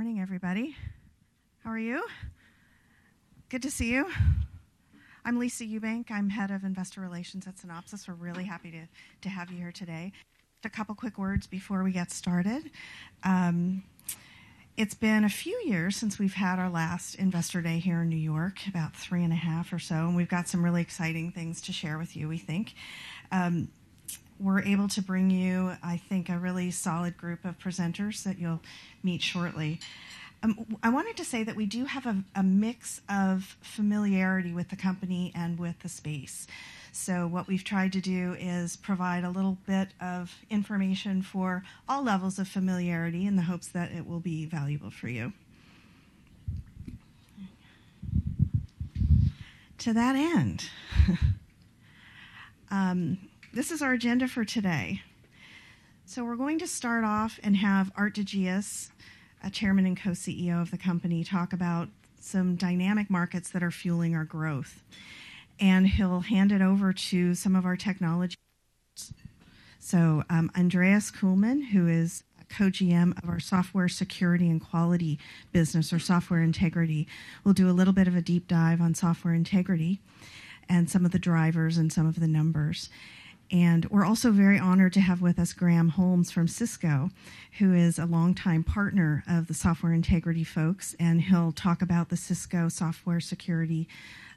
[0.00, 0.74] morning, everybody.
[1.62, 2.02] How are you?
[3.50, 4.08] Good to see you.
[5.26, 6.10] I'm Lisa Ewbank.
[6.10, 8.08] I'm head of investor relations at Synopsys.
[8.08, 8.86] We're really happy to,
[9.20, 10.12] to have you here today.
[10.62, 12.70] Just a couple quick words before we get started.
[13.24, 13.82] Um,
[14.74, 18.16] it's been a few years since we've had our last investor day here in New
[18.16, 21.60] York, about three and a half or so, and we've got some really exciting things
[21.60, 22.72] to share with you, we think.
[23.30, 23.68] Um,
[24.40, 28.60] we're able to bring you, I think, a really solid group of presenters that you'll
[29.02, 29.80] meet shortly.
[30.42, 34.70] Um, I wanted to say that we do have a, a, mix of familiarity with
[34.70, 36.46] the company and with the space.
[36.92, 42.02] So, what we've tried to do is provide a little bit of information for all
[42.02, 45.34] levels of familiarity in the hopes that it will be valuable for you.
[49.78, 50.64] To that end,
[52.70, 53.18] um,
[53.52, 55.02] this is our agenda for today.
[56.04, 58.90] So, we're going to start off and have Aart de Geus
[59.42, 61.88] a chairman and co CEO of the company, talk about
[62.20, 64.82] some dynamic markets that are fueling our growth.
[65.58, 68.36] And he'll hand it over to some of our technology.
[69.78, 75.18] So, um, Andreas Kuehlmann, who is co GM of our software security and quality
[75.52, 77.06] business or software integrity,
[77.44, 80.00] will do a little bit of a deep dive on software integrity
[80.68, 82.90] and some of the drivers and some of the numbers.
[83.52, 87.10] And we're also very honored to have with us Graham Holmes from Cisco,
[87.58, 92.16] who is a longtime partner of the software integrity folks, and he'll talk about the
[92.16, 93.88] Cisco software security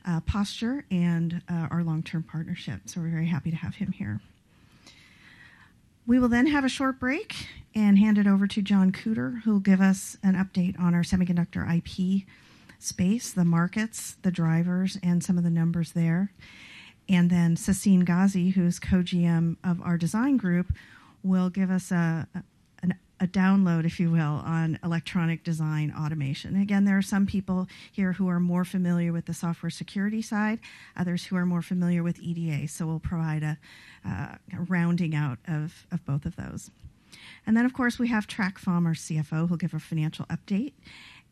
[0.06, 2.82] uh, posture and uh, our long term partnership.
[2.86, 4.20] So we're very happy to have him here.
[6.06, 9.54] We will then have a short break and hand it over to John Koeter, who
[9.54, 12.28] will give us an update on our semiconductor IP
[12.80, 16.32] space, the markets, the drivers, and some of the numbers there.
[17.10, 20.74] And then Sassine Ghazi, who's co GM of our design group,
[21.22, 26.56] will give us a, a, a, download, if you will, on electronic design automation.
[26.56, 30.60] Again, there are some people here who are more familiar with the software security side,
[30.98, 32.68] others who are more familiar with EDA.
[32.68, 33.58] So we'll provide a,
[34.06, 36.72] uh, a rounding out of, of both of those.
[37.46, 40.74] And then, of course, we have Trac Pham, our CFO, who'll give a financial update.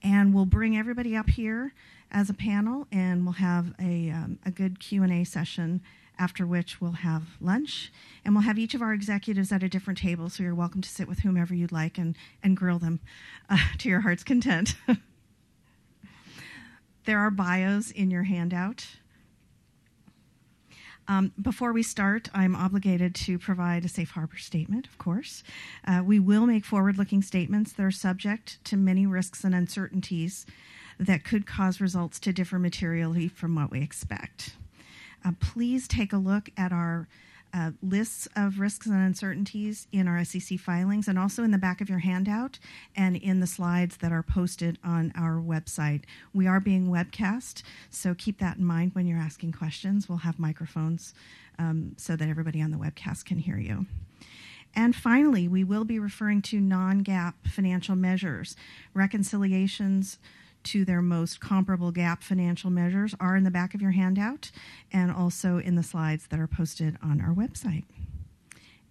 [0.04, 1.74] And we'll bring everybody up here
[2.12, 5.82] as a panel, and we'll have a, um, a good Q&A session
[6.20, 7.92] after which we'll have lunch.
[8.24, 10.90] And we'll have each of our executives at a different table so you're welcome to
[10.90, 13.00] sit with whomever you'd like and, and grill them
[13.50, 14.76] uh, to your heart's content.
[17.06, 18.86] There are bios in your handout.
[21.08, 25.44] Um, before we start, I'm obligated to provide a safe harbor statement, of course.
[25.86, 30.46] Uh, we will make forward looking statements that are subject to many risks and uncertainties
[31.02, 34.56] that could cause results to differ materially from what we expect.
[35.26, 37.08] Uh, please take a look at our
[37.54, 41.82] uh, lists of risks and uncertainties in our SEC filings and also in the back
[41.82, 42.60] of your handout
[42.96, 46.04] and in the slides that are posted on our website.
[46.34, 50.08] We are being webcast, so keep that in mind when you're asking questions.
[50.08, 51.14] We'll have microphones
[51.60, 53.88] um, so that everybody on the webcast can hear you.
[54.74, 58.56] And finally, we will be referring to non GAAP financial measures,
[58.94, 60.18] reconciliations
[60.64, 64.52] to their most comparable GAAP financial measures are in the back of your handout
[64.92, 67.86] and also in the slides that are posted on our website.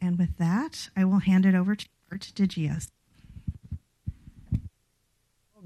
[0.00, 2.88] And with that, I will hand it over to Aart de Geus.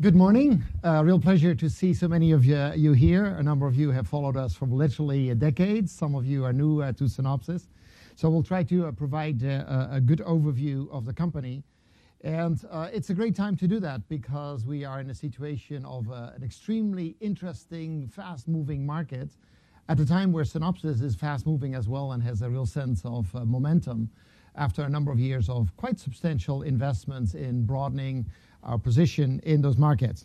[0.00, 0.64] Good morning.
[0.82, 3.26] Real pleasure to see so many of you, you, here.
[3.26, 5.92] A number of you have followed us for literally decades.
[5.92, 7.68] Some of you are new uh, to Synopsys.
[8.16, 11.62] So we'll try to uh, provide uh, a good overview of the company
[12.24, 15.84] and uh, it's a great time to do that because we are in a situation
[15.84, 19.28] of uh, an extremely interesting, fast moving market
[19.90, 23.02] at a time where Synopsys is fast moving as well and has a real sense
[23.04, 24.08] of uh, momentum
[24.56, 28.24] after a number of years of quite substantial investments in broadening
[28.62, 30.24] our position in those markets.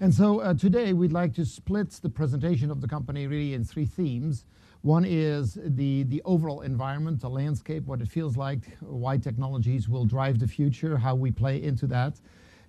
[0.00, 3.64] And so uh, today we'd like to split the presentation of the company really in
[3.64, 4.46] three themes.
[4.86, 10.04] One is the, the overall environment, the landscape, what it feels like, why technologies will
[10.04, 12.20] drive the future, how we play into that.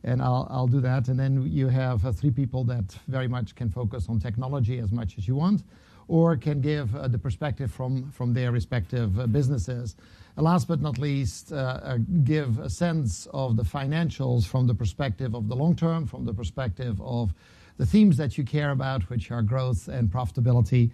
[0.03, 1.09] And I'll, I'll do that.
[1.09, 4.91] And then you have uh, three people that very much can focus on technology as
[4.91, 5.62] much as you want,
[6.07, 9.95] or can give uh, the perspective from, from their respective uh, businesses.
[10.38, 14.74] And last but not least, uh, uh, give a sense of the financials from the
[14.74, 17.31] perspective of the long term, from the perspective of
[17.77, 20.89] the themes that you care about, which are growth and profitability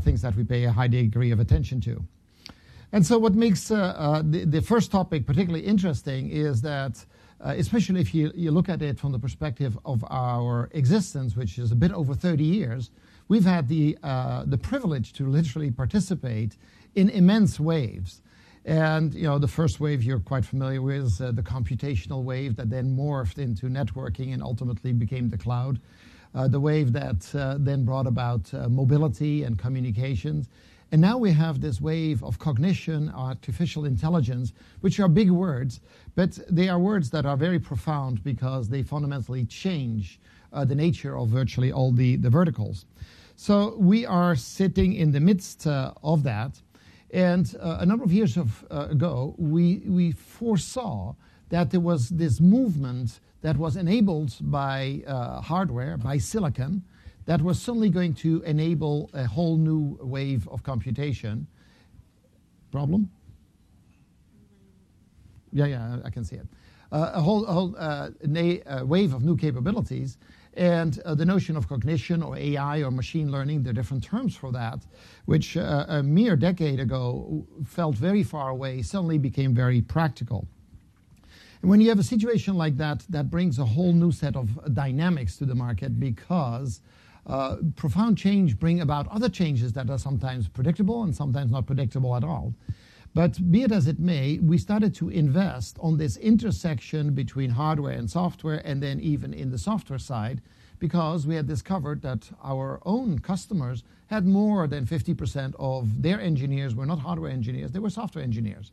[0.00, 2.02] things that we pay a high degree of attention to.
[2.92, 7.04] And so, what makes uh, uh, the, the, first topic particularly interesting is that,
[7.44, 11.58] uh, especially if you, you look at it from the perspective of our existence, which
[11.58, 12.90] is a bit over 30 years,
[13.28, 16.56] we've had the, uh, the privilege to literally participate
[16.94, 18.22] in immense waves.
[18.64, 22.56] And you know, the first wave you're quite familiar with is uh, the computational wave
[22.56, 25.78] that then morphed into networking and ultimately became the cloud.
[26.34, 30.48] Uh, the wave that uh, then brought about uh, mobility and communications.
[30.92, 35.80] And now we have this wave of cognition, artificial intelligence, which are big words,
[36.14, 40.20] but they are words that are very profound because they fundamentally change
[40.52, 42.86] uh, the nature of virtually all the, the verticals.
[43.36, 46.60] So we are sitting in the midst uh, of that.
[47.10, 51.14] And uh, a number of years of, ago, we, we foresaw
[51.48, 56.82] that there was this movement that was enabled by uh, hardware, by silicon,
[57.26, 61.46] that was suddenly going to enable a whole new wave of computation.
[62.72, 63.10] Problem?
[65.52, 66.46] Yeah, yeah, I can see it.
[66.90, 70.16] Uh, a whole, a whole uh, na- wave of new capabilities
[70.58, 74.34] and uh, the notion of cognition or AI or machine learning, there are different terms
[74.34, 74.84] for that,
[75.26, 80.48] which uh, a mere decade ago felt very far away, suddenly became very practical.
[81.60, 84.74] And when you have a situation like that, that brings a whole new set of
[84.74, 86.80] dynamics to the market because
[87.26, 92.16] uh, profound change bring about other changes that are sometimes predictable and sometimes not predictable
[92.16, 92.54] at all.
[93.14, 97.94] But be it as it may, we started to invest on this intersection between hardware
[97.94, 100.40] and software, and then even in the software side,
[100.78, 106.74] because we had discovered that our own customers had more than 50% of their engineers
[106.74, 108.72] were not hardware engineers, they were software engineers.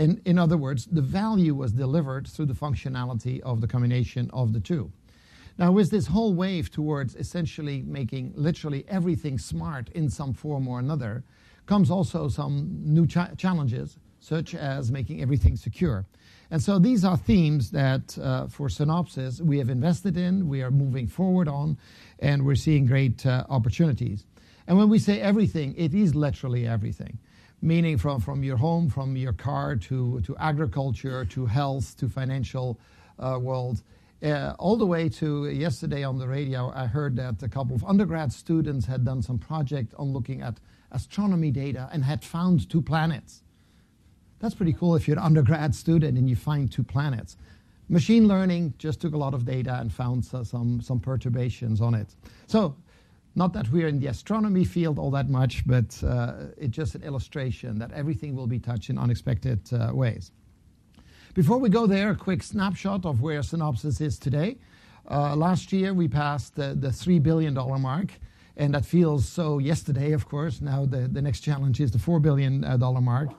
[0.00, 4.60] In other words, the value was delivered through the functionality of the combination of the
[4.60, 4.90] two.
[5.58, 10.78] Now, with this whole wave towards essentially making literally everything smart in some form or
[10.78, 11.22] another,
[11.66, 16.06] comes also some new cha- challenges, such as making everything secure.
[16.50, 20.70] And so these are themes that uh, for Synopsys we have invested in, we are
[20.70, 21.76] moving forward on,
[22.18, 24.24] and we're seeing great uh, opportunities.
[24.66, 27.18] And when we say everything, it is literally everything,
[27.62, 32.78] meaning from, from your home, from your car to, to agriculture, to health, to financial
[33.18, 33.82] uh, world.
[34.22, 37.84] Uh, all the way to yesterday on the radio, I heard that a couple of
[37.84, 40.60] undergrad students had done some project on looking at
[40.92, 43.42] astronomy data and had found two planets.
[44.40, 47.36] That's pretty cool if you're an undergrad student and you find two planets.
[47.88, 52.14] Machine learning just took a lot of data and found some, some perturbations on it.
[52.46, 52.76] So,
[53.34, 57.02] not that we're in the astronomy field all that much, but uh, it's just an
[57.02, 60.32] illustration that everything will be touched in unexpected uh, ways.
[61.34, 64.58] Before we go there, a quick snapshot of where Synopsys is today.
[65.08, 68.10] Uh, last year, we passed the, the $3 billion mark
[68.60, 70.60] and that feels so yesterday, of course.
[70.60, 72.60] Now the, next challenge is the $4 billion
[73.02, 73.30] mark.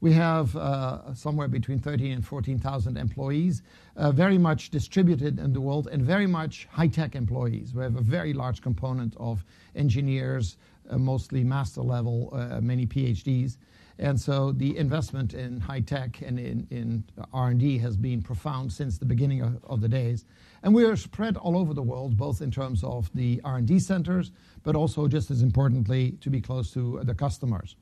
[0.00, 3.62] We have uh, somewhere between 13 and 14,000 employees,
[3.96, 7.74] uh, very much distributed in the world, and very much high tech employees.
[7.74, 10.56] We have a very large component of engineers,
[10.88, 13.56] uh, mostly master level, uh, many PhDs.
[13.98, 17.02] And so the investment in high tech and in, in
[17.32, 20.24] R&D has been profound since the beginning of, of the days.
[20.62, 24.30] And we are spread all over the world, both in terms of the R&D centers,
[24.62, 27.74] but also just as importantly, to be close to the customers.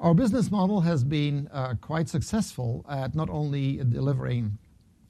[0.00, 4.56] Our business model has been uh, quite successful at not only delivering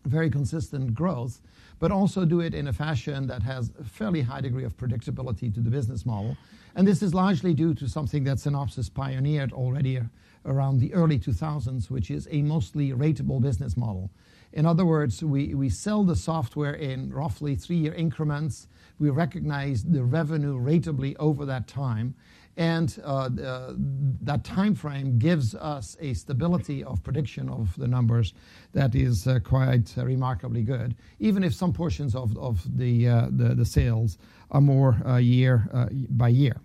[0.06, 1.42] very consistent growth,
[1.78, 5.52] but also do it in a fashion that has a fairly high degree of predictability
[5.52, 6.38] to the business model.
[6.74, 10.00] And this is largely due to something that Synopsys pioneered already
[10.46, 14.10] around the early 2000s, which is a mostly ratable business model.
[14.54, 18.68] In other words, we, we sell the software in roughly three-year increments.
[18.98, 22.14] We recognize the revenue ratably over that time.
[22.58, 23.74] And uh, uh,
[24.22, 28.34] that time frame gives us a stability of prediction of the numbers
[28.72, 33.26] that is uh, quite uh, remarkably good, even if some portions of, of the, uh,
[33.30, 34.18] the, the, sales
[34.50, 35.68] are more uh, year
[36.10, 36.60] by year.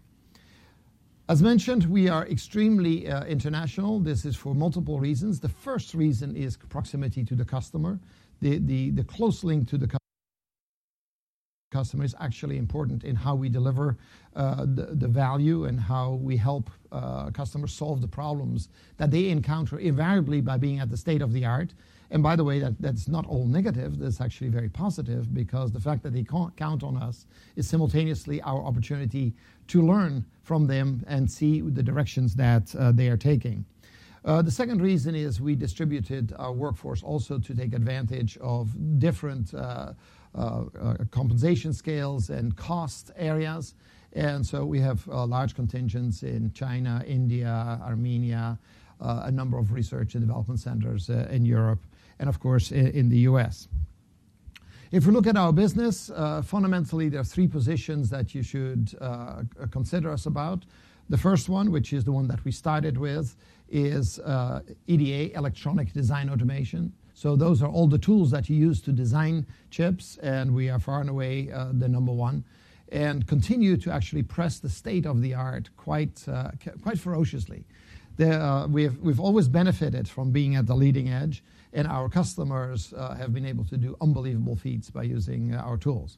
[1.30, 4.00] As mentioned, we are extremely uh, international.
[4.00, 5.40] This is for multiple reasons.
[5.40, 8.00] The first reason is proximity to the customer.
[8.42, 10.03] The, the, the close link to the customer
[11.76, 13.98] is actually important in how we deliver
[14.36, 19.80] uh, the, value and how we help uh, customers solve the problems that they encounter
[19.80, 21.74] invariably by being at the state of the art
[22.14, 23.98] and by the way, that, that's not all negative.
[23.98, 27.26] That's actually very positive because the fact that they can't count on us
[27.56, 29.34] is simultaneously our opportunity
[29.70, 33.66] to learn from them and see the directions that uh, they are taking.
[34.24, 39.54] The second reason is we distributed our workforce also to take advantage of different
[41.12, 43.76] compensation scales and cost areas.
[44.14, 48.60] And so we have uh, large contingents in China, India, Armenia,
[49.00, 51.84] a number of research and development centers in Europe
[52.20, 53.68] and of course in the US.
[54.92, 58.96] If we look at our business, uh, fundamentally there are three positions that you should
[59.02, 60.66] uh, consider us about.
[61.10, 63.36] The first one, which is the one that we started with,
[63.70, 66.94] is uh, EDA, electronic design automation.
[67.24, 70.78] So those are all the tools that you use to design chips, and we are
[70.78, 72.44] far and away uh, the number one,
[72.92, 76.52] and continue to actually press the state of the art quite uh,
[76.82, 77.64] quite ferociously.
[78.20, 83.34] Uh, we've we've always benefited from being at the leading edge, and our customers have
[83.34, 86.18] been able to do unbelievable feats by using our tools.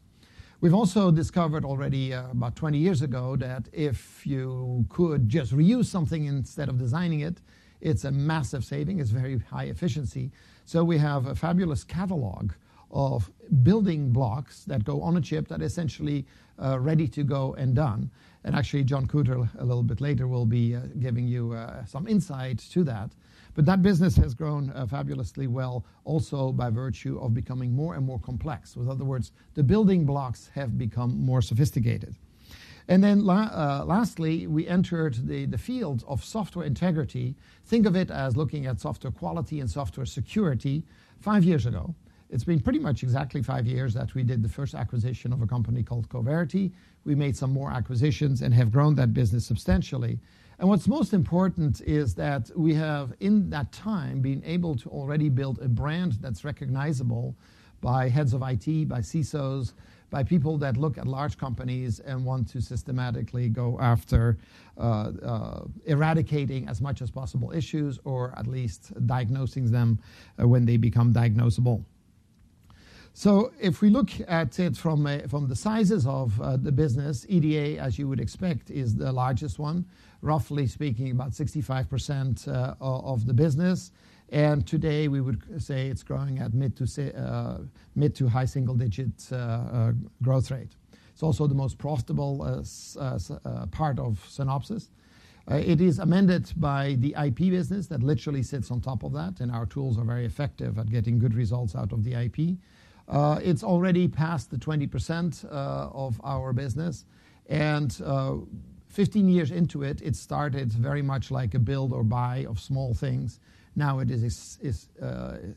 [0.59, 6.25] We've also discovered already about 20 years ago that if you could just reuse something
[6.25, 7.41] instead of designing it,
[7.81, 8.99] it's a massive saving.
[8.99, 10.31] It's very high efficiency.
[10.65, 12.51] So we have a fabulous catalog
[12.91, 13.29] of
[13.63, 16.25] building blocks that go on a chip that essentially
[16.61, 18.09] uh, ready to go and done.
[18.43, 22.07] And actually, John Koeter a little bit later will be uh, giving you uh, some
[22.07, 23.11] insight to that.
[23.55, 28.05] But that business has grown uh, fabulously well also by virtue of becoming more and
[28.05, 28.75] more complex.
[28.75, 32.15] With other words, the building blocks have become more sophisticated.
[32.87, 37.35] And then la- uh, lastly, we entered the, the field of software integrity.
[37.65, 40.83] Think of it as looking at software quality and software security
[41.19, 41.95] five years ago.
[42.29, 45.47] It's been pretty much exactly five years that we did the first acquisition of a
[45.47, 46.71] company called Coverity.
[47.03, 50.19] We made some more acquisitions and have grown that business substantially.
[50.59, 55.29] And what's most important is that we have, in that time, been able to already
[55.29, 57.35] build a brand that's recognizable
[57.81, 59.73] by heads of IT, by CISOs,
[60.15, 64.37] by people that look at large companies and want to systematically go after
[64.77, 69.99] uh, uh, eradicating as much as possible issues or at least diagnosing them
[70.39, 71.83] uh, when they become diagnosable.
[73.11, 78.07] So if we look at it from, the sizes of the business, EDA, as you
[78.07, 79.85] would expect, is the largest one,
[80.21, 83.91] roughly speaking, about 65% uh, of the business.
[84.35, 89.35] And today we would say it's growing at mid to, uh, high single digit uh,
[89.35, 90.75] uh, growth rate.
[91.13, 92.39] It's also the most profitable
[93.71, 94.89] part of Synopsys.
[95.49, 99.49] It is amended by the IP business that literally sits on top of that, and
[99.49, 102.57] our tools are very effective at getting good results out of the IP.
[103.41, 105.47] It's already past the 20% uh,
[105.93, 107.05] of our business.
[107.47, 108.33] And uh,
[108.89, 112.93] 15 years into it, it started very much like a build or buy of small
[112.93, 113.39] things.
[113.75, 114.47] Now it is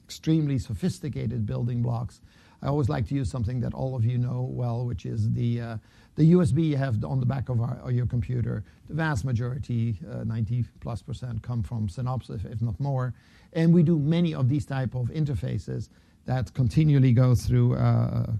[0.05, 2.21] extremely sophisticated building blocks.
[2.63, 5.79] I always like to use something that all of you know well, which is the
[6.19, 7.61] the USB you have on the back of
[7.93, 8.65] your computer.
[8.89, 13.15] The vast majority, 90+% percent, come from Synopsys, if not more.
[13.53, 15.91] And we do many of these type of interfaces
[16.27, 18.33] that continually go through uh,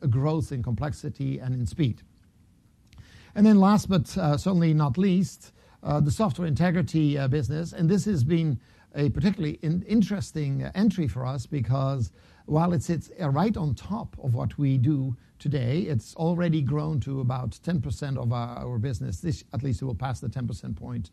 [0.00, 2.00] a growth in complexity and in speed.
[3.34, 7.74] And then last but uh, certainly not least, uh, the software integrity business.
[7.74, 8.58] And this has been
[8.94, 12.12] a particularly interesting entry for us because
[12.46, 17.20] while it sits right on top of what we do today, it's already grown to
[17.20, 19.20] about 10% of our business.
[19.20, 21.10] This, at least it will pass the 10% point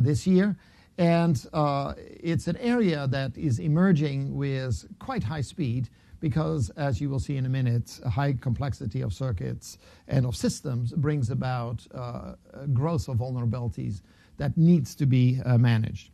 [0.00, 0.56] this year.
[0.98, 5.88] And uh, it's an area that is emerging with quite high speed
[6.20, 10.36] because, as you will see in a minute, a high complexity of circuits and of
[10.36, 12.34] systems brings about uh,
[12.72, 14.02] growth of vulnerabilities
[14.36, 16.11] that needs to be uh, managed.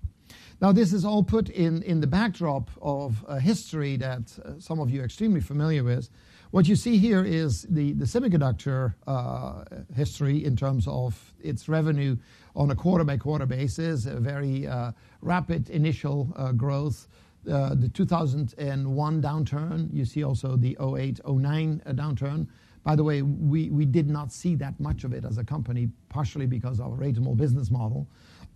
[0.61, 4.81] Now, this is all put in, in the backdrop of a history that uh, some
[4.81, 6.11] of you are extremely familiar with.
[6.51, 9.63] What you see here is the, the semiconductor uh,
[9.95, 12.17] history in terms of its revenue
[12.57, 17.07] on a quarter-by-quarter basis, a very uh, rapid initial uh, growth.
[17.49, 22.49] Uh, the 2001 downturn, you see also the 08, 09 downturn.
[22.83, 25.89] By the way, we, we did not see that much of it as a company,
[26.09, 28.09] partially because of our ratable business model.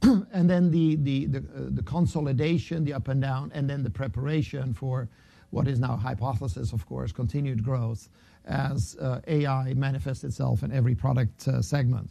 [0.32, 5.09] and then the, the, consolidation, the up and down, and then the preparation for
[5.50, 8.09] what is now hypothesis, of course, continued growth
[8.44, 12.11] as uh, AI manifests itself in every product uh, segment.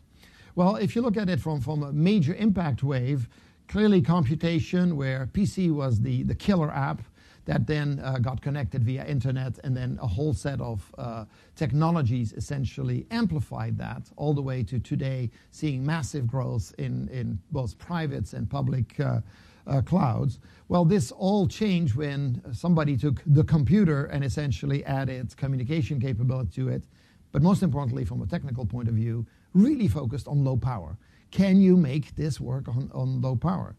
[0.55, 3.27] Well, if you look at it from, a major impact wave,
[3.67, 7.01] clearly computation, where PC was the killer app
[7.45, 12.33] that then uh, got connected via internet, and then a whole set of uh, technologies
[12.33, 18.33] essentially amplified that all the way to today, seeing massive growth in, in both privates
[18.33, 19.21] and public uh,
[19.67, 20.39] uh clouds.
[20.69, 26.69] Well, this all changed when somebody took the computer and essentially added communication capability to
[26.69, 26.83] it.
[27.31, 30.97] But most importantly, from a technical point of view, really focused on low power.
[31.31, 33.75] Can you make this work on, on low power?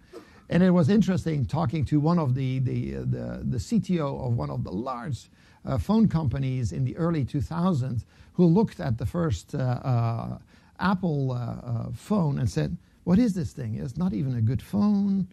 [0.53, 4.51] And it was interesting talking to one of the, the, the, the CTO of one
[4.51, 5.31] of the large
[5.65, 8.05] uh, phone companies in the early 2000s
[8.35, 10.39] who looked at the first uh, uh,
[10.79, 13.77] Apple uh, uh, phone and said, What is this thing?
[13.77, 15.27] It's not even a good phone.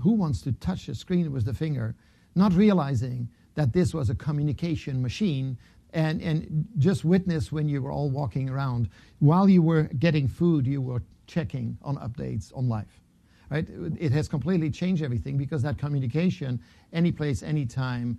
[0.00, 1.94] Who wants to touch a screen with the finger?
[2.34, 5.58] Not realizing that this was a communication machine
[5.92, 8.88] and, and just witness when you were all walking around.
[9.18, 13.03] While you were getting food, you were checking on updates on life.
[13.50, 13.66] Right?
[13.98, 16.60] It has completely changed everything because that communication,
[16.92, 18.18] any place, anytime,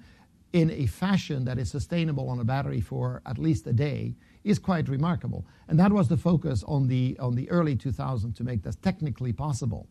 [0.53, 4.13] in a fashion that is sustainable on a battery for at least a day,
[4.44, 5.46] is quite remarkable.
[5.67, 9.34] And that was the focus on the, on the early 2000s to make this technically
[9.34, 9.88] possible.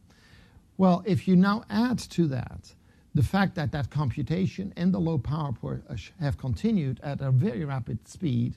[0.78, 2.72] Well, if you now add to that
[3.14, 7.64] the fact that that computation and the low power uh, have continued at a very
[7.64, 8.56] rapid speed,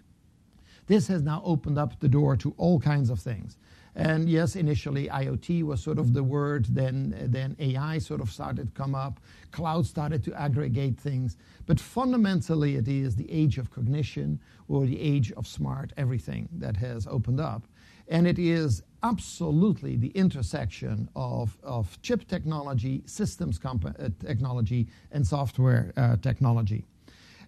[0.87, 3.57] this has now opened up the door to all kinds of things.
[3.97, 8.67] And yes, initially IoT was sort of the word, then, then AI sort of started
[8.67, 9.19] to come up,
[9.51, 11.35] cloud started to aggregate things.
[11.65, 16.77] But fundamentally, it is the age of cognition or the age of smart everything that
[16.77, 17.63] has opened up.
[18.07, 25.91] And it is absolutely the intersection of, of chip technology, systems uh, technology, and software
[25.97, 26.85] uh, technology.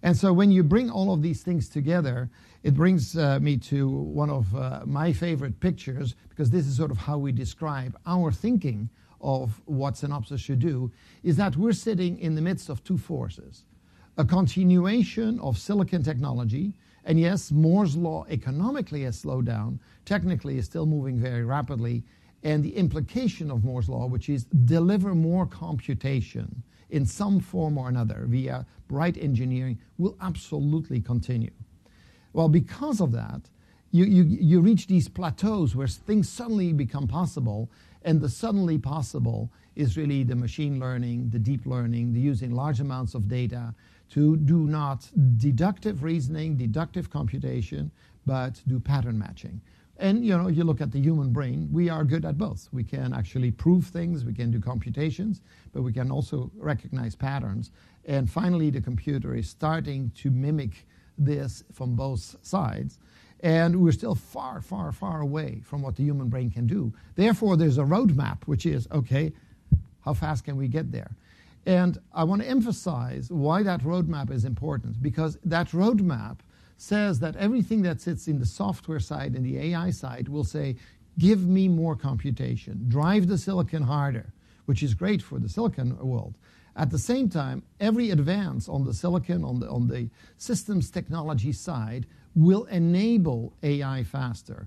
[0.01, 2.29] And so when you bring all of these things together,
[2.63, 6.91] it brings uh, me to one of uh, my favorite pictures, because this is sort
[6.91, 8.89] of how we describe our thinking
[9.21, 10.91] of what Synopsys should do,
[11.23, 13.65] is that we're sitting in the midst of two forces.
[14.17, 16.73] A continuation of silicon technology,
[17.05, 22.03] and yes, Moore's law economically has slowed down, technically is still moving very rapidly,
[22.43, 27.89] and the implication of Moore's law, which is deliver more computation in some form or
[27.89, 31.51] another via bright engineering, will absolutely continue.
[32.33, 33.49] Well, because of that,
[33.91, 37.69] you, you, you reach these plateaus where things suddenly become possible,
[38.03, 42.79] and the suddenly possible is really the machine learning, the deep learning, the using large
[42.79, 43.73] amounts of data
[44.11, 47.91] to do not deductive reasoning, deductive computation,
[48.25, 49.61] but do pattern matching.
[49.97, 52.69] And you know, you look at the human brain, we are good at both.
[52.71, 55.41] We can actually prove things, we can do computations,
[55.73, 57.71] but we can also recognize patterns.
[58.05, 60.87] And finally, the computer is starting to mimic
[61.19, 62.97] this from both sides.
[63.41, 66.93] And we're still far, far, far away from what the human brain can do.
[67.15, 69.31] Therefore, there's a roadmap, which is okay,
[70.03, 71.11] how fast can we get there?
[71.65, 76.39] And I want to emphasize why that roadmap is important, because that roadmap
[76.77, 80.75] says that everything that sits in the software side and the AI side will say,
[81.17, 84.33] give me more computation, drive the silicon harder,
[84.65, 86.35] which is great for the silicon world.
[86.79, 91.51] At the same time, every advance on the silicon, on the, on the systems technology
[91.51, 94.65] side, will enable AI faster.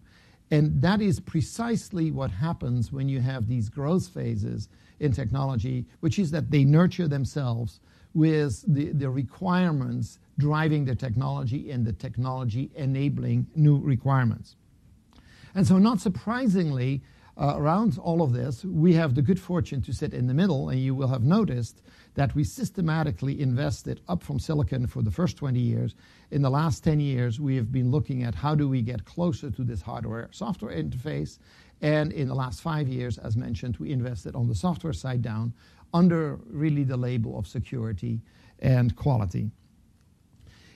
[0.51, 4.69] And that is precisely what happens when you have these growth phases
[5.01, 7.81] in technology, which is that they nurture themselves
[8.13, 14.57] with the, the requirements driving the technology and the technology enabling new requirements.
[15.55, 17.01] And so, not surprisingly,
[17.39, 20.69] uh, around all of this, we have the good fortune to sit in the middle,
[20.69, 21.81] and you will have noticed
[22.15, 25.95] that we systematically invested up from silicon for the first 20 years.
[26.31, 29.51] In the last 10 years, we have been looking at how do we get closer
[29.51, 31.39] to this hardware software interface.
[31.81, 35.55] And in the last five years, as mentioned, we invested on the software side down
[35.95, 38.21] under really the label of security
[38.61, 39.51] and quality.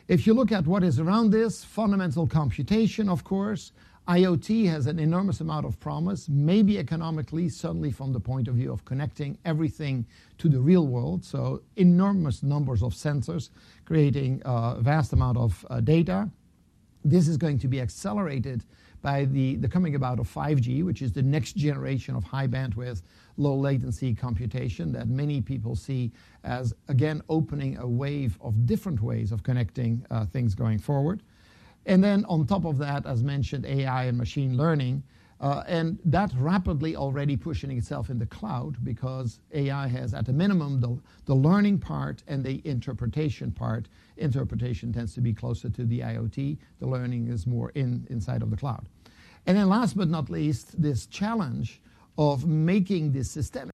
[0.09, 3.73] If you look at what is around this, fundamental computation, of course,
[4.09, 8.73] IoT has an enormous amount of promise, maybe economically, certainly from the point of view
[8.73, 10.07] of connecting everything
[10.39, 11.25] to the real world.
[11.25, 13.51] So, enormous numbers of sensors
[13.85, 16.31] creating a vast amount of uh, data.
[17.05, 18.65] This is going to be accelerated
[19.03, 23.03] by the, the coming about of 5G, which is the next generation of high bandwidth,
[23.37, 26.13] low latency computation that many people see
[26.45, 31.23] as, again, opening a wave of different ways of connecting uh, things going forward.
[31.87, 35.03] And then on top of that, as mentioned, AI and machine learning.
[35.39, 40.33] Uh, and that rapidly already pushing itself in the cloud because AI has, at a
[40.33, 43.89] minimum, the, the learning part and the interpretation part.
[44.17, 46.57] Interpretation tends to be closer to the IoT.
[46.81, 48.89] The learning is more in, inside of the cloud.
[49.47, 51.81] And then last but not least, this challenge
[52.19, 53.73] of making this systemic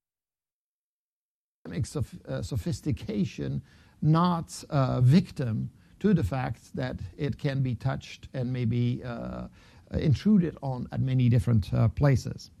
[1.65, 3.61] uh, sophistication
[4.01, 5.71] not a victim
[6.03, 9.47] to the fact that it can be touched and maybe uh,
[9.93, 12.51] intruded on at many different uh, places.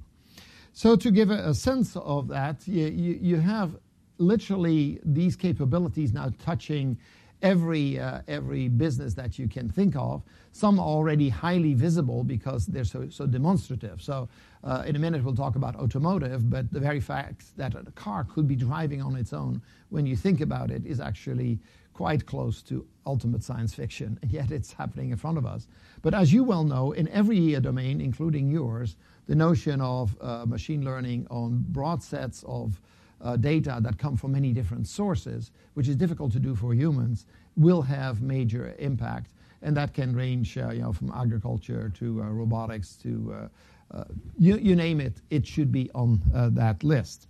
[0.71, 3.75] So, to give a, a sense of that, you, you, you, have
[4.17, 6.97] literally these capabilities now touching
[7.41, 10.23] every, uh, every business that you can think of.
[10.53, 14.01] Some already highly visible because they're so, so demonstrative.
[14.01, 14.29] So,
[14.63, 18.23] uh, in a minute, we'll talk about automotive, but the very fact that a car
[18.23, 21.59] could be driving on its own, when you think about it, is actually
[21.93, 25.67] quite close to ultimate science fiction, and yet it's happening in front of us.
[26.01, 28.95] But as you well know, in every domain, including yours,
[29.27, 32.81] the notion of uh, machine learning on broad sets of
[33.21, 37.25] uh, data that come from many different sources, which is difficult to do for humans,
[37.55, 39.29] will have major impact.
[39.63, 44.03] and that can range, uh, you know, from agriculture to uh, robotics to uh, uh,
[44.37, 45.21] you, you, name it.
[45.29, 47.27] It should be on that list.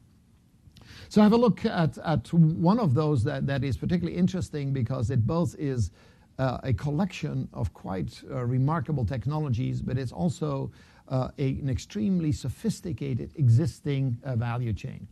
[1.09, 5.09] So have a look at, at one of those that, that is particularly interesting because
[5.09, 5.91] it both is
[6.39, 10.71] uh, a collection of quite uh, remarkable technologies, but it's also
[11.09, 15.07] uh, a, an extremely sophisticated existing value chain.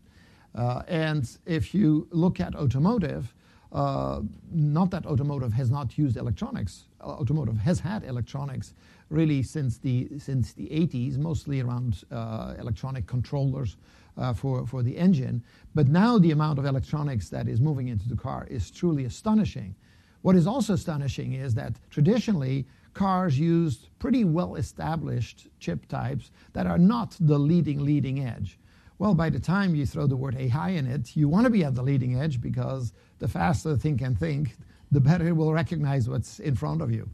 [0.87, 3.33] and if you look at automotive,
[3.71, 6.87] uh, not that automotive has not used electronics.
[6.99, 8.73] Uh, automotive has had electronics
[9.09, 13.77] really since the since the 80s, mostly around uh, electronic controllers
[14.17, 15.43] uh, for for the engine.
[15.73, 19.75] But now the amount of electronics that is moving into the car is truly astonishing.
[20.21, 26.67] What is also astonishing is that traditionally cars used pretty well established chip types that
[26.67, 28.59] are not the leading leading edge.
[28.99, 31.63] Well, by the time you throw the word AI in it, you want to be
[31.63, 34.55] at the leading edge because the faster the thing can think,
[34.91, 37.09] the better it will recognize what's in front of you.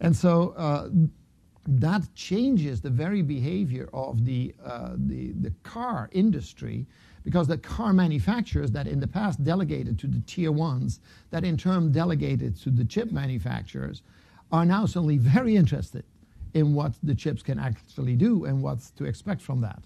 [0.00, 0.88] And so uh,
[1.66, 6.86] that changes the very behavior of the, uh, the, the car industry
[7.24, 11.56] because the car manufacturers that in the past delegated to the tier ones, that in
[11.56, 14.02] turn delegated to the chip manufacturers,
[14.50, 16.04] are now suddenly very interested
[16.54, 19.82] in what the chips can actually do and what's to expect from that.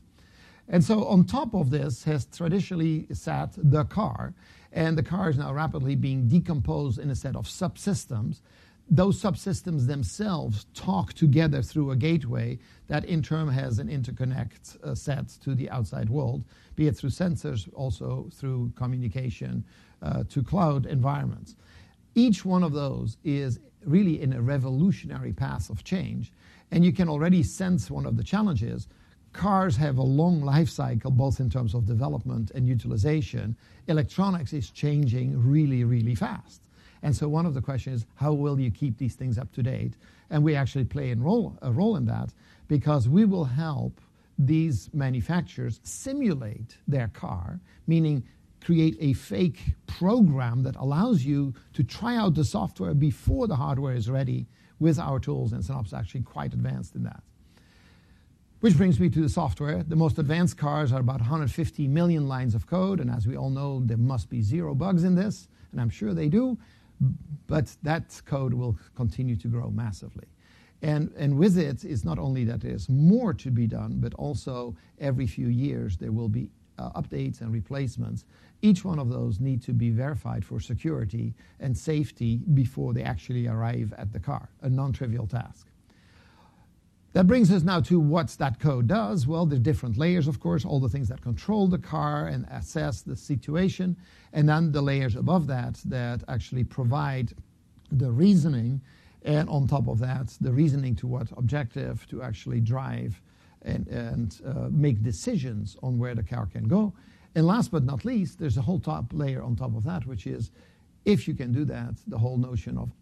[0.68, 4.34] And so on top of this has traditionally sat the car,
[4.72, 8.40] and the car is now rapidly being decomposed in a set of subsystems.
[8.88, 14.94] Those subsystems themselves talk together through a gateway that in turn has an interconnect uh,
[14.94, 16.44] set to the outside world,
[16.76, 19.64] be it through sensors, also through communication
[20.02, 21.56] uh, to cloud environments.
[22.14, 26.32] Each one of those is really in a revolutionary path of change,
[26.70, 28.86] and you can already sense one of the challenges
[29.36, 33.54] Cars have a long life cycle, both in terms of development and utilization.
[33.86, 36.62] Electronics is changing really, really fast.
[37.06, 39.62] And so one of the questions is, how will you keep these things up to
[39.62, 39.92] date?
[40.28, 42.34] And we actually play a role, a role in that
[42.66, 44.00] because we will help
[44.40, 48.24] these manufacturers simulate their car, meaning
[48.60, 53.94] create a fake program that allows you to try out the software before the hardware
[53.94, 54.48] is ready
[54.80, 57.22] with our tools, and Synopsys is actually quite advanced in that.
[58.58, 59.84] Which brings me to the software.
[59.84, 63.50] The most advanced cars are about 150 million lines of code, and as we all
[63.50, 66.58] know, there must be zero bugs in this, and I'm sure they do,
[67.46, 70.26] but that code will continue to grow massively.
[70.82, 74.76] And, and with it, it's not only that there's more to be done, but also
[75.00, 78.24] every few years there will be uh, updates and replacements.
[78.62, 83.46] Each one of those need to be verified for security and safety before they actually
[83.46, 85.66] arrive at the car, a non-trivial task.
[87.16, 89.26] That brings us now to what that code does.
[89.26, 93.00] Well, there's different layers, of course, all the things that control the car and assess
[93.00, 93.96] the situation,
[94.34, 97.32] and then the layers above that that actually provide
[97.90, 98.82] the reasoning,
[99.22, 103.18] and on top of that, the reasoning to what objective to actually drive
[103.62, 106.92] and, and uh, make decisions on where the car can go.
[107.34, 110.26] And last but not least, there's a whole top layer on top of that, which
[110.26, 110.50] is
[111.06, 112.92] if you can do that, the whole notion of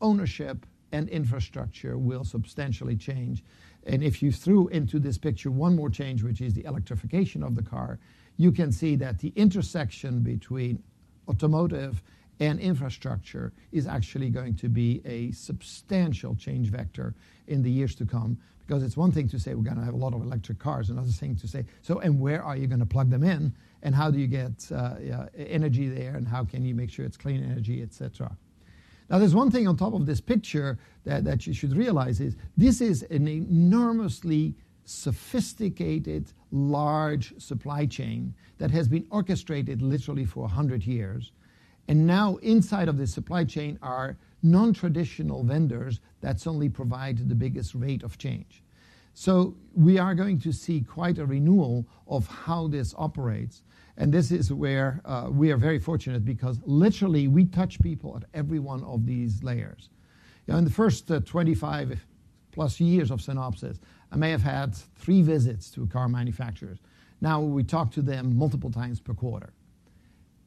[0.00, 3.42] ownership and infrastructure will substantially change.
[3.86, 7.54] And if you threw into this picture one more change, which is the electrification of
[7.54, 7.98] the car,
[8.36, 10.82] you can see that the intersection between
[11.28, 12.02] automotive
[12.40, 17.14] and infrastructure is actually going to be a substantial change vector
[17.48, 18.38] in the years to come.
[18.66, 20.90] Because it's one thing to say we're going to have a lot of electric cars,
[20.90, 23.52] another thing to say, so, and where are you going to plug them in?
[23.82, 24.96] And how do you get uh,
[25.36, 26.16] energy there?
[26.16, 28.36] And how can you make sure it's clean energy, et cetera?
[29.10, 32.36] Now, there's one thing on top of this picture that, that you should realize is
[32.56, 40.84] this is an enormously sophisticated, large supply chain that has been orchestrated literally for 100
[40.84, 41.32] years.
[41.88, 47.34] And now, inside of this supply chain are non traditional vendors that suddenly provide the
[47.34, 48.62] biggest rate of change.
[49.14, 53.62] So, we are going to see quite a renewal of how this operates.
[53.98, 58.28] And this is where uh, we are very fortunate because literally we touch people at
[58.32, 59.90] every one of these layers.
[60.46, 61.98] You know, in the first uh, 25
[62.52, 63.80] plus years of Synopsys,
[64.12, 66.78] I may have had three visits to car manufacturers.
[67.20, 69.52] Now we talk to them multiple times per quarter.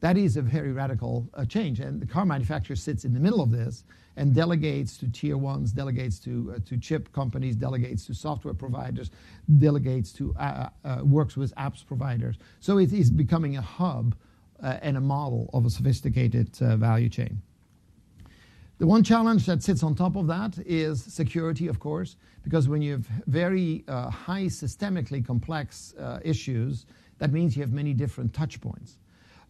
[0.00, 1.78] That is a very radical uh, change.
[1.78, 3.84] And the car manufacturer sits in the middle of this
[4.16, 9.10] and delegates to tier ones, delegates to, uh, to chip companies, delegates to software providers,
[9.58, 12.36] delegates to, uh, uh, uh works with apps providers.
[12.60, 14.14] So it is becoming a hub
[14.62, 17.42] uh, and a model of a sophisticated value chain.
[18.78, 22.82] The one challenge that sits on top of that is security, of course, because when
[22.82, 26.86] you have very high systemically complex issues,
[27.18, 28.98] that means you have many different touch points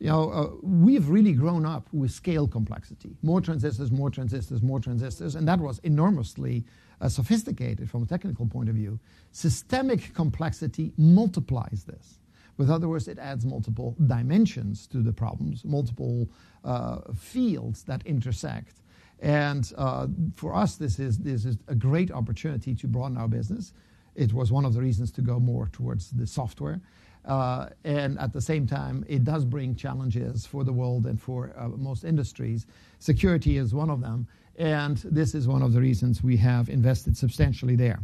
[0.02, 3.14] you know, uh, we've really grown up with scale complexity.
[3.22, 6.64] More transistors, more transistors, more transistors, and that was enormously
[7.00, 8.98] uh, sophisticated from a technical point of view.
[9.30, 12.18] Systemic complexity multiplies this.
[12.56, 16.28] With other words, it adds multiple dimensions to the problems, multiple
[16.64, 18.82] uh, fields that intersect.
[19.20, 23.72] And uh, for us, this is, this is a great opportunity to broaden our business.
[24.16, 26.80] It was one of the reasons to go more towards the software.
[27.24, 31.52] Uh, and at the same time, it does bring challenges for the world and for
[31.56, 32.66] uh, most industries.
[32.98, 37.16] Security is one of them, and this is one of the reasons we have invested
[37.16, 38.00] substantially there.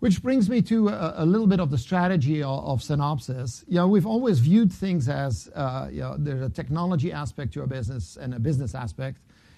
[0.00, 3.64] Which brings me to a, little bit of the strategy of, of Synopsys.
[3.66, 7.62] You know, we've always viewed things as uh, you know, there's a technology aspect to
[7.62, 9.16] our business and a business aspect.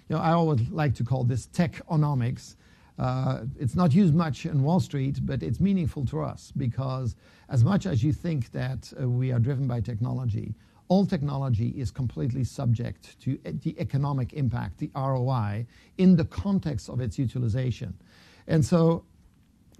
[0.09, 2.55] You know, I always like to call this tech-onomics.
[2.99, 7.15] Uh, it's not used much in Wall Street, but it's meaningful to us because
[7.49, 10.55] as much as you think that uh, we are driven by technology,
[10.89, 15.67] all technology is completely subject to the economic impact, the ROI,
[15.99, 17.93] in the context of its utilization.
[18.47, 19.05] And so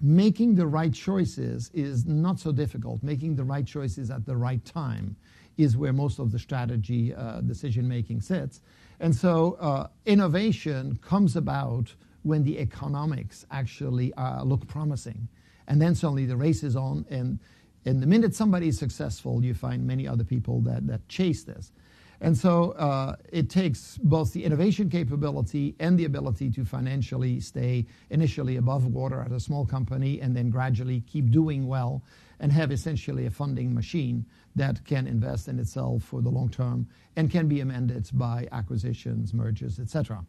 [0.03, 3.03] making the right choices is not so difficult.
[3.03, 5.17] Making the right choices at the right time
[5.57, 8.61] is where most of the strategy uh, decision making sits.
[9.01, 11.95] And so innovation comes about
[12.27, 15.29] when the economics actually uh, look promising.
[15.69, 17.39] And then suddenly the race is on, and,
[17.85, 21.71] and the minute somebody is successful, you find many other people that, that chase this.
[22.21, 27.87] And so uh, it takes both the innovation capability and the ability to financially stay
[28.11, 32.03] initially above water at a small company and then gradually keep doing well
[32.41, 34.25] and have essentially a funding machine
[34.57, 39.33] that can invest in itself for the long term and can be amended by acquisitions,
[39.33, 40.25] mergers, etc.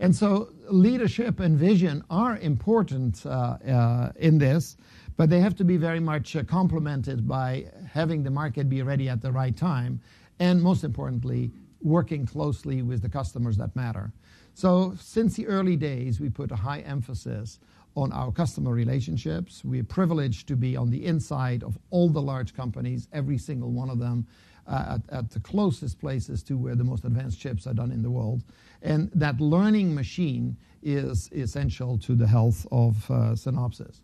[0.00, 4.76] And so leadership and vision are important uh, uh, in this,
[5.16, 9.08] but they have to be very much uh, complemented by having the market be ready
[9.08, 10.00] at the right time,
[10.38, 11.50] and most importantly,
[11.82, 14.12] working closely with the customers that matter.
[14.54, 17.58] So since the early days, we put a high emphasis
[17.96, 19.64] on our customer relationships.
[19.64, 23.90] We're privileged to be on the inside of all the large companies, every single one
[23.90, 24.26] of them,
[24.68, 28.10] at, at the closest places to where the most advanced chips are done in the
[28.10, 28.44] world.
[28.82, 34.00] And that learning machine is essential to the health of uh, Synopsys.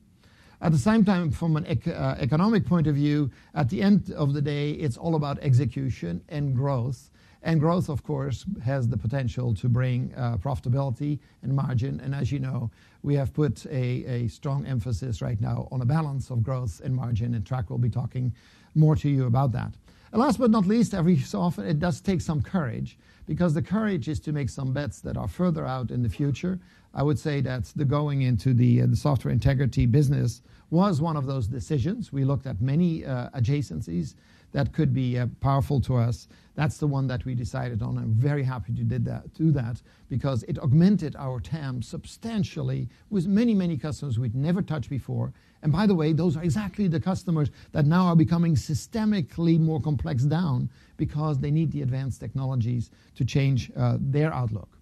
[0.61, 4.33] At the same time, from an uh, economic point of view, at the end of
[4.33, 7.11] the day, it's all about execution and growth.
[7.43, 12.01] And growth, of course, has the potential to bring uh, profitability and margin.
[12.01, 12.71] And as you know,
[13.03, 16.95] we have put a, a strong emphasis right now on a balance of growth and
[16.95, 18.33] margin, and Trac will be talking
[18.75, 19.75] more to you about that.
[20.15, 22.97] And last but not least, every so often it does take some courage
[23.27, 26.61] because the courage is to make some bets that are further out in the future.
[26.95, 31.17] I would say that the going into the, uh, the software integrity business was one
[31.17, 32.13] of those decisions.
[32.13, 34.15] We looked at many uh, adjacencies
[34.55, 36.29] that could be uh, powerful to us.
[36.55, 37.99] That's the one that we decided on.
[37.99, 43.27] I'm very happy to did that, do that because it augmented our TAM substantially with
[43.27, 45.33] many, many customers we'd never touched before.
[45.63, 49.81] And by the way, those are exactly the customers that now are becoming systemically more
[49.81, 54.74] complex down because they need the advanced technologies to change uh, their outlook.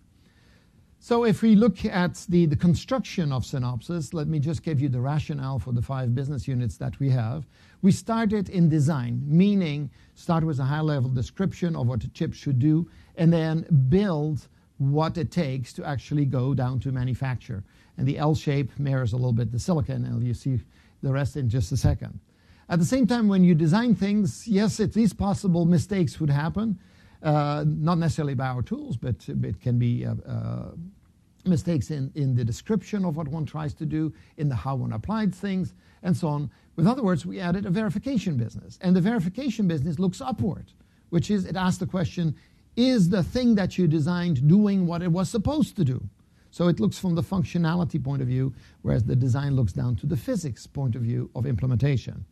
[1.04, 5.00] So if we look at the, construction of Synopsys, let me just give you the
[5.00, 7.44] rationale for the five business units that we have.
[7.82, 12.60] We started in design, meaning start with a high-level description of what the chip should
[12.60, 14.46] do, and then build
[14.78, 17.64] what it takes to actually go down to manufacture.
[17.98, 20.60] And the L shape mirrors a little bit the silicon, and you see
[21.02, 22.20] the rest in just a second.
[22.68, 26.78] At the same time, when you design things, yes, it is possible mistakes would happen.
[27.22, 30.72] Uh, not necessarily by our tools, but it can be uh, uh,
[31.44, 34.92] mistakes in, in the description of what one tries to do, in the how one
[34.92, 36.50] applied things, and so on.
[36.74, 38.76] With other words, we added a verification business.
[38.80, 40.72] And the verification business looks upward,
[41.10, 42.34] which is it asks the question,
[42.76, 46.02] is the thing that you designed doing what it was supposed to do?
[46.50, 50.06] So it looks from the functionality point of view, whereas the design looks down to
[50.06, 52.24] the physics point of view of implementation.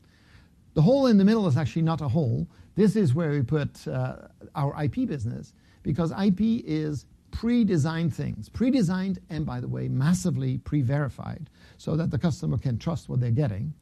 [0.75, 2.47] The hole in the middle is actually not a hole.
[2.81, 9.19] This is where we put uh, our IP business because IP is pre-designed things, pre-designed
[9.29, 13.75] and by the way, massively pre-verified so that the customer can trust what they're getting.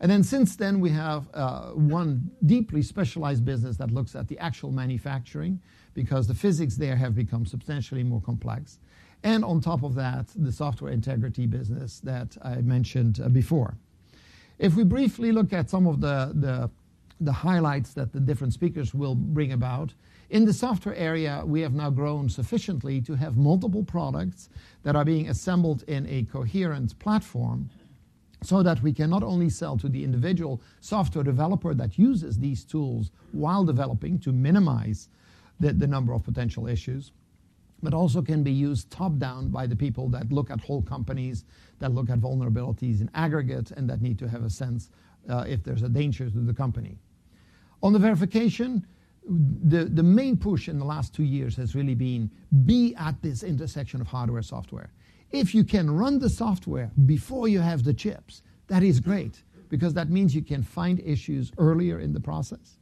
[0.00, 4.36] And then since then, we have uh, one deeply specialized business that looks at the
[4.40, 5.60] actual manufacturing
[5.94, 8.80] because the physics there have become substantially more complex.
[9.22, 13.76] And on top of that, the software integrity business that I mentioned uh, before.
[14.58, 16.68] If we briefly look at some of the, the,
[17.20, 19.92] the highlights that the different speakers will bring about,
[20.30, 24.48] in the software area, we have now grown sufficiently to have multiple products
[24.84, 27.68] that are being assembled in a coherent platform
[28.42, 32.64] so that we can not only sell to the individual software developer that uses these
[32.64, 35.08] tools while developing to minimize
[35.58, 37.12] the, the number of potential issues,
[37.82, 41.44] but also can be used top down by the people that look at whole companies,
[41.80, 44.90] that look at vulnerabilities in aggregate, and that need to have a sense
[45.28, 46.98] uh, if there's a danger to the company.
[47.82, 48.86] On the verification,
[49.26, 52.30] the, the main push in the last two years has really been
[52.66, 54.90] be at this intersection of hardware software.
[55.30, 59.94] If you can run the software before you have the chips, that is great because
[59.94, 62.78] that means you can find issues earlier in the process.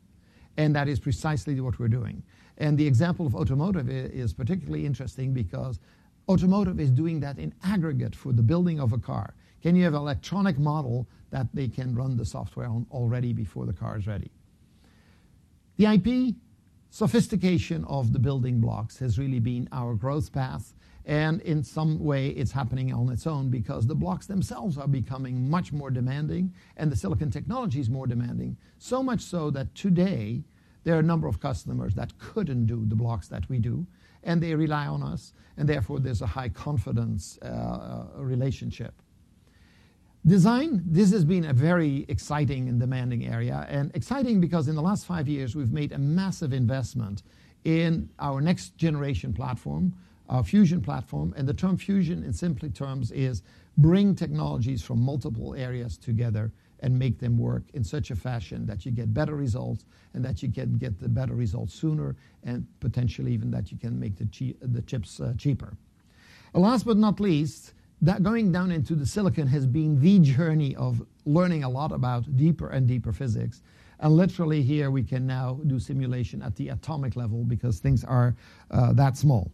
[0.57, 2.23] And that is precisely what we're doing.
[2.57, 5.79] And the example of automotive is particularly interesting because
[6.29, 9.35] automotive is doing that in aggregate for the building of a car.
[9.63, 13.67] Can you have an electronic model that they can run the software on already before
[13.67, 14.31] the car is ready?
[15.79, 16.35] The IP
[16.91, 20.75] sophistication of the building blocks has really been our growth path.
[21.05, 25.49] And in some way, it's happening on its own because the blocks themselves are becoming
[25.49, 28.57] much more demanding and the silicon technology is more demanding.
[28.79, 30.43] So much so that today,
[30.83, 33.87] there are a number of customers that couldn't do the blocks that we do,
[34.25, 39.01] and they rely on us, and therefore there's a high confidence uh, uh, relationship.
[40.27, 44.83] Design, this has been a very exciting and demanding area, and exciting because in the
[44.83, 47.23] last five years we've made a massive investment
[47.65, 49.95] in our next generation platform,
[50.29, 51.33] our Fusion platform.
[51.37, 53.43] And the term Fusion, in simply terms, is
[53.79, 58.85] bring technologies from multiple areas together and make them work in such a fashion that
[58.85, 63.33] you get better results and that you can get the better results sooner and potentially
[63.33, 65.77] even that you can make the, chips uh, cheaper.
[66.55, 71.05] last but not least, that going down into the silicon has been the journey of
[71.25, 73.63] learning a lot about deeper and deeper physics.
[74.01, 78.37] And literally here we can now do simulation at the atomic level because things are
[78.71, 79.51] uh, that small.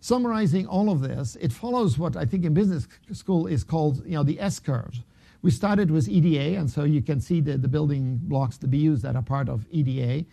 [0.00, 4.12] Summarizing all of this, it follows what I think in business school is called you
[4.12, 5.00] know, the S curves.
[5.42, 9.02] We started with EDA, and so you can see the, the building blocks, the BUs
[9.02, 10.24] that are part of EDA.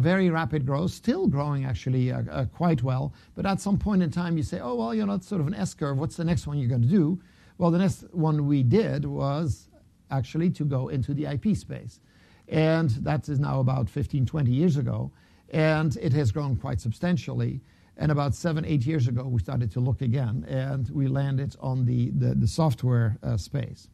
[0.00, 3.12] Very rapid growth, still growing actually uh, uh, quite well.
[3.34, 5.46] But at some point in time, you say, oh, well, you know, it's sort of
[5.46, 5.98] an S curve.
[5.98, 7.20] What's the next one you're going to do?
[7.58, 9.68] Well, the next one we did was
[10.10, 12.00] actually to go into the IP space.
[12.48, 15.10] And that is now about 15, 20 years ago.
[15.50, 17.60] And it has grown quite substantially.
[17.98, 21.86] And about seven, eight years ago, we started to look again, and we landed on
[21.86, 23.88] the software uh, space.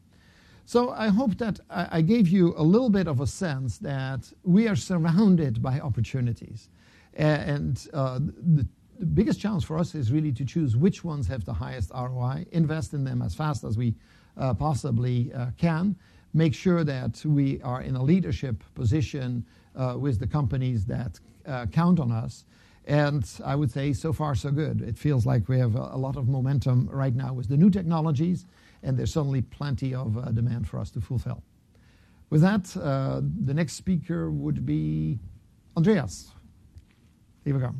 [0.65, 4.67] So I hope that I gave you a little bit of a sense that we
[4.67, 6.69] are surrounded by opportunities.
[7.15, 8.65] And uh, the,
[8.99, 12.45] the, biggest challenge for us is really to choose which ones have the highest ROI,
[12.51, 13.93] invest in them as fast as we
[14.37, 15.95] uh, possibly uh, can,
[16.33, 19.45] make sure that we are in a leadership position
[19.75, 22.45] uh, with the companies that uh, count on us.
[22.85, 24.81] And I would say so far so good.
[24.81, 27.69] It feels like we have a, a lot of momentum right now with the new
[27.69, 28.45] technologies
[28.83, 31.41] and there's certainly plenty of uh, demand for us to fulfill.
[32.29, 35.19] With that, uh, the next speaker would be
[35.77, 36.31] Andreas.
[37.45, 37.73] Here we go.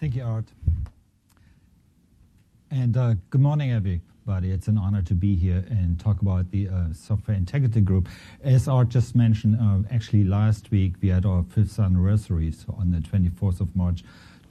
[0.00, 0.46] Thank you, Aart.
[2.70, 4.50] And uh, good morning, everybody.
[4.50, 8.08] It's an honor to be here and talk about the Software Integrity Group.
[8.42, 9.58] As Aart just mentioned,
[9.90, 14.02] actually last week we had our fifth anniversary, so on the 24th of March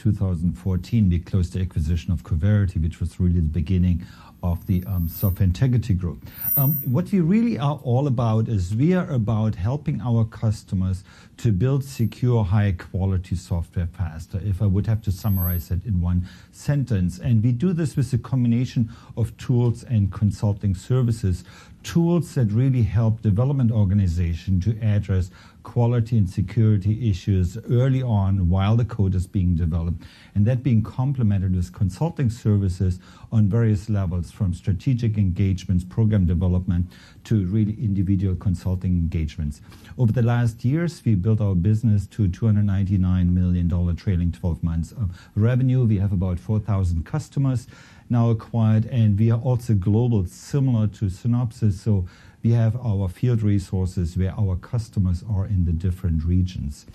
[0.02, 4.04] 2014, we closed the acquisition of Coverity, which was really the beginning
[4.44, 6.26] of the um, Software Integrity Group.
[6.58, 11.04] Um, what we really are all about is we are about helping our customers
[11.38, 16.02] to build secure, high quality software faster, if I would have to summarize it in
[16.02, 17.20] one sentence.
[17.20, 21.44] And we do this with a combination of tools and consulting services
[21.84, 25.32] tools that really help development organization to address
[25.64, 30.04] quality and security issues early on while the code is being developed,
[30.36, 33.00] and that being complemented with consulting services
[33.32, 36.88] on various levels from strategic engagements, program development,
[37.24, 39.62] to really individual consulting engagements.
[39.98, 45.30] Over the last years, we built our business to $299 million trailing 12 months of
[45.36, 45.86] revenue.
[45.86, 47.68] We have about 4,000 customers
[48.10, 51.74] now acquired, and we are also global, similar to Synopsys.
[51.74, 52.06] So
[52.44, 56.86] we have our field resources where our customers are in the different regions.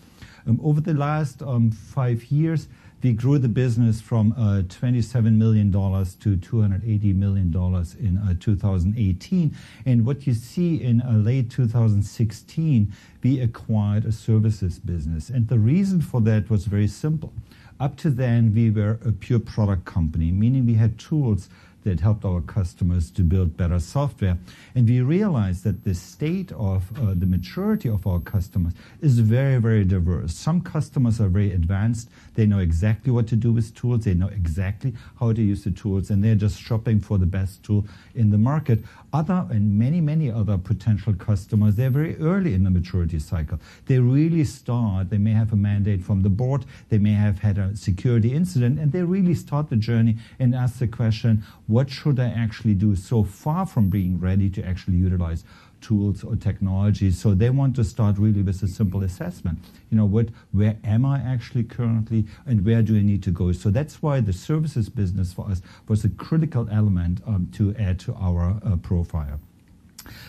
[0.46, 2.68] Um, over the last um, five years,
[3.02, 7.54] we grew the business from uh, $27 million to $280 million
[8.00, 9.56] in uh, 2018.
[9.85, 15.28] And what you see in uh, late 2016, we acquired a services business.
[15.28, 17.32] And the reason for that was very simple.
[17.78, 21.51] Up to then, we were a pure product company, meaning we had tools
[21.87, 24.37] that helped our customers to build better software.
[24.74, 29.59] And we realized that the state of uh, the maturity of our customers is very,
[29.59, 30.34] very diverse.
[30.34, 32.11] Some customers are very advanced.
[32.34, 34.05] They know exactly what to do with tools.
[34.05, 37.62] They know exactly how to use the tools, and they're just shopping for the best
[37.62, 38.80] tool in the market.
[39.12, 43.59] Other and many, many other potential customers, they're very early in the maturity cycle.
[43.86, 47.59] They really start, they may have a mandate from the board, they may have had
[47.59, 52.18] a security incident, and they really start the journey and ask the question, what should
[52.18, 55.44] I actually do so far from being ready to actually utilize
[55.81, 57.18] tools or technologies.
[57.18, 59.59] So they want to start really with a simple assessment.
[59.91, 63.53] You know, what, where am I actually currently and where do I need to go?
[63.53, 67.99] So that's why the services business for us was a critical element um, to add
[68.01, 69.41] to our uh, profile.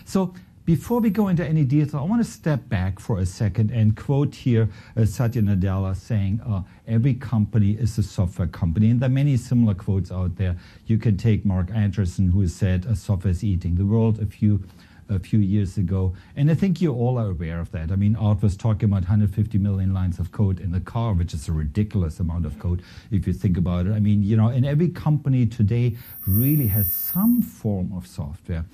[0.05, 0.33] So
[0.67, 3.95] before we go into any detail, I want to step back for a second and
[3.95, 4.67] quote here
[4.97, 8.89] uh, Satya Nadella saying, uh, Every company is a software company.
[8.89, 10.57] And there are many similar quotes out there.
[10.85, 14.61] You can take Marc Andreessen, who said, a Software is eating the world, a few
[15.09, 16.15] a few years ago.
[16.35, 17.91] And I think you all are aware of that.
[17.91, 21.33] I mean, Aart was talking about 150 million lines of code in the car, which
[21.33, 22.81] is a ridiculous amount of code
[23.11, 23.93] if you think about it.
[23.93, 28.65] I mean, you know, and every company today really has some form of software.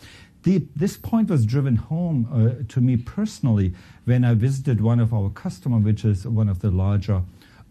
[0.44, 3.74] The, this point was driven home uh, to me personally
[4.04, 7.22] when I visited one of our customers, which is one of the larger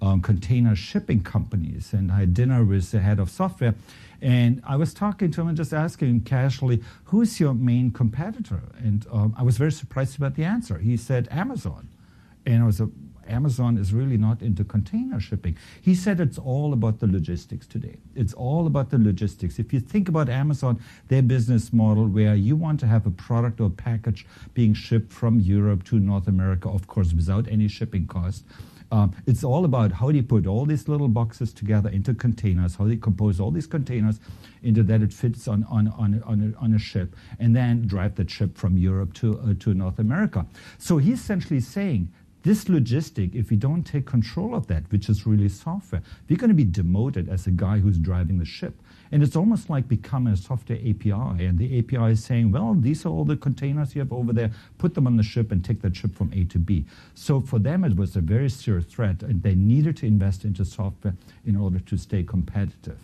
[0.02, 3.74] um, container shipping companies, and I had dinner with the head of software.
[4.22, 9.04] And I was talking to him and just asking casually, "Who's your main competitor?" And
[9.10, 10.78] um, I was very surprised about the answer.
[10.78, 11.88] He said Amazon,
[12.46, 12.80] and I was.
[12.80, 12.88] A,
[13.28, 15.56] Amazon is really not into container shipping.
[15.80, 17.96] He said it's all about the logistics today.
[18.16, 19.60] It's all about the logistics.
[19.60, 23.60] If you think about Amazon, their business model, where you want to have a product
[23.60, 28.44] or package being shipped from Europe to North America, of course, without any shipping cost.
[28.92, 32.76] Um, it's all about how do you put all these little boxes together into containers,
[32.76, 34.20] how do you compose all these containers
[34.62, 39.40] into that it fits on, a, ship, and then drive that ship from Europe to,
[39.40, 40.44] uh, to North America.
[40.76, 42.12] So he's essentially saying
[42.42, 46.48] this logistic, if we don't take control of that, which is really software, we're going
[46.48, 48.74] to be demoted as a guy who's driving the ship.
[49.12, 51.44] And it's almost like becoming a software API.
[51.44, 54.50] And the API is saying, well, these are all the containers you have over there.
[54.78, 56.86] Put them on the ship and take that ship from A to B.
[57.14, 59.22] So for them, it was a very serious threat.
[59.22, 61.14] And they needed to invest into software
[61.46, 62.98] in order to stay competitive.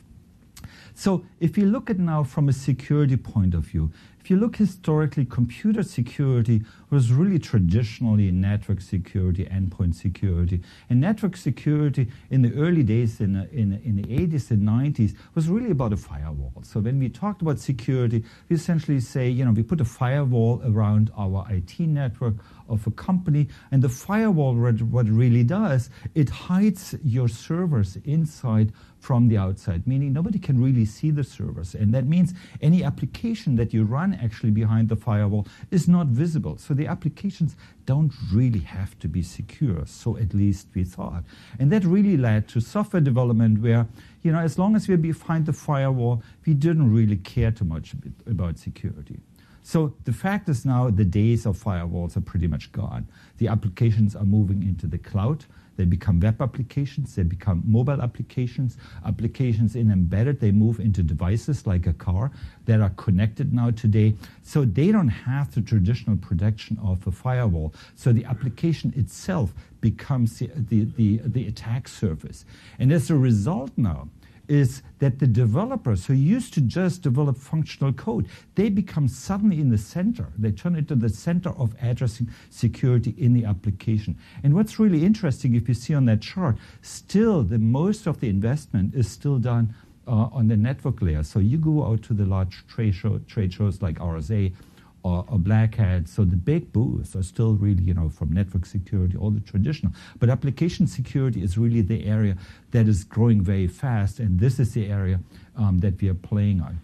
[0.95, 3.93] So if you look at now from a security point of view,
[4.29, 10.61] if you look historically, computer security was really traditionally network security, endpoint security.
[10.91, 15.49] And network security in the early days, in, in, in the 80s and 90s, was
[15.49, 16.53] really about a firewall.
[16.63, 20.61] So when we talked about security, we essentially say, you know, we put a firewall
[20.63, 22.35] around our IT network
[22.69, 28.75] of a company, and the firewall, what it really does, it hides your servers inside
[29.01, 31.75] from the outside, meaning nobody can really see the servers.
[31.75, 36.59] And that means any application that you run actually behind the firewall is not visible.
[36.59, 37.57] So the applications
[37.87, 39.87] don't really have to be secure.
[39.87, 41.25] So at least we thought.
[41.59, 43.87] And that really led to software development where,
[44.23, 47.95] you know, as long as we're behind the firewall, we didn't really care too much
[48.27, 49.21] about security.
[49.63, 53.07] So the fact is now the days of firewalls are pretty much gone.
[53.37, 55.45] The applications are moving into the cloud.
[55.79, 58.77] They become web applications, they become mobile applications,
[59.07, 62.33] applications in embedded, they move into devices like a car
[62.67, 64.17] that are connected now today.
[64.43, 67.73] So they don't have the traditional protection of a firewall.
[67.95, 72.45] So the application itself becomes the, the, the, the attack surface.
[72.81, 74.09] And as a result now,
[74.49, 79.71] is that the developers who used to just develop functional code, they become suddenly in
[79.71, 80.29] the center.
[80.37, 84.19] They turn into the center of addressing security in the application.
[84.43, 88.29] And what's really interesting, if you see on that chart, still the most of the
[88.29, 89.75] investment is still done
[90.07, 91.23] uh, on the network layer.
[91.23, 94.55] So you go out to the large trade, show, trade shows like RSA
[95.03, 96.09] or, or black hat.
[96.09, 99.93] So the big booths are still really, you know, from network security, all the traditional.
[100.19, 102.37] But application security is really the area
[102.73, 105.21] that is growing very fast, and this is the area
[105.57, 106.81] um, that we are playing on.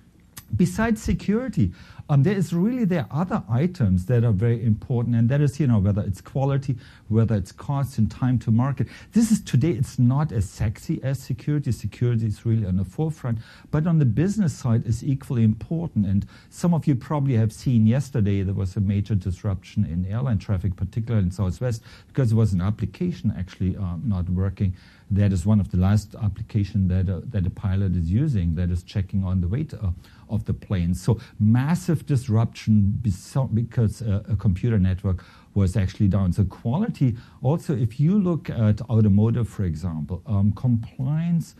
[0.54, 1.72] Besides security,
[2.08, 5.58] um, there is really there are other items that are very important, and that is
[5.58, 6.76] you know whether it's quality,
[7.08, 8.88] whether it's cost and time to market.
[9.12, 11.72] This is today it's not as sexy as security.
[11.72, 13.38] Security is really on the forefront,
[13.70, 16.04] but on the business side is equally important.
[16.04, 20.38] And some of you probably have seen yesterday there was a major disruption in airline
[20.38, 24.74] traffic, particularly in Southwest, because there was an application actually uh, not working.
[25.10, 28.70] That is one of the last application that uh, that a pilot is using that
[28.70, 29.72] is checking on the weight.
[29.72, 29.90] Uh,
[30.28, 30.94] of the plane.
[30.94, 36.32] So massive disruption because a computer network was actually down.
[36.32, 41.54] So quality also, if you look at automotive, for example, um, compliance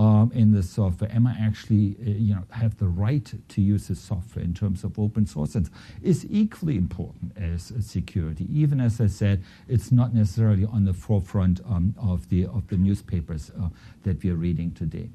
[0.00, 1.10] um, in the software?
[1.12, 4.82] Am I actually, uh, you know, have the right to use this software in terms
[4.82, 5.54] of open source?
[5.54, 5.68] And
[6.02, 8.46] is equally important as uh, security.
[8.50, 12.76] Even as I said, it's not necessarily on the forefront um, of the of the
[12.76, 13.68] newspapers uh,
[14.04, 15.10] that we are reading today.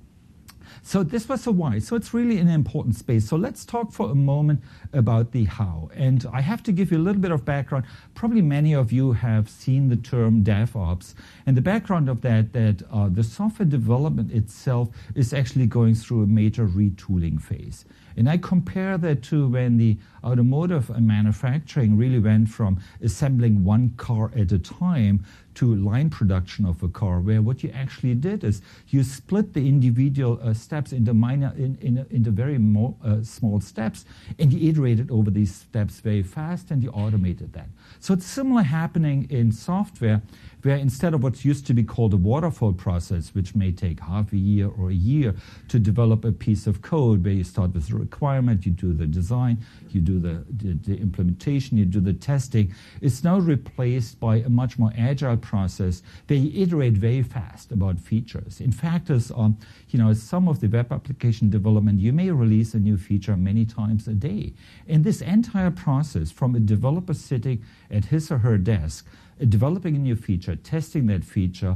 [0.87, 1.79] So this was a why.
[1.79, 3.27] So it's really an important space.
[3.27, 4.61] So let's talk for a moment
[4.93, 5.89] about the how.
[5.95, 7.85] And I have to give you a little bit of background.
[8.13, 11.15] Probably many of you have seen the term DevOps.
[11.47, 16.21] And the background of that, that uh, the software development itself is actually going through
[16.21, 17.85] a major retooling phase.
[18.15, 24.31] And I compare that to when the automotive manufacturing really went from assembling one car
[24.35, 25.25] at a time
[25.55, 29.67] to line production of a car, where what you actually did is you split the
[29.67, 32.55] individual uh, steps into minor, in, in, into very
[33.03, 34.05] uh, small steps,
[34.39, 37.67] and you iterated over these steps very fast, and you automated that.
[37.99, 40.21] So it's similar happening in software,
[40.65, 44.33] where instead of what used to be called a waterfall process, which may take half
[44.33, 45.35] a year or a year
[45.67, 49.05] to develop a piece of code, where you start with the requirement, you do the
[49.05, 49.59] design,
[49.91, 54.49] you do the, the, the implementation, you do the testing, it's now replaced by a
[54.49, 58.59] much more agile process where you iterate very fast about features.
[58.59, 59.59] In fact, as um,
[59.89, 63.65] you know, some of the web application development, you may release a new feature many
[63.65, 64.53] times a day.
[64.87, 69.05] And this entire process, from a developer sitting at his or her desk
[69.49, 71.75] developing a new feature, testing that feature,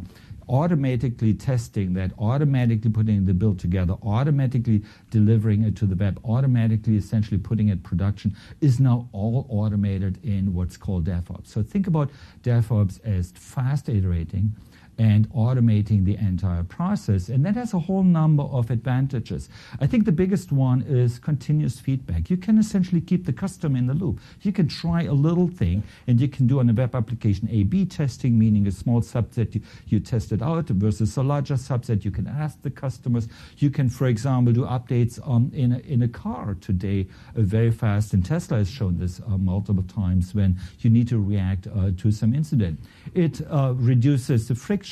[0.49, 6.97] automatically testing that, automatically putting the build together, automatically delivering it to the web, automatically
[6.97, 11.47] essentially putting it production is now all automated in what's called DevOps.
[11.47, 12.10] So think about
[12.43, 14.55] DevOps as fast iterating,
[15.00, 17.30] and automating the entire process.
[17.30, 19.50] And that has a whole number of advantages.
[19.80, 22.30] I think the biggest one is continuous feedback.
[22.30, 24.20] You can essentially keep the customer in the loop.
[24.41, 27.64] You can try a little thing, and you can do on a web application A
[27.64, 32.04] B testing, meaning a small subset you, you test it out versus a larger subset.
[32.04, 33.30] You can ask the customers.
[33.58, 37.72] You can, for example, do updates um, in, a, in a car today uh, very
[37.72, 38.14] fast.
[38.14, 42.12] And Tesla has shown this uh, multiple times when you need to react uh, to
[42.12, 42.80] some incident.
[43.14, 44.89] It uh, reduces the friction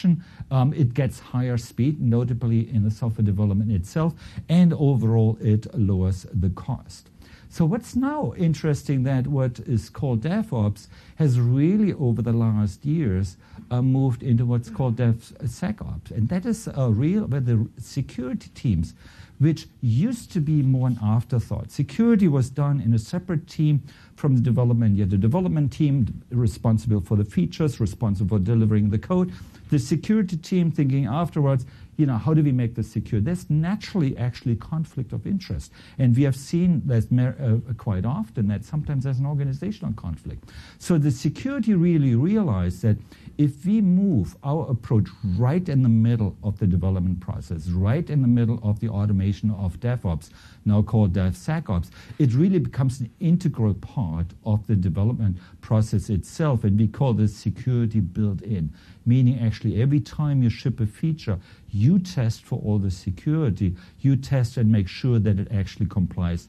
[0.52, 4.14] um, it gets higher speed, notably in the software development itself,
[4.50, 7.10] and overall it lowers the cost.
[7.50, 13.38] So what's now interesting that what is called DevOps has really over the last years
[13.72, 18.94] uh, moved into what's called DevSecOps, and that is a real where the security teams,
[19.40, 21.72] which used to be more an afterthought.
[21.72, 23.82] Security was done in a separate team
[24.16, 24.96] from the development.
[24.98, 29.32] You had the development team responsible for the features, responsible for delivering the code,
[29.70, 31.66] the security team thinking afterwards,
[31.98, 33.20] you know, how do we make this secure?
[33.20, 35.72] There's naturally actually conflict of interest.
[35.98, 40.52] And we have seen that uh, quite often that sometimes there's an organizational conflict.
[40.78, 42.98] So the security really realized that
[43.38, 48.22] if we move our approach right in the middle of the development process, right in
[48.22, 50.30] the middle of the automation of DevOps,
[50.66, 51.90] now called DevSecOps,
[52.20, 56.64] it really becomes an integral part of the development process itself.
[56.64, 58.72] And we call this security built in,
[59.06, 61.40] meaning actually every time you ship a feature,
[61.78, 66.48] you test for all the security, you test and make sure that it actually complies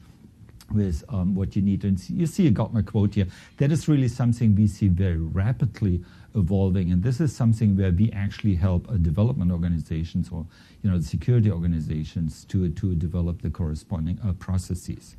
[0.71, 1.83] with um, what you need.
[1.83, 3.27] And you see, I got my quote here.
[3.57, 6.03] That is really something we see very rapidly
[6.35, 6.91] evolving.
[6.91, 10.45] And this is something where we actually help uh, development organizations or
[10.83, 15.15] you know security organizations to to develop the corresponding uh, processes.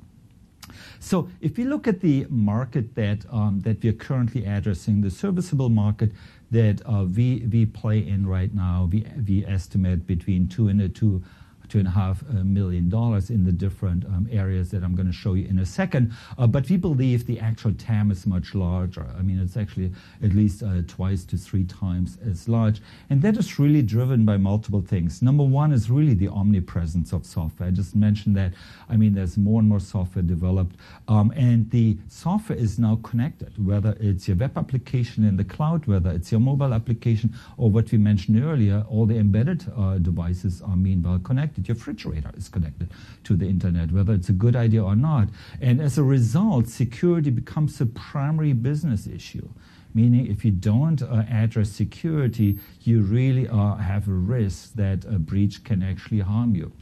[1.01, 5.11] So if we look at the market that um, that we are currently addressing, the
[5.11, 6.13] serviceable market
[6.51, 11.23] that uh, we play in right now, we estimate between two and two.
[11.71, 12.87] $2.5 uh, million
[13.31, 16.13] in the different um, areas that I'm going to show you in a second.
[16.37, 19.07] Uh, but we believe the actual TAM is much larger.
[19.17, 19.93] I mean, it's actually
[20.23, 22.83] at least uh, twice to three times as large.
[23.09, 25.23] And that is really driven by multiple things.
[25.23, 27.69] Number one is really the omnipresence of software.
[27.69, 28.53] I just mentioned that.
[28.89, 30.75] I mean, there's more and more software developed.
[31.07, 35.87] Um, and the software is now connected, whether it's your web application in the cloud,
[35.87, 39.65] whether it's your mobile application, or what we mentioned earlier, all the embedded
[40.03, 41.69] devices are meanwhile connected connected.
[41.69, 42.91] Your refrigerator is connected
[43.25, 45.29] to the internet, whether it's a good idea or not.
[45.61, 49.49] And as a result, security becomes a primary business issue.
[49.93, 55.19] Meaning, if you don't uh, address security, you really uh, have a risk that a
[55.19, 56.73] breach can actually harm you.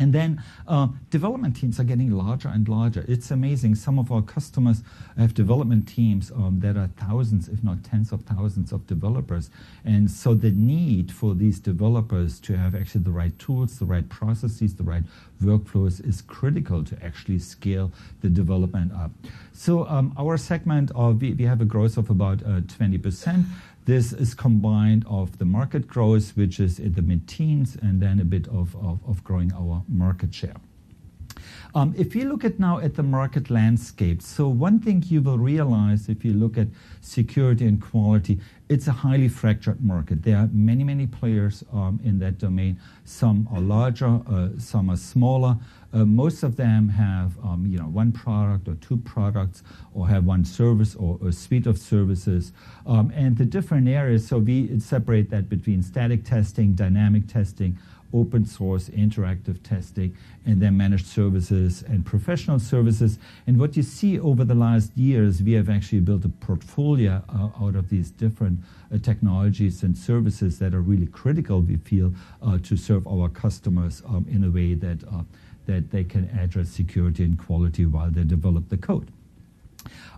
[0.00, 3.04] And then uh, development teams are getting larger and larger.
[3.06, 3.74] It's amazing.
[3.74, 4.82] Some of our customers
[5.18, 9.50] have development teams um, that are thousands, if not tens of thousands of developers.
[9.84, 14.08] And so the need for these developers to have actually the right tools, the right
[14.08, 15.02] processes, the right
[15.42, 17.92] workflows is critical to actually scale
[18.22, 19.10] the development up.
[19.52, 23.44] So um, our segment, uh, we, we, have a growth of about uh, 20%.
[23.86, 28.24] This is combined of the market growth, which is in the mid-teens, and then a
[28.24, 30.56] bit of growing our market share.
[31.74, 35.38] Um, if you look at now at the market landscape, so one thing you will
[35.38, 36.68] realize if you look at
[37.00, 40.22] security and quality, it's a highly fractured market.
[40.22, 42.80] There are many, many players um, in that domain.
[43.04, 45.56] Some are larger, uh, some are smaller.
[45.92, 49.62] Uh, most of them have um, you know, one product or two products
[49.94, 52.52] or have one service or a suite of services.
[52.86, 57.76] Um, and the different areas, so we separate that between static testing, dynamic testing,
[58.12, 63.18] open source, interactive testing, and then managed services and professional services.
[63.46, 67.64] And what you see over the last years, we have actually built a portfolio uh,
[67.64, 68.60] out of these different
[68.92, 72.12] uh, technologies and services that are really critical, we feel,
[72.62, 75.04] to serve our customers um, in a way that
[75.66, 79.10] they can address security and quality while they develop the code.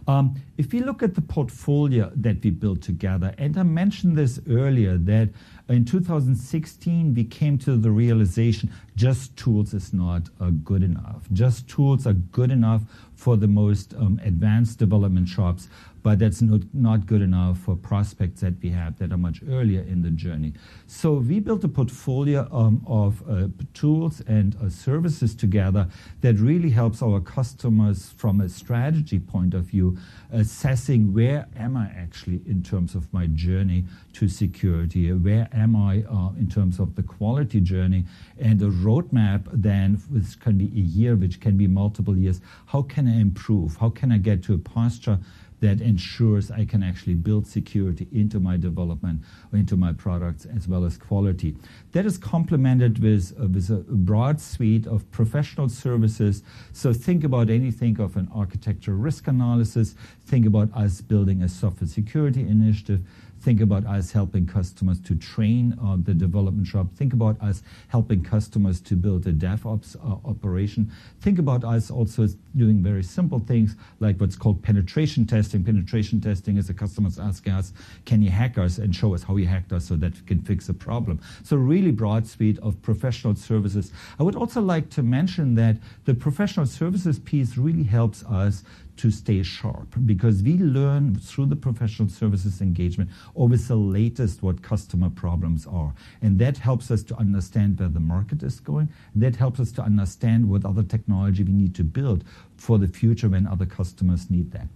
[0.08, 4.40] Um, if you look at the portfolio that we built together, and I mentioned this
[4.50, 5.28] earlier, that
[5.68, 11.28] in 2016, we came to the realization just tools is not uh, good enough.
[11.32, 12.82] Just tools are good enough
[13.14, 15.68] for the most um, advanced development shops,
[16.02, 20.02] but that's not good enough for prospects that we have that are much earlier in
[20.02, 20.52] the journey.
[20.86, 25.88] So we built a portfolio um, of uh, tools and uh, services together
[26.20, 29.96] that really helps our customers from a strategy point of view,
[30.32, 33.84] assessing where am I actually in terms of my journey
[34.14, 38.04] to security, where am I uh, in terms of the quality journey,
[38.40, 42.40] and the roadmap then, which can be a year, which can be multiple years.
[42.66, 43.76] How can I improve?
[43.76, 45.18] How can I get to a posture
[45.62, 50.84] that ensures I can actually build security into my development into my products as well
[50.84, 51.56] as quality?
[51.92, 56.42] That is complemented with uh, with a broad suite of professional services.
[56.72, 59.94] So think about anything of an architecture risk analysis.
[60.26, 63.00] Think about us building a software security initiative.
[63.42, 66.86] Think about us helping customers to train uh, the development shop.
[66.94, 70.92] Think about us helping customers to build a DevOps uh, operation.
[71.20, 75.64] Think about us also doing very simple things like what's called penetration testing.
[75.64, 77.72] Penetration testing is the customers asking us,
[78.04, 80.40] can you hack us and show us how you hacked us so that we can
[80.40, 81.18] fix a problem?
[81.42, 83.90] So really broad suite of professional services.
[84.20, 88.62] I would also like to mention that the professional services piece really helps us
[89.02, 94.62] to stay sharp because we learn through the professional services engagement always the latest what
[94.62, 95.92] customer problems are.
[96.22, 98.90] And that helps us to understand where the market is going.
[99.16, 102.22] That helps us to understand what other technology we need to build
[102.56, 104.68] for the future when other customers need that.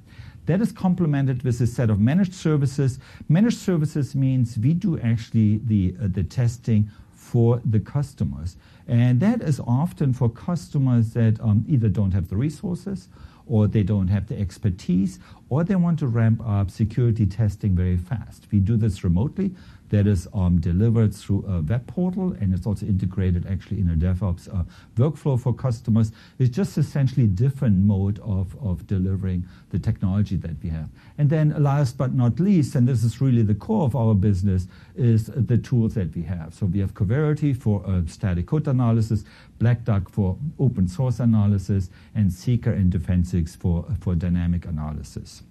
[0.47, 2.99] That is complemented with a set of managed services.
[3.29, 8.57] Managed services means we do actually the uh, the testing for the customers.
[8.89, 13.09] And that is often for customers that um, either don't have the resources
[13.47, 15.19] or they don't have the expertise
[15.49, 18.47] or they want to ramp up security testing very fast.
[18.51, 19.55] We do this remotely.
[19.91, 23.95] That is um, delivered through a web portal, and it's also integrated actually in a
[23.95, 24.65] DevOps uh,
[24.97, 26.11] workflow for customers.
[26.39, 30.89] It's just essentially different mode of of delivering the technology that we have.
[31.19, 34.67] And then last but not least, and this is really the core of our business,
[34.97, 36.55] is the tools that we have.
[36.55, 39.25] So we have Coverity for uh, static code analysis,
[39.59, 43.85] Black Duck for open source analysis, and Seeker and Defensics for
[44.17, 45.43] dynamic analysis.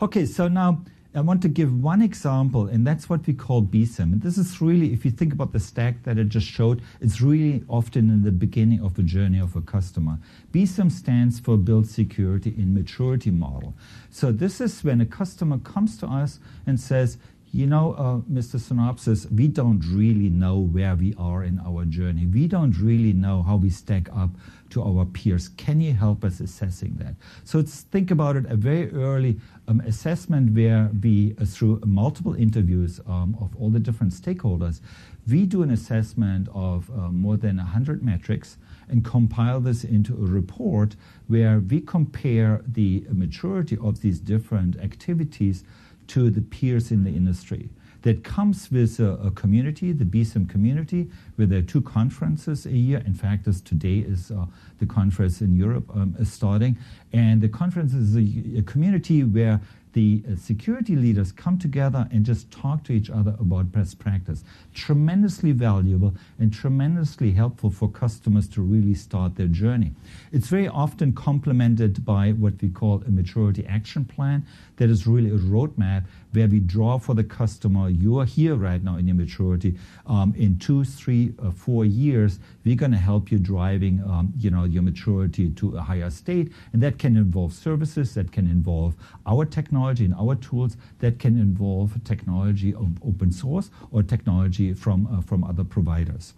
[0.00, 0.82] Okay, so now
[1.14, 4.14] I want to give one example, and that's what we call BSIMM.
[4.14, 7.20] And this is really, if you think about the stack that I just showed, it's
[7.20, 10.18] really often in the beginning of the journey of a customer.
[10.52, 13.74] BSIMM stands for Build Security in Maturity Model.
[14.10, 17.18] So this is when a customer comes to us and says,
[17.54, 18.58] you know, uh, Mr.
[18.58, 22.24] Synopsys, we don't really know where we are in our journey.
[22.24, 24.30] We don't really know how we stack up
[24.70, 25.48] to our peers.
[25.58, 27.14] Can you help us assessing that?
[27.44, 29.38] So it's, think about it, a very early
[29.68, 34.80] um, assessment where we, uh, through multiple interviews um, of all the different stakeholders,
[35.28, 38.56] we do an assessment of uh, more than 100 metrics
[38.88, 40.96] and compile this into a report
[41.26, 45.64] where we compare the maturity of these different activities
[46.08, 47.68] to the peers in the industry.
[48.02, 53.00] That comes with a community, the BSIMM community, where there are two conferences a year.
[53.06, 54.46] In fact, today is uh,
[54.80, 56.76] the conference in Europe um, is starting.
[57.12, 59.60] And the conference is a community where
[59.92, 64.44] the uh, security leaders come together and just talk to each other about best practice.
[64.74, 69.92] Tremendously valuable and tremendously helpful for customers to really start their journey.
[70.32, 74.46] It's very often complemented by what we call a maturity action plan.
[74.76, 78.82] That is really a roadmap where we draw for the customer, you are here right
[78.82, 79.76] now in your maturity.
[80.08, 84.02] In two, three, four years, we're going to help you driving
[84.38, 86.52] you know, your maturity to a higher state.
[86.72, 88.94] And that can involve services, that can involve
[89.26, 95.06] our technology and our tools that can involve technology of open source or technology from,
[95.06, 96.34] uh, from other providers.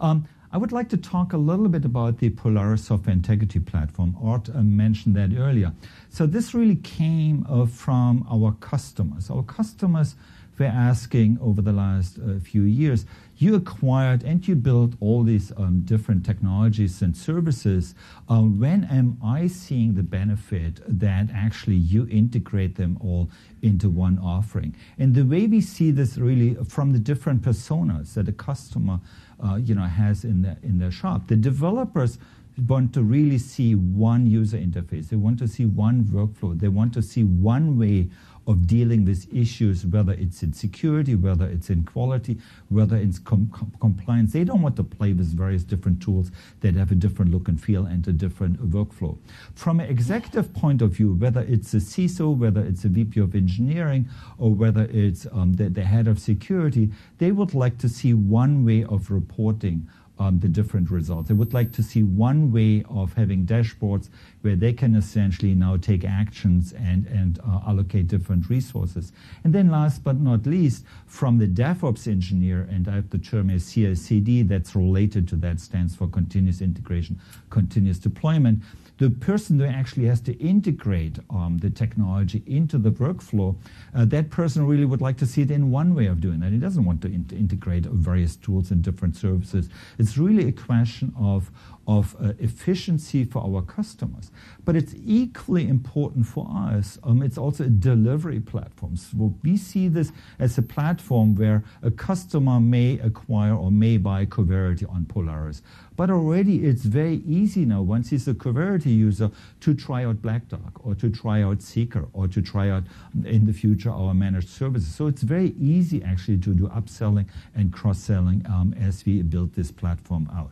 [0.00, 4.14] Um, I would like to talk a little bit about the Polaris Software Integrity Platform.
[4.22, 5.72] Aart uh, mentioned that earlier.
[6.12, 9.30] So this really came uh, from our customers.
[9.30, 10.14] Our customers
[10.58, 13.06] were asking over the last uh, few years,
[13.38, 17.94] you acquired and you built all these um, different technologies and services.
[18.28, 23.30] Uh, when am I seeing the benefit that actually you integrate them all
[23.62, 24.76] into one offering?
[24.98, 29.00] And the way we see this really from the different personas that a customer
[29.42, 31.26] uh, you know, has in their shop.
[31.26, 32.18] The developers
[32.58, 35.08] want to really see one user interface.
[35.08, 36.58] They want to see one workflow.
[36.58, 38.08] They want to see one way
[38.46, 42.38] of dealing with issues, whether it's in security, whether it's in quality,
[42.68, 44.32] whether it's com- com- compliance.
[44.32, 47.62] They don't want to play with various different tools that have a different look and
[47.62, 49.16] feel and a different workflow.
[49.54, 53.34] From an executive point of view, whether it's a CISO, whether it's a VP of
[53.34, 58.12] engineering, or whether it's um, the, the head of security, they would like to see
[58.12, 59.88] one way of reporting
[60.30, 61.28] the different results.
[61.28, 64.08] They would like to see one way of having dashboards
[64.42, 69.12] where they can essentially now take actions and, and uh, allocate different resources.
[69.44, 73.50] And then last but not least, from the DevOps engineer, and I have the term
[73.50, 77.20] as CI/CD that's related to that, stands for continuous integration,
[77.50, 78.62] continuous deployment
[79.02, 83.56] the person who actually has to integrate um, the technology into the workflow,
[83.96, 86.52] uh, that person really would like to see it in one way of doing that.
[86.52, 89.68] He doesn't want to in- integrate various tools and different services.
[89.98, 91.50] It's really a question of
[91.86, 94.30] of uh, efficiency for our customers.
[94.64, 96.98] But it's equally important for us.
[97.02, 98.96] Um, it's also a delivery platform.
[98.96, 104.26] So we see this as a platform where a customer may acquire or may buy
[104.26, 105.62] Coverity on Polaris.
[105.96, 109.30] But already it's very easy now, once he's a Coverity user,
[109.60, 112.84] to try out Black Duck or to try out Seeker or to try out
[113.24, 114.94] in the future our managed services.
[114.94, 119.54] So it's very easy actually to do upselling and cross selling um, as we build
[119.54, 120.50] this platform out.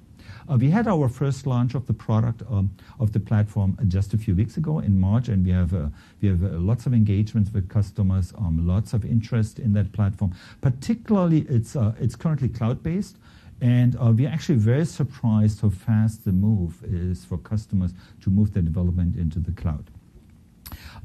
[0.49, 4.19] Uh, we had our first launch of the product um, of the platform just a
[4.19, 5.89] few weeks ago in March, and we have uh,
[6.21, 10.33] we have uh, lots of engagements with customers, um, lots of interest in that platform.
[10.61, 13.17] Particularly, it's uh, it's currently cloud based.
[13.61, 17.93] And uh, we're actually very surprised how fast the move is for customers
[18.23, 19.91] to move their development into the cloud.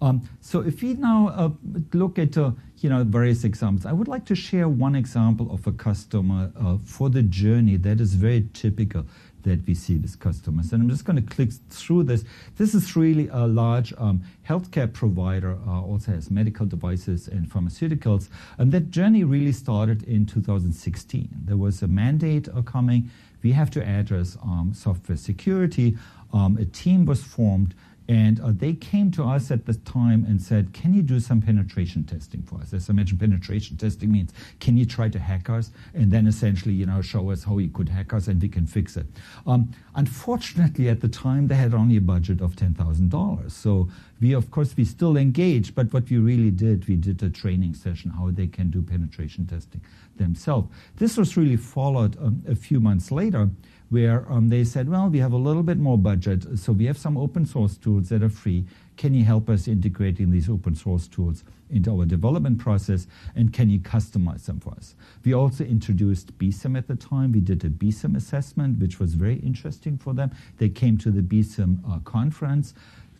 [0.01, 1.49] Um, so if we now uh,
[1.93, 5.65] look at uh, you know various examples, I would like to share one example of
[5.67, 6.51] a customer
[6.83, 9.05] for the journey that is very typical
[9.45, 10.73] that we see with customers.
[10.73, 12.25] And I'm just going to click through this.
[12.57, 18.27] This is really a large um, healthcare provider, uh, also has medical devices and pharmaceuticals.
[18.57, 21.29] And that journey really started in 2016.
[21.45, 23.09] There was a mandate uh, coming.
[23.43, 25.97] We have to address um, software security.
[26.33, 27.75] Um, a team was formed
[28.07, 31.41] and uh, they came to us at the time and said, Can you do some
[31.41, 32.73] penetration testing for us?
[32.73, 36.73] As I mentioned, penetration testing means can you try to hack us and then essentially
[36.73, 39.07] you know, show us how you could hack us and we can fix it.
[39.47, 43.51] Um, unfortunately, at the time, they had only a budget of $10,000.
[43.51, 43.89] So
[44.21, 47.73] we, of course, we still engaged, but what we really did, we did a training
[47.73, 49.81] session how they can do penetration testing
[50.17, 50.69] themselves.
[50.97, 53.49] This was really followed um, a few months later
[53.95, 56.97] where um, they said, well, we have a little bit more budget, so we have
[56.97, 58.65] some open source tools that are free.
[58.97, 63.69] Can you help us integrating these open source tools into our development process, and can
[63.69, 64.95] you customize them for us?
[65.23, 67.31] We also introduced BSIMM at the time.
[67.31, 70.31] We did a BSIMM assessment, which was very interesting for them.
[70.57, 72.73] They came to the BSIMM uh, conference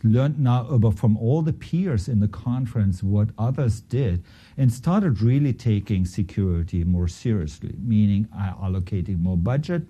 [0.03, 4.23] learned now about from all the peers in the conference what others did
[4.57, 9.84] and started really taking security more seriously, meaning uh, allocating more budget,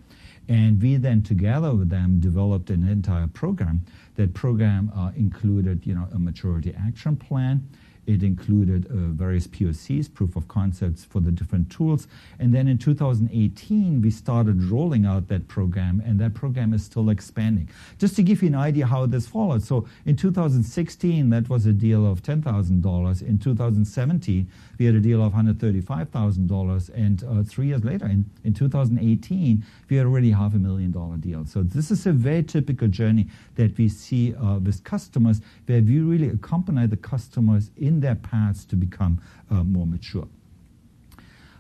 [0.47, 3.81] and we then, together with them, developed an entire program.
[4.15, 7.67] That program uh, included, you know, a maturity action plan.
[8.07, 12.07] It included uh, various POCs, proof of concepts for the different tools.
[12.39, 17.09] And then in 2018, we started rolling out that program, and that program is still
[17.09, 17.69] expanding.
[17.97, 19.63] Just to give you an idea how this followed.
[19.63, 23.21] So in 2016, that was a deal of $10,000.
[23.21, 24.47] In 2017,
[24.77, 26.89] we had a deal of $135,000.
[26.93, 31.17] And uh, three years later, in, in 2018, we had already half a million dollar
[31.17, 31.45] deal.
[31.45, 35.99] So this is a very typical journey that we see uh, with customers where we
[35.99, 40.27] really accompany the customers in their paths to become uh, more mature.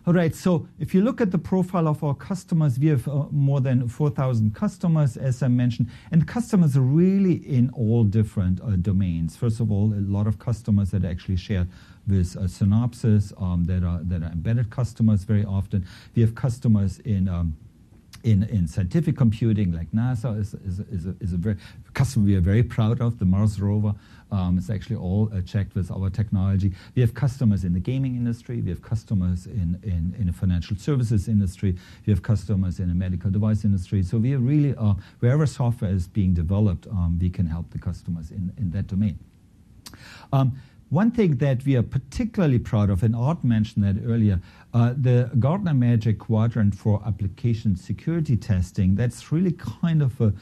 [0.07, 3.25] All right, so if you look at the profile of our customers, we have uh,
[3.31, 8.75] more than 4,000 customers, as I mentioned, and customers are really in all different uh,
[8.75, 9.35] domains.
[9.35, 11.67] First of all, a lot of customers that actually share
[12.07, 15.87] with Synopsys um, that, are, that are embedded customers very often.
[16.13, 17.57] We have customers in um,
[18.25, 21.37] in, in scientific computing, like NASA is, a,
[21.95, 23.95] customer we are very proud of, the Mars rover.
[24.31, 26.73] Um, it's actually all uh, checked with our technology.
[26.95, 28.61] We have customers in the gaming industry.
[28.61, 31.77] We have customers in, in, in the financial services industry.
[32.05, 34.03] We have customers in the medical device industry.
[34.03, 38.31] So we really, uh, wherever software is being developed, um, we can help the customers
[38.31, 39.17] in, in that domain.
[40.33, 44.39] Um, one thing that we are particularly proud of, and Aart mentioned that earlier,
[44.73, 50.33] uh, the Gartner Magic Quadrant for application security testing, that's really kind of a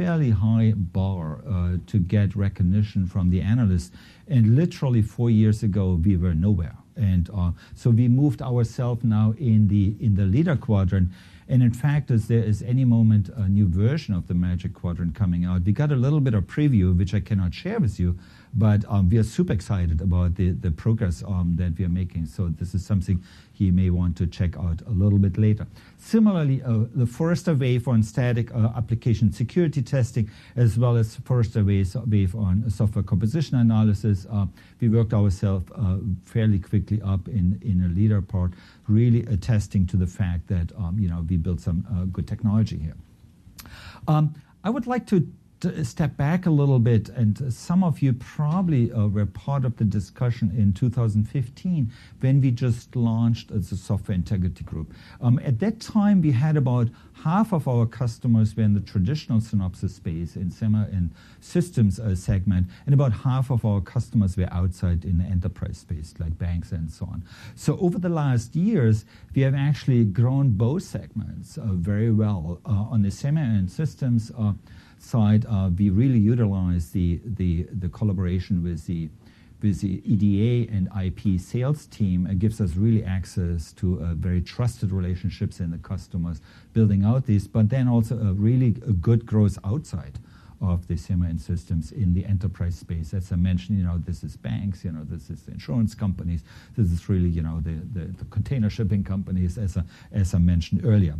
[0.00, 3.90] fairly high bar uh, to get recognition from the analysts.
[4.28, 6.76] And literally four years ago, we were nowhere.
[6.96, 11.10] And uh, so we moved ourselves now in the in the leader quadrant.
[11.48, 15.14] And in fact, as there is any moment a new version of the Magic Quadrant
[15.14, 18.16] coming out, we got a little bit of preview, which I cannot share with you,
[18.54, 22.26] but um, we are super excited about the, the progress um, that we are making.
[22.26, 23.22] So this is something
[23.52, 25.66] he may want to check out a little bit later.
[25.98, 31.62] Similarly, uh, the Forrester Wave on static uh, application security testing, as well as Forrester
[31.62, 34.46] Wave on software composition analysis, uh,
[34.80, 38.52] we worked ourselves uh, fairly quickly up in, in a leader part,
[38.88, 42.78] really attesting to the fact that um, you know we built some uh, good technology
[42.78, 42.96] here.
[44.08, 44.34] Um,
[44.64, 45.26] I would like to
[45.82, 49.84] step back a little bit, and some of you probably uh, were part of the
[49.84, 54.92] discussion in 2015 when we just launched as a software integrity group.
[55.20, 56.88] Um, at that time, we had about
[57.24, 62.14] half of our customers were in the traditional Synopsys space in semi and systems uh,
[62.14, 66.72] segment, and about half of our customers were outside in the enterprise space, like banks
[66.72, 67.22] and so on.
[67.54, 69.04] So over the last years,
[69.34, 72.60] we have actually grown both segments uh, very well.
[72.64, 74.52] Uh, on the semi and systems, uh,
[75.02, 77.20] side, uh, we really utilize the,
[77.92, 79.08] collaboration with the,
[79.62, 82.26] with the EDA and IP sales team.
[82.26, 86.40] It gives us really access to uh, very trusted relationships in the customers,
[86.72, 88.70] building out these, but then also a really
[89.00, 90.18] good growth outside
[90.60, 93.14] of the semi systems in the enterprise space.
[93.14, 96.42] As I mentioned, you know, this is banks, you know, this is insurance companies,
[96.76, 99.78] this is really, you know, the, container shipping companies, as
[100.34, 101.14] I mentioned earlier.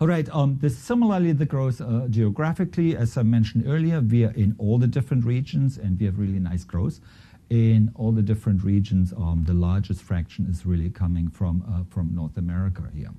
[0.00, 0.28] All right.
[0.32, 4.86] Um, similarly, the growth uh, geographically, as I mentioned earlier, we are in all the
[4.86, 7.00] different regions, and we have really nice growth
[7.50, 9.12] in all the different regions.
[9.12, 13.10] Um, the largest fraction is really coming from uh, from North America here.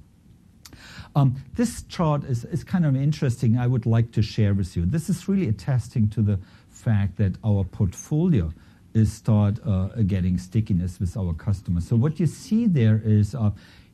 [1.18, 3.58] Um, this chart is, kind of interesting.
[3.58, 4.86] I would like to share with you.
[4.86, 8.54] This is really attesting to the fact that our portfolio
[8.94, 11.88] is start uh, getting stickiness with our customers.
[11.88, 13.36] So what you see there is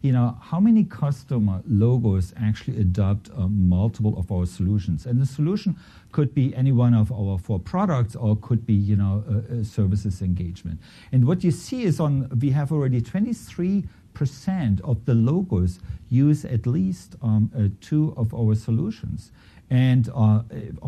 [0.06, 5.06] you know, how many customer logos actually adopt uh, multiple of our solutions?
[5.06, 5.76] And the solution
[6.12, 9.24] could be any one of our four products or could be, you know,
[9.64, 10.80] services engagement.
[11.12, 13.84] And what you see is on, we have already 23
[14.16, 15.80] percent of the logos
[16.10, 19.32] use at least um, uh, two of our solutions.
[19.70, 20.42] And uh,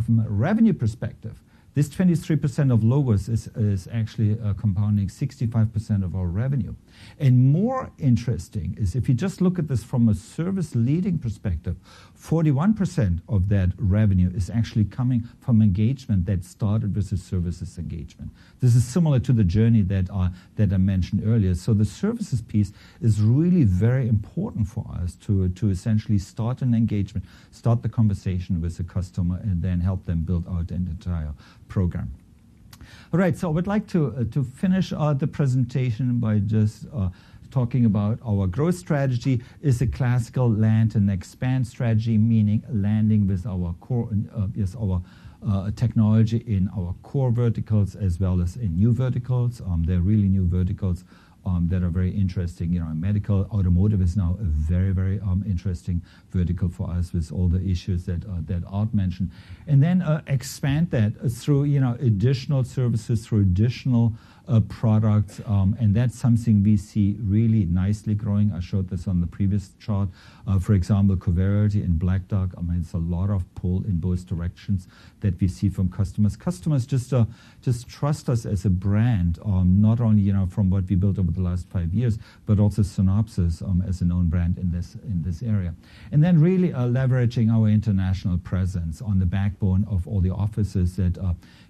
[0.06, 1.44] from a revenue perspective,
[1.76, 6.74] this 23% of logos is, is actually uh, compounding 65% of our revenue.
[7.20, 11.78] And more interesting is if you just look at this from a service leading perspective,
[12.20, 18.32] 41% of that revenue is actually coming from engagement that started with a services engagement.
[18.60, 21.56] This is similar to the journey that, uh, that I mentioned earlier.
[21.56, 22.72] So the services piece
[23.02, 28.62] is really very important for us to, to essentially start an engagement, start the conversation
[28.62, 31.34] with the customer, and then help them build out an entire
[31.68, 32.12] program.
[33.14, 36.88] All right, so I would like to, uh, to finish uh, the presentation by just
[36.94, 37.08] uh,
[37.50, 43.46] talking about our growth strategy is a classical land and expand strategy, meaning landing with
[43.46, 45.02] our core, uh, yes, our
[45.48, 49.62] uh, technology in our core verticals as well as in new verticals.
[49.62, 51.06] Um, they're really new verticals
[51.70, 52.74] that are very interesting.
[52.74, 57.32] You know, medical, automotive is now a very, very um, interesting vertical for us with
[57.32, 58.42] all the issues that uh,
[58.72, 59.32] Aart mentioned,
[59.68, 64.14] and then uh, expand that through you know additional services, through additional
[64.62, 68.52] products, um, and that's something we see really nicely growing.
[68.54, 70.10] I showed this on the previous chart.
[70.48, 72.52] Uh, for example, Coverity and Black Duck.
[72.58, 74.88] I mean, it's a lot of pull in both directions
[75.20, 76.38] that we see from customers.
[76.38, 77.26] Customers just uh,
[77.62, 81.20] just trust us as a brand, um, not only you know from what we built
[81.20, 84.96] over the last five years, but also Synopsys um, as a known brand in this
[85.04, 85.76] in this area.
[86.12, 90.96] And then really uh, leveraging our international presence on the backbone of all the offices
[90.96, 91.18] that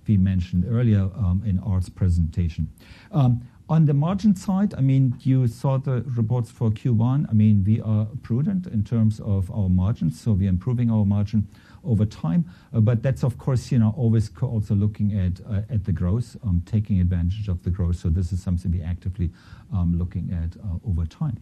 [0.07, 2.69] we mentioned earlier um, in Aart's presentation.
[3.11, 7.29] Um, on the margin side, I mean, you saw the reports for Q1.
[7.29, 11.49] I mean, we are prudent in terms of our margins, so we're improving our margin
[11.83, 12.45] over time.
[12.73, 16.63] Uh, but that's, of course, you know, always also looking at uh, the growth, um,
[16.65, 17.97] taking advantage of the growth.
[17.97, 19.31] So this is something we actively
[19.73, 21.37] looking at uh, over time.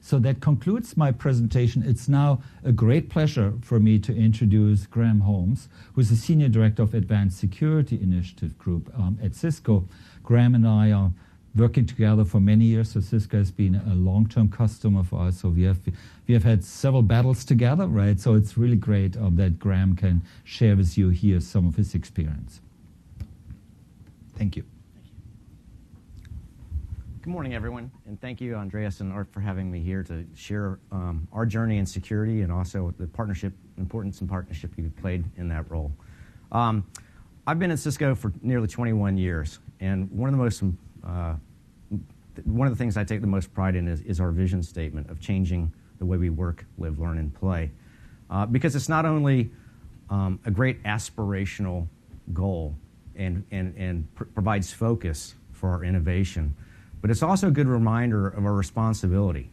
[0.00, 1.82] So that concludes my presentation.
[1.86, 6.82] It's now a great pleasure for me to introduce Graham Holmes, who's the Senior Director
[6.82, 9.86] of Advanced Security Initiative Group um, at Cisco.
[10.22, 11.12] Graham and I are
[11.54, 12.92] working together for many years.
[12.92, 15.40] So Cisco has been a long-term customer for us.
[15.40, 15.78] So we have
[16.26, 18.18] we have had several battles together, right?
[18.20, 21.94] So it's really great um, that Graham can share with you here some of his
[21.94, 22.60] experience.
[24.36, 24.64] Thank you.
[27.22, 30.78] Good morning, everyone, and thank you, Andreas and Aart, for having me here to share
[30.90, 35.46] um, our journey in security and also the partnership importance and partnership you've played in
[35.48, 35.92] that role.
[36.50, 36.86] Um,
[37.46, 40.62] I've been at Cisco for nearly 21 years, and one of the most
[41.06, 41.34] uh,
[42.46, 45.10] one of the things I take the most pride in is, is, our vision statement
[45.10, 47.70] of changing the way we work, live, learn, and play,
[48.30, 49.50] uh, because it's not only
[50.08, 51.86] um, a great aspirational
[52.32, 52.74] goal
[53.14, 56.56] and and and pr- provides focus for our innovation
[57.00, 59.50] but it's also a good reminder of our responsibility,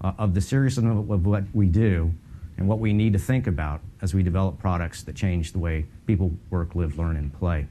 [0.00, 2.12] uh, of the seriousness of what we do
[2.56, 5.86] and what we need to think about as we develop products that change the way
[6.06, 7.66] people work, live, learn, and play.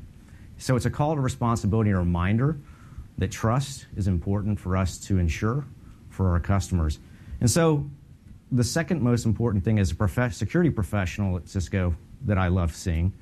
[0.57, 2.57] So it's a call to responsibility and a reminder
[3.17, 5.65] that trust is important for us to ensure
[6.09, 6.99] for our customers.
[7.39, 7.89] And so
[8.51, 11.95] the second most important thing as a prof- security professional at Cisco
[12.25, 13.13] that I love seeing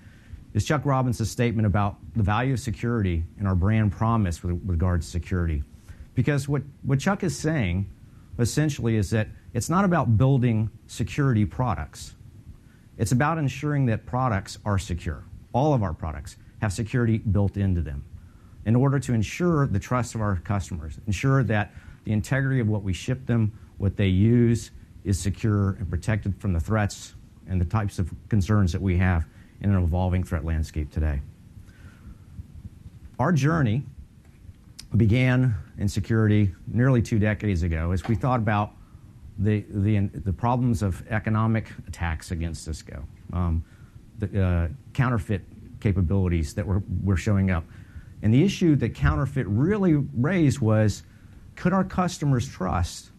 [0.54, 5.02] is Chuck Robbins' statement about the value of security and our brand promise with regard
[5.02, 5.64] to security.
[6.16, 7.90] Because what, what Chuck is saying
[8.38, 12.16] essentially is that it's not about building security products,
[12.98, 15.24] it's about ensuring that products are secure.
[15.54, 18.04] All of our products have security built into them
[18.66, 21.72] in order to ensure the trust of our customers, ensure that
[22.04, 24.72] the integrity of what we ship them, what they use,
[25.04, 27.16] is secure and protected from the threats
[27.48, 29.26] and the types of concerns that we have
[29.62, 31.22] in an evolving threat landscape today.
[33.18, 33.84] Our journey
[34.98, 38.74] began in security nearly two decades ago as we thought about
[39.38, 43.64] the, the, the problems of economic attacks against Cisco, um,
[44.18, 45.42] the uh, counterfeit
[45.80, 47.64] capabilities that were, were showing up.
[48.22, 51.04] And the issue that counterfeit really raised was
[51.56, 53.12] could our customers trust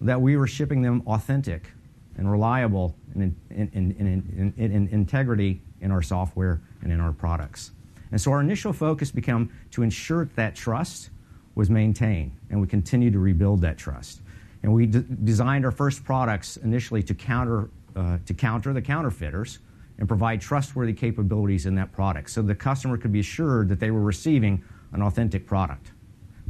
[0.00, 1.70] that we were shipping them authentic
[2.16, 7.72] and reliable and in, in, in, in, integrity in our software and in our products?
[8.10, 11.10] And so our initial focus became to ensure that trust
[11.58, 14.20] was maintained, and we continue to rebuild that trust.
[14.62, 19.58] And we designed our first products initially to counter, uh, to counter the counterfeiters
[19.98, 23.90] and provide trustworthy capabilities in that product so the customer could be assured that they
[23.90, 25.90] were receiving an authentic product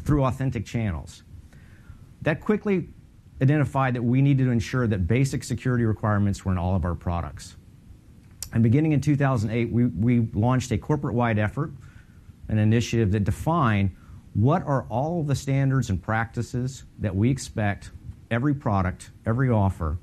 [0.04, 1.22] through authentic channels.
[2.20, 2.88] That quickly
[3.40, 6.94] identified that we needed to ensure that basic security requirements were in all of our
[6.94, 7.56] products.
[8.52, 11.70] And beginning in 2008, we, we launched a corporate wide effort,
[12.48, 13.92] an initiative that defined
[14.38, 17.90] what are all the standards and practices that we expect
[18.30, 19.98] every product, every offer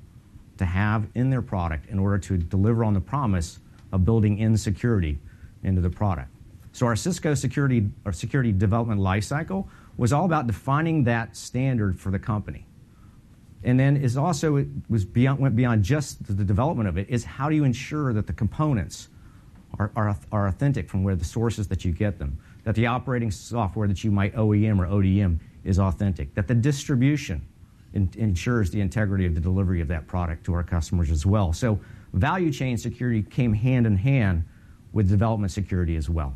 [0.58, 3.60] to have in their product in order to deliver on the promise
[3.92, 5.18] of building in security
[5.62, 6.28] into the product.
[6.72, 12.10] So our Cisco security or security development lifecycle was all about defining that standard for
[12.10, 12.66] the company.
[13.64, 17.24] And then is also it was beyond, went beyond just the development of it is
[17.24, 19.08] how do you ensure that the components
[19.78, 23.30] are, are, are authentic from where the sources that you get them that the operating
[23.30, 27.46] software that you might OEM or ODM is authentic, that the distribution
[27.94, 31.52] ensures the integrity of the delivery of that product to our customers as well.
[31.52, 31.78] So
[32.12, 34.44] value chain security came hand in hand
[34.92, 36.34] with development security as well.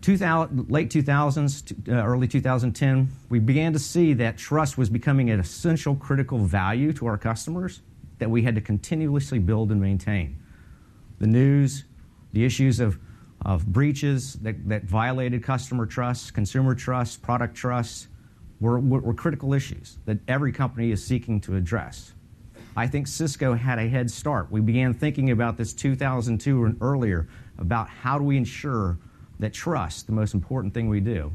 [0.00, 5.38] 2000, late 2000s, uh, early 2010, we began to see that trust was becoming an
[5.38, 7.80] essential critical value to our customers
[8.18, 10.36] that we had to continuously build and maintain.
[11.20, 11.84] The news,
[12.32, 12.98] the issues of
[13.48, 18.08] of breaches that, that violated customer trust, consumer trust, product trust
[18.60, 22.12] were, were, critical issues that every company is seeking to address.
[22.76, 24.52] I think Cisco had a head start.
[24.52, 27.26] We began thinking about this 2002 and earlier
[27.56, 28.98] about how do we ensure
[29.38, 31.32] that trust, the most important thing we do,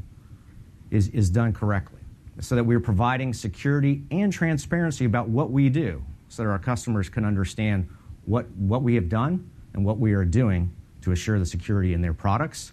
[0.92, 1.98] is, is done correctly
[2.38, 7.08] so that we're providing security and transparency about what we do so that our customers
[7.08, 7.88] can understand
[8.24, 10.72] what, what we have done and what we are doing
[11.04, 12.72] to assure the security in their products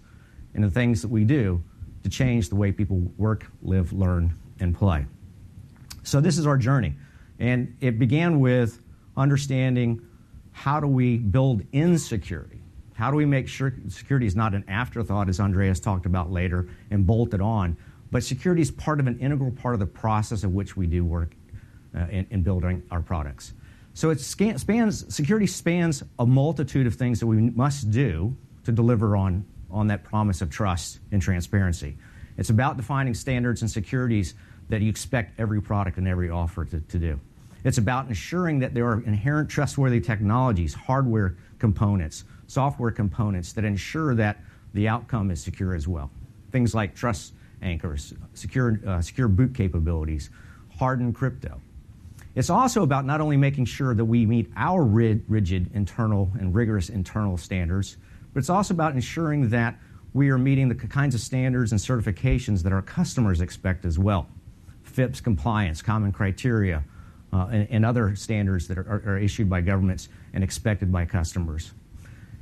[0.54, 1.62] and the things that we do
[2.04, 5.06] to change the way people work, live, learn, and play.
[6.04, 6.96] So, this is our journey.
[7.40, 8.80] And it began with
[9.18, 10.02] understanding
[10.52, 12.62] how do we build in security?
[12.94, 16.68] How do we make sure security is not an afterthought, as Andreas talked about later,
[16.90, 17.78] and bolted on,
[18.12, 21.04] but security is part of an integral part of the process of which we do
[21.04, 21.34] work
[21.96, 23.54] uh, in, in building our products.
[23.94, 29.16] So it spans, security spans a multitude of things that we must do to deliver
[29.16, 31.98] on, on that promise of trust and transparency.
[32.38, 34.34] It's about defining standards and securities
[34.70, 37.20] that you expect every product and every offer to, to do.
[37.64, 44.16] It's about ensuring that there are inherent trustworthy technologies, hardware components, software components that ensure
[44.16, 44.38] that
[44.74, 46.10] the outcome is secure as well.
[46.52, 50.30] Things like trust anchors, secure, uh, secure boot capabilities,
[50.78, 51.62] hardened crypto.
[52.36, 56.90] It's also about not only making sure that we meet our rigid internal and rigorous
[56.90, 57.98] internal standards,
[58.34, 59.78] but it's also about ensuring that
[60.14, 64.28] we are meeting the kinds of standards and certifications that our customers expect as well.
[64.84, 66.84] FIPS compliance, common criteria,
[67.34, 71.72] uh, and, other standards that are, issued by governments and expected by customers.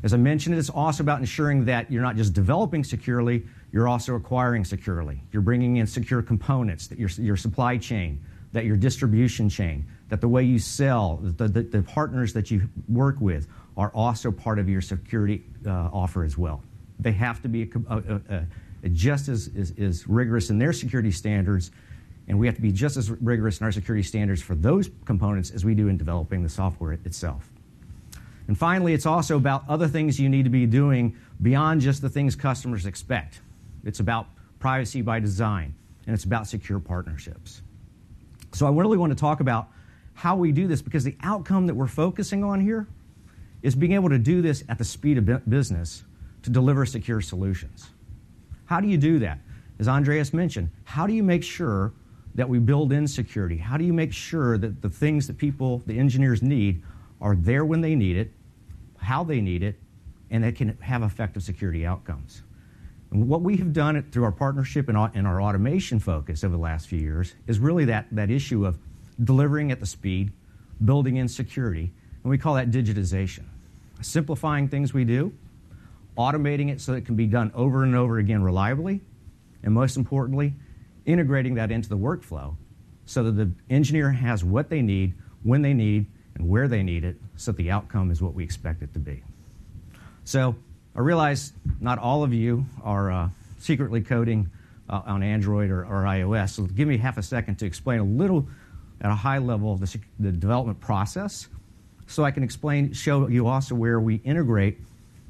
[0.01, 4.15] As I mentioned, it's also about ensuring that you're not just developing securely, you're also
[4.15, 5.21] acquiring securely.
[5.31, 8.19] You're bringing in secure components, that your supply chain,
[8.51, 12.67] that your distribution chain, that the way you sell, the, the, the partners that you
[12.87, 13.47] work with
[13.77, 16.61] are also part of your security uh, offer as well.
[16.99, 18.45] They have to be a, a,
[18.83, 21.71] a, just as, as, as rigorous in their security standards
[22.29, 25.49] and we have to be just as rigorous in our security standards for those components
[25.49, 27.49] as we do in developing the software itself.
[28.47, 32.09] And finally, it's also about other things you need to be doing beyond just the
[32.09, 33.41] things customers expect.
[33.83, 34.27] It's about
[34.59, 35.73] privacy by design,
[36.05, 37.63] and it's about secure partnerships.
[38.51, 39.69] So I really want to talk about
[40.13, 42.87] how we do this because the outcome that we're focusing on here
[43.61, 46.03] is being able to do this at the speed of business
[46.43, 47.89] to deliver secure solutions.
[48.65, 49.39] How do you do that?
[49.79, 51.93] As Andreas mentioned, how do you make sure
[52.35, 53.57] that we build in security?
[53.57, 56.83] How do you make sure that the things that people, the engineers need,
[57.21, 58.31] are there when they need it,
[58.97, 59.79] how they need it,
[60.29, 62.43] and that can have effective security outcomes?
[63.11, 66.99] What we have done through our partnership and our automation focus over the last few
[66.99, 68.77] years is really that, issue of
[69.23, 70.31] delivering at the speed,
[70.85, 71.91] building in security,
[72.23, 73.45] and we call that digitization.
[74.01, 75.33] Simplifying things we do,
[76.17, 79.01] automating it so it can be done over and over again reliably,
[79.63, 80.53] and most importantly,
[81.05, 82.55] integrating that into the workflow
[83.05, 86.05] so that the engineer has what they need, when they need,
[86.35, 89.23] and where they need it, so the outcome is what we expect it to be.
[90.25, 90.55] So
[90.95, 93.29] I realize not all of you are uh,
[93.59, 94.49] secretly coding
[94.89, 98.03] uh, on Android or, or, iOS, so give me half a second to explain a
[98.03, 98.47] little
[99.01, 101.47] at a high level the, the development process
[102.09, 104.79] so I can explain, show you also where we integrate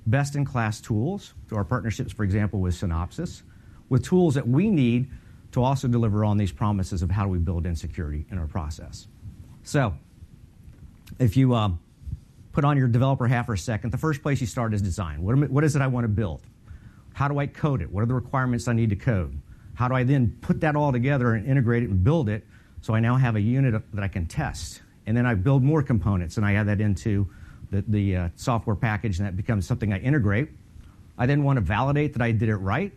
[0.07, 3.41] best-in-class tools through our partnerships, for example, with Synopsys,
[3.89, 5.11] with tools that we need
[5.51, 8.47] to also deliver on these promises of how do we build in security in our
[8.47, 9.07] process.
[9.63, 9.93] So,
[11.19, 11.79] if you um,
[12.51, 15.21] put on your developer hat for a second, the first place you start is design.
[15.21, 16.41] What, what is it I want to build?
[17.13, 17.91] How do I code it?
[17.91, 19.39] What are the requirements I need to code?
[19.75, 22.45] How do I then put that all together and integrate it and build it
[22.81, 24.81] so I now have a unit that I can test?
[25.05, 27.27] And then I build more components and I add that into
[27.71, 30.49] the, the uh, software package and that becomes something I integrate.
[31.17, 32.93] I then want to validate that I did it right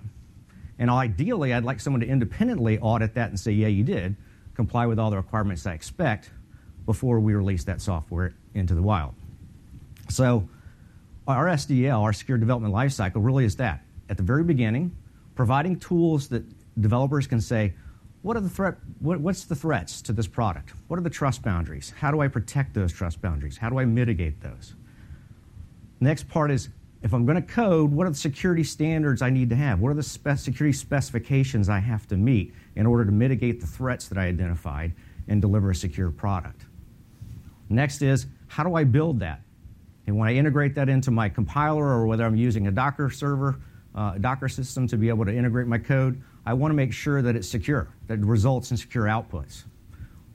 [0.82, 4.16] and ideally, I'd like someone to independently audit that and say, yeah, you did
[4.56, 6.30] comply with all the requirements I expect
[6.86, 9.14] before we release that software into the wild.
[10.12, 10.46] So,
[11.26, 13.82] our SDL, our secure development lifecycle, really is that.
[14.10, 14.94] At the very beginning,
[15.34, 16.44] providing tools that
[16.80, 17.74] developers can say,
[18.20, 20.74] what are the threat, what, what's the threats to this product?
[20.88, 21.94] What are the trust boundaries?
[21.96, 23.56] How do I protect those trust boundaries?
[23.56, 24.74] How do I mitigate those?
[26.00, 26.68] Next part is
[27.02, 29.80] if I'm going to code, what are the security standards I need to have?
[29.80, 33.66] What are the spe- security specifications I have to meet in order to mitigate the
[33.66, 34.92] threats that I identified
[35.26, 36.66] and deliver a secure product?
[37.68, 39.40] Next is, how do I build that?
[40.06, 43.60] And when I integrate that into my compiler or whether I'm using a Docker server,
[43.94, 47.22] uh, Docker system to be able to integrate my code, I want to make sure
[47.22, 49.64] that it's secure, that it results in secure outputs,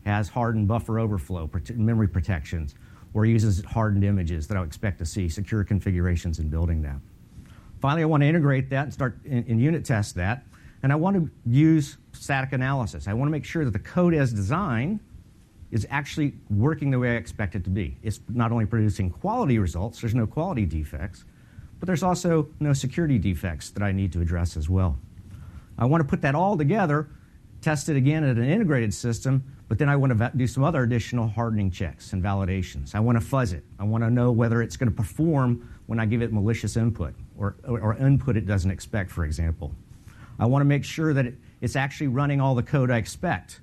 [0.06, 2.76] has hardened buffer overflow, memory protections,
[3.14, 6.98] or uses hardened images that I expect to see, secure configurations in building that.
[7.82, 10.46] Finally, I want to integrate that and start in, in unit test that.
[10.84, 13.08] And I want to use static analysis.
[13.08, 15.00] I want to make sure that the code as designed
[15.72, 17.98] is actually working the way I expect it to be.
[18.02, 21.26] It's not only producing quality results, there's no quality defects,
[21.80, 24.98] but there's also no security defects that I need to address as well.
[25.78, 27.10] I want to put that all together,
[27.62, 30.84] test it again at an integrated system, but then I want to do some other
[30.84, 32.96] additional hardening checks and validations.
[32.96, 33.64] I want to fuzz it.
[33.78, 37.14] I want to know whether it's going to perform when I give it malicious input
[37.38, 39.74] or, or input it doesn't expect, for example.
[40.40, 43.60] I want to make sure that it, it's actually running all the code I expect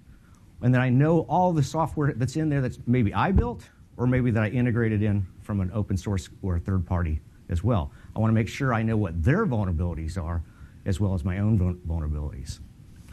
[0.65, 3.69] and that I know all the software that's in there that's maybe I built
[3.99, 7.21] or maybe that I integrated in from an open source or a third party
[7.51, 7.93] as well.
[8.17, 10.43] I want to make sure I know what their vulnerabilities are
[10.87, 12.61] as well as my own vulnerabilities.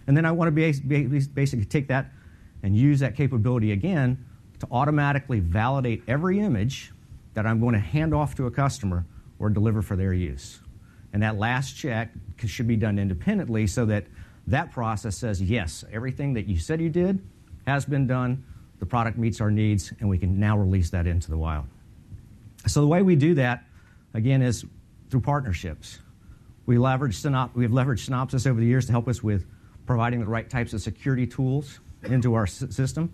[0.08, 0.52] And then I want to
[1.34, 2.12] basically take that
[2.64, 4.26] and use that capability again
[4.60, 6.94] to automatically validate every image
[7.34, 9.06] that I'm going to hand off to a customer
[9.40, 10.62] or deliver for their use.
[11.12, 12.12] And that last check
[12.46, 14.06] should be done independently so that
[14.48, 17.20] That process says, yes, everything that you said you did
[17.68, 18.44] has been done,
[18.80, 21.66] the product meets our needs, and we can now release that into the wild.
[22.68, 23.66] So the way we do that,
[24.14, 24.66] again, is
[25.10, 26.00] through partnerships.
[26.66, 29.46] We we've leveraged Synopsys over the years to help us with
[29.86, 33.14] providing the right types of security tools into our system.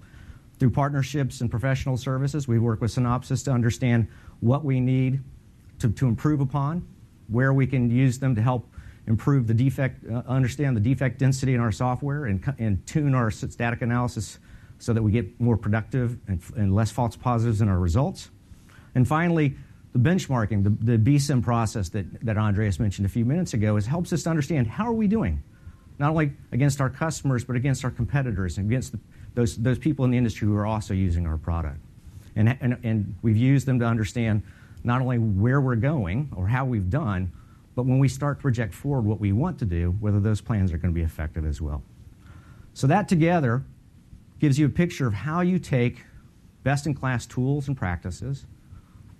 [0.59, 4.07] Through partnerships and professional services, we work with Synopsys to understand
[4.39, 5.21] what we need
[5.79, 6.87] to improve upon,
[7.27, 8.67] where we can use them to help
[9.07, 13.31] improve the defect, uh, understand the defect density in our software, and, and tune our
[13.31, 14.37] static analysis
[14.79, 18.29] so that we get more productive and, and less false positives in our results.
[18.93, 19.55] And finally,
[19.93, 23.85] the benchmarking, the, the BSIMM process that, that Andreas mentioned a few minutes ago, is
[23.85, 25.41] helps us to understand how are we doing,
[25.97, 28.99] not only against our customers, but against our competitors and against the,
[29.33, 31.79] those, those people in the industry who are also using our product.
[32.35, 34.43] And, and, and we've used them to understand
[34.83, 37.31] not only where we're going or how we've done,
[37.77, 40.73] but when we start to project forward what we want to do, whether those plans
[40.73, 41.83] are going to be effective as well.
[42.73, 43.63] So that together
[44.39, 46.03] gives you a picture of how you take
[46.63, 48.47] best in class tools and practices,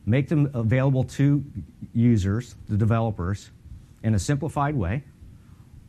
[0.07, 1.45] make them available to
[1.93, 3.51] users, the developers,
[4.01, 5.03] in a simplified way,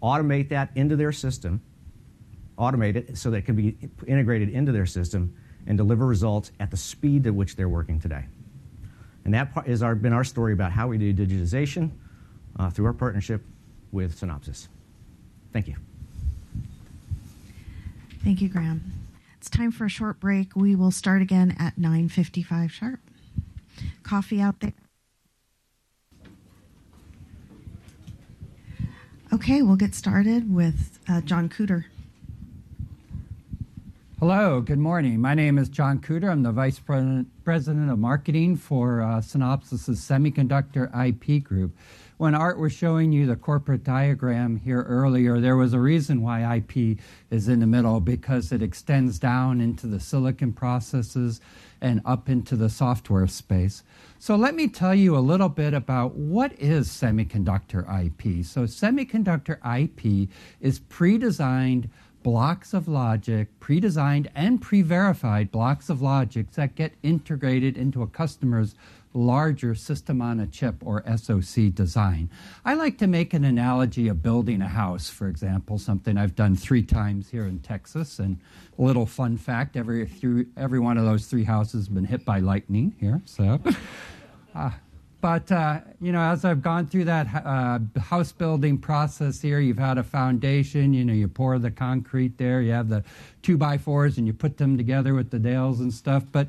[0.02, 1.62] automate that into their system,
[2.58, 5.34] automate it so that it can be integrated into their system,
[5.66, 8.26] and deliver results at the speed at which they're working today.
[9.24, 11.92] And that part has been our story about how we do digitization
[12.72, 13.44] through our partnership
[13.92, 14.68] with Synopsys.
[15.52, 15.76] Thank you.
[18.24, 18.82] Thank you, Graham.
[19.36, 20.56] It's time for a short break.
[20.56, 23.00] We will start again at 9:55 sharp.
[24.02, 24.72] Coffee out there.
[29.32, 31.84] Okay, we'll get started with uh, John Koeter.
[34.18, 35.20] Hello, good morning.
[35.20, 36.28] My name is John Koeter.
[36.28, 41.76] I'm the Vice President of Marketing for uh, Synopsys' Semiconductor IP Group
[42.18, 46.56] when Aart was showing you the corporate diagram here earlier, there was a reason why
[46.56, 46.98] IP
[47.30, 51.40] is in the middle because it extends down into the silicon processes
[51.80, 53.84] and up into the software space.
[54.18, 58.44] So let me tell you a little bit about what is semiconductor IP.
[58.44, 60.28] So semiconductor IP
[60.60, 61.88] is pre-designed
[62.24, 68.74] blocks of logic, pre-designed and pre-verified blocks of logic that get integrated into a customer's
[69.14, 72.30] larger system on a chip or SoC design.
[72.64, 76.56] I like to make an analogy of building a house, for example, something I've done
[76.56, 78.18] three times here in Texas.
[78.18, 78.38] And
[78.78, 82.24] a little fun fact every, through, every one of those three houses has been hit
[82.24, 83.20] by lightning here.
[83.24, 83.60] So.
[84.54, 84.70] Uh,
[85.20, 89.78] but uh, you know, as I've gone through that uh, house building process here, you've
[89.78, 90.94] had a foundation.
[90.94, 92.60] You know, you pour the concrete there.
[92.62, 93.02] You have the
[93.42, 96.24] two by fours, and you put them together with the nails and stuff.
[96.30, 96.48] But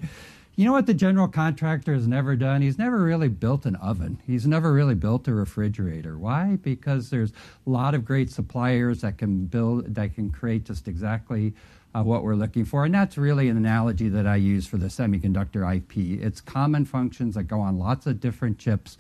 [0.60, 2.62] you know what the general contractor has never done?
[2.62, 4.20] He's never really built an oven.
[4.28, 6.18] He's never really built a refrigerator.
[6.18, 6.58] Why?
[6.62, 7.32] Because there's
[7.66, 11.54] a lot of great suppliers that can build, that can create just exactly
[11.96, 12.84] uh, what we're looking for.
[12.84, 16.22] And that's really an analogy that I use for the semiconductor IP.
[16.22, 18.98] It's common functions that go on lots of different chips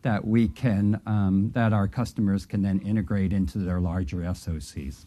[0.00, 5.04] that we can, um, that our customers can then integrate into their larger SOCs.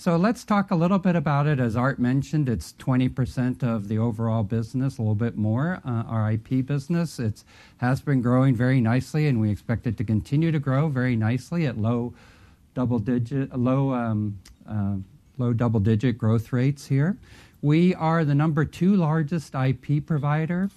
[0.00, 1.58] So let's talk a little bit about it.
[1.58, 5.80] As Aart mentioned, it's 20% of the overall business, a little bit more.
[5.84, 7.42] Uh, our IP business it
[7.78, 11.66] has been growing very nicely, and we expect it to continue to grow very nicely
[11.66, 12.14] at low
[12.74, 14.38] double digit, low um,
[14.70, 14.94] uh,
[15.36, 17.16] low double digit growth rates here.
[17.60, 20.70] We are the number two largest IP provider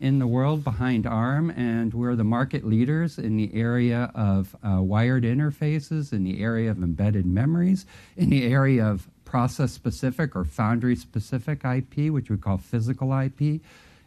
[0.00, 4.80] in the world behind ARM, and we're the market leaders in the area of uh,
[4.82, 10.44] wired interfaces, in the area of embedded memories, in the area of process specific or
[10.44, 13.60] foundry specific IP, which we call physical IP,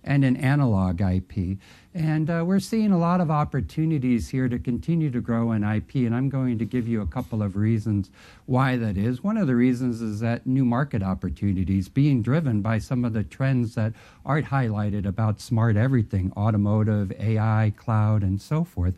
[0.03, 1.57] and an analog IP.
[1.93, 5.95] And uh, we're seeing a lot of opportunities here to continue to grow in IP,
[5.95, 8.09] and I'm going to give you a couple of reasons
[8.45, 9.21] why that is.
[9.21, 13.25] One of the reasons is that new market opportunities being driven by some of the
[13.25, 13.91] trends that
[14.25, 18.93] Aart highlighted about smart everything, automotive, AI, cloud, and so forth.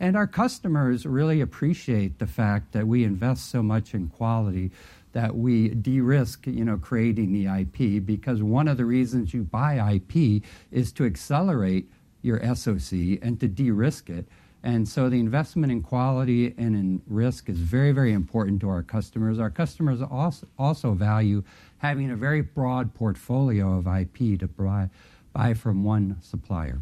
[0.00, 4.70] And our customers really appreciate the fact that we invest so much in quality
[5.12, 9.94] that we de-risk, you know, creating the IP because one of the reasons you buy
[9.94, 11.90] IP is to accelerate
[12.22, 14.26] your SOC and to de-risk it.
[14.62, 18.82] And so the investment in quality and in risk is very, very important to our
[18.82, 19.38] customers.
[19.38, 21.44] Our customers also, also value
[21.78, 24.90] having a very broad portfolio of IP to buy,
[25.32, 26.80] buy from one supplier.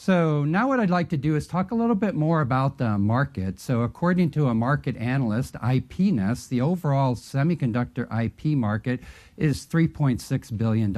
[0.00, 2.96] So now what I'd like to do is talk a little bit more about the
[2.98, 3.58] market.
[3.58, 9.00] So according to a market analyst, IPnest, the overall semiconductor IP market
[9.36, 10.96] is $3.6 billion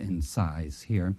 [0.00, 1.16] in size here.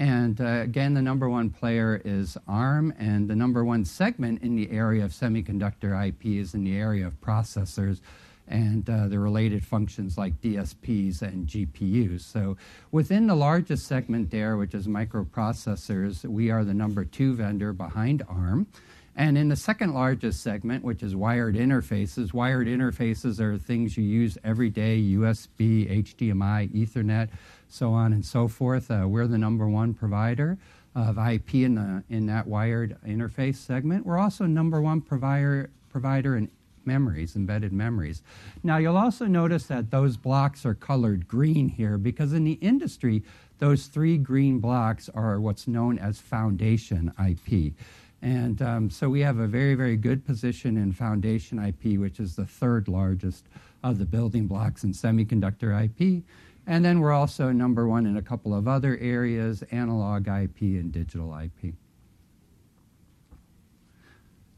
[0.00, 4.56] And uh, again, the number one player is ARM, and the number one segment in
[4.56, 8.00] the area of semiconductor IP is in the area of processors
[8.48, 12.22] and uh, the related functions like DSPs and GPUs.
[12.22, 12.56] So
[12.90, 18.22] within the largest segment there, which is microprocessors, we are the number two vendor behind
[18.26, 18.68] ARM.
[19.16, 24.04] And in the second largest segment, which is wired interfaces, wired interfaces are things you
[24.04, 27.28] use every day USB, HDMI, Ethernet,
[27.70, 28.90] so on and so forth.
[28.90, 30.58] Uh, we're the number one provider
[30.94, 34.04] of IP in, the, in that wired interface segment.
[34.04, 36.50] We're also number one provider, provider in
[36.84, 38.22] memories, embedded memories.
[38.62, 43.22] Now, you'll also notice that those blocks are colored green here because in the industry,
[43.58, 47.74] those three green blocks are what's known as foundation IP.
[48.22, 52.36] And um, so we have a very, very good position in foundation IP, which is
[52.36, 53.46] the third largest
[53.82, 56.24] of the building blocks in semiconductor IP.
[56.70, 60.92] And then we're also number one in a couple of other areas analog IP and
[60.92, 61.74] digital IP.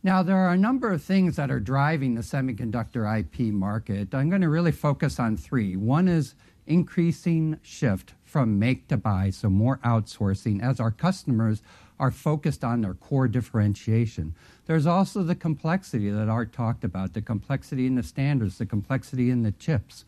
[0.03, 4.15] Now, there are a number of things that are driving the semiconductor IP market.
[4.15, 5.75] I'm going to really focus on three.
[5.75, 6.35] One is
[6.67, 11.63] increasing shift from make to buy, so more outsourcing as our customers
[11.99, 14.35] are focused on their core differentiation.
[14.67, 19.31] There's also the complexity that Aart talked about, the complexity in the standards, the complexity
[19.31, 20.05] in the chips,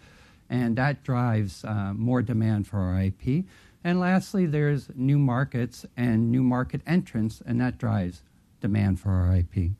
[0.48, 3.44] and that drives uh, more demand for our IP.
[3.82, 8.22] And lastly, there's new markets and new market entrants, and that drives
[8.60, 9.72] demand for our IP.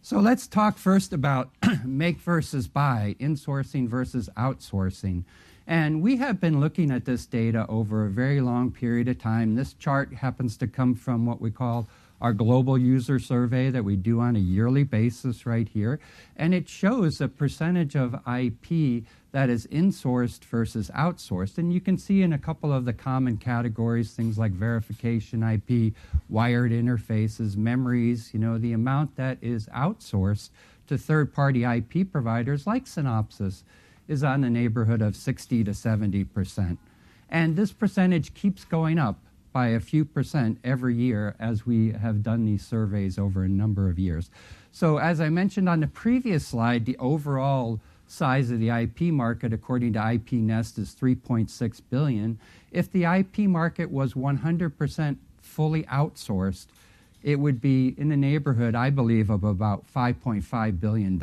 [0.00, 1.50] So let's talk first about
[1.84, 5.24] make versus buy, insourcing versus outsourcing.
[5.66, 9.54] And we have been looking at this data over a very long period of time.
[9.54, 11.88] This chart happens to come from what we call
[12.24, 16.00] our global user survey that we do on a yearly basis right here.
[16.36, 21.58] And it shows a percentage of IP that is insourced versus outsourced.
[21.58, 25.92] And you can see in a couple of the common categories things like verification IP,
[26.30, 30.48] wired interfaces, memories, you know, the amount that is outsourced
[30.86, 33.64] to third party IP providers like Synopsys
[34.08, 36.78] is on the neighborhood of 60 to 70 percent.
[37.28, 39.18] And this percentage keeps going up
[39.54, 43.88] by a few percent every year as we have done these surveys over a number
[43.88, 44.28] of years.
[44.72, 49.52] So, as I mentioned on the previous slide, the overall size of the IP market,
[49.52, 52.38] according to IPnest, is 3.6 billion.
[52.72, 56.66] If the IP market was 100% fully outsourced,
[57.22, 61.18] it would be in the neighborhood, I believe, of about $5.5 billion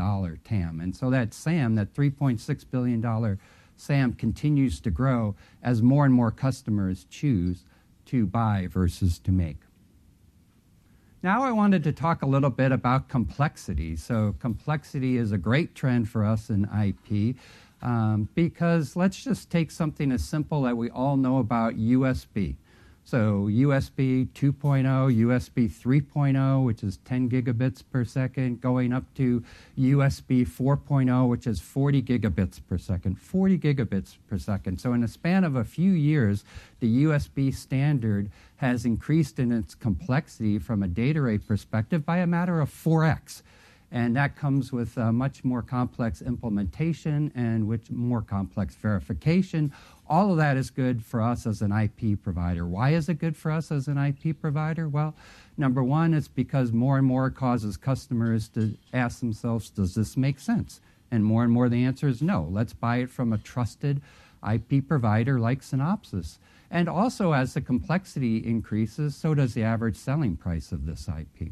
[0.45, 0.79] TAM.
[0.79, 3.39] And so that SAM, that $3.6 billion
[3.75, 7.65] SAM, continues to grow as more and more customers choose
[8.11, 9.55] to buy versus to make.
[11.23, 13.95] Now, I wanted to talk a little bit about complexity.
[13.95, 17.37] So, complexity is a great trend for us in IP
[17.81, 22.55] um, because let's just take something as simple that we all know about USB.
[23.11, 29.43] So USB 2.0, USB 3.0, which is 10 gigabits per second, going up to
[29.77, 33.19] USB 4.0, which is 40 gigabits per second.
[33.19, 34.79] 40 gigabits per second.
[34.79, 36.45] So, in a span of a few years,
[36.79, 42.27] the USB standard has increased in its complexity from a data rate perspective by a
[42.27, 43.41] matter of 4x
[43.91, 49.71] and that comes with a much more complex implementation and with more complex verification
[50.11, 52.67] all of that is good for us as an IP provider.
[52.67, 54.89] Why is it good for us as an IP provider?
[54.89, 55.15] Well,
[55.55, 60.41] number one, it's because more and more causes customers to ask themselves, does this make
[60.41, 60.81] sense?
[61.11, 62.45] And more and more the answer is no.
[62.51, 64.01] Let's buy it from a trusted
[64.45, 66.39] IP provider like Synopsys.
[66.69, 71.51] And also, as the complexity increases, so does the average selling price of this IP.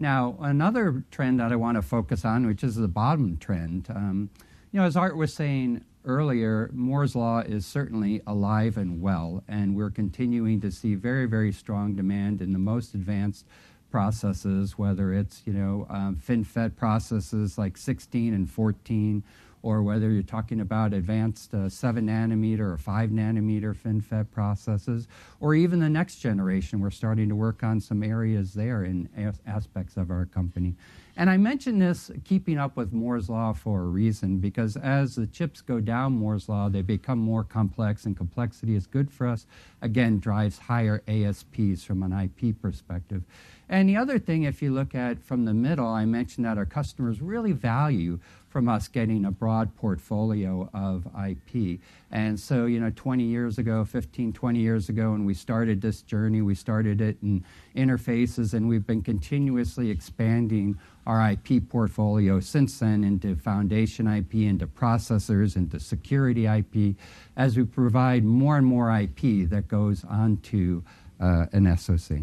[0.00, 4.30] Now, another trend that I want to focus on, which is the bottom trend, um,
[4.72, 9.76] you know, as Aart was saying earlier, Moore's Law is certainly alive and well, and
[9.76, 13.44] we're continuing to see very, very strong demand in the most advanced
[13.90, 19.22] processes, whether it's, you know, um, FinFET processes like 16 and 14,
[19.62, 25.06] or whether you're talking about advanced uh, 7 nanometer or 5 nanometer FinFET processes,
[25.40, 26.80] or even the next generation.
[26.80, 30.74] We're starting to work on some areas there in as- aspects of our company.
[31.16, 35.26] And I mention this keeping up with Moore's Law for a reason, because as the
[35.26, 39.46] chips go down Moore's Law, they become more complex, and complexity is good for us.
[39.82, 43.22] Again, drives higher ASPs from an IP perspective.
[43.68, 46.66] And the other thing, if you look at from the middle, I mentioned that our
[46.66, 48.18] customers really value
[48.50, 51.78] from us getting a broad portfolio of IP.
[52.10, 56.02] And so, you know, 20 years ago, 15, 20 years ago, when we started this
[56.02, 57.44] journey, we started it in
[57.76, 64.66] interfaces, and we've been continuously expanding our IP portfolio since then into foundation IP, into
[64.66, 66.96] processors, into security IP,
[67.36, 70.82] as we provide more and more IP that goes onto
[71.20, 72.22] uh, an SoC.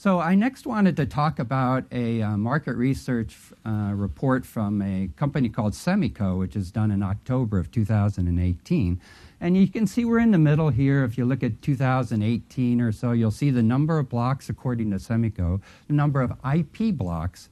[0.00, 5.10] So I next wanted to talk about a uh, market research uh, report from a
[5.16, 9.00] company called Semico, which is done in October of 2018.
[9.40, 11.02] And you can see we're in the middle here.
[11.02, 14.98] If you look at 2018 or so, you'll see the number of blocks according to
[14.98, 15.60] Semico.
[15.88, 17.48] The number of IP blocks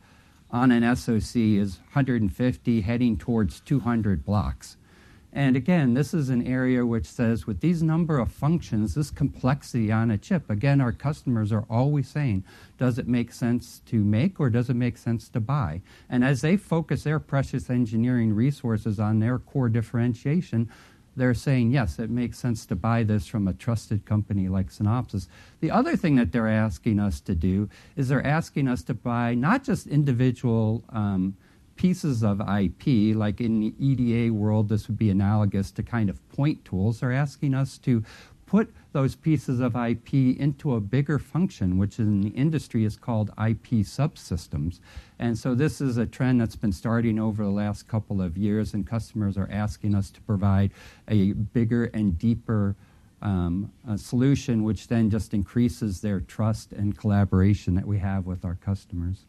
[0.48, 4.77] on an SoC is 150, heading towards 200 blocks.
[5.37, 9.93] And again, this is an area which says with these number of functions, this complexity
[9.93, 12.43] on a chip, again, our customers are always saying,
[12.79, 15.83] does it make sense to make or does it make sense to buy?
[16.09, 20.71] And as they focus their precious engineering resources on their core differentiation,
[21.17, 25.29] they're saying, yes, it makes sense to buy this from a trusted company like Synopsys.
[25.61, 29.35] The other thing that they're asking us to do is they're asking us to buy
[29.35, 31.37] not just individual um,
[31.77, 36.27] pieces of IP, like in the EDA world, this would be analogous to kind of
[36.31, 37.01] point tools.
[37.01, 38.03] They're asking us to
[38.47, 43.31] put those pieces of IP into a bigger function, which in the industry is called
[43.31, 44.81] IP subsystems.
[45.19, 48.73] And so this is a trend that's been starting over the last couple of years,
[48.73, 50.70] and customers are asking us to provide
[51.09, 52.77] a bigger and deeper
[53.20, 58.55] um, solution, which then just increases their trust and collaboration that we have with our
[58.55, 59.24] customers.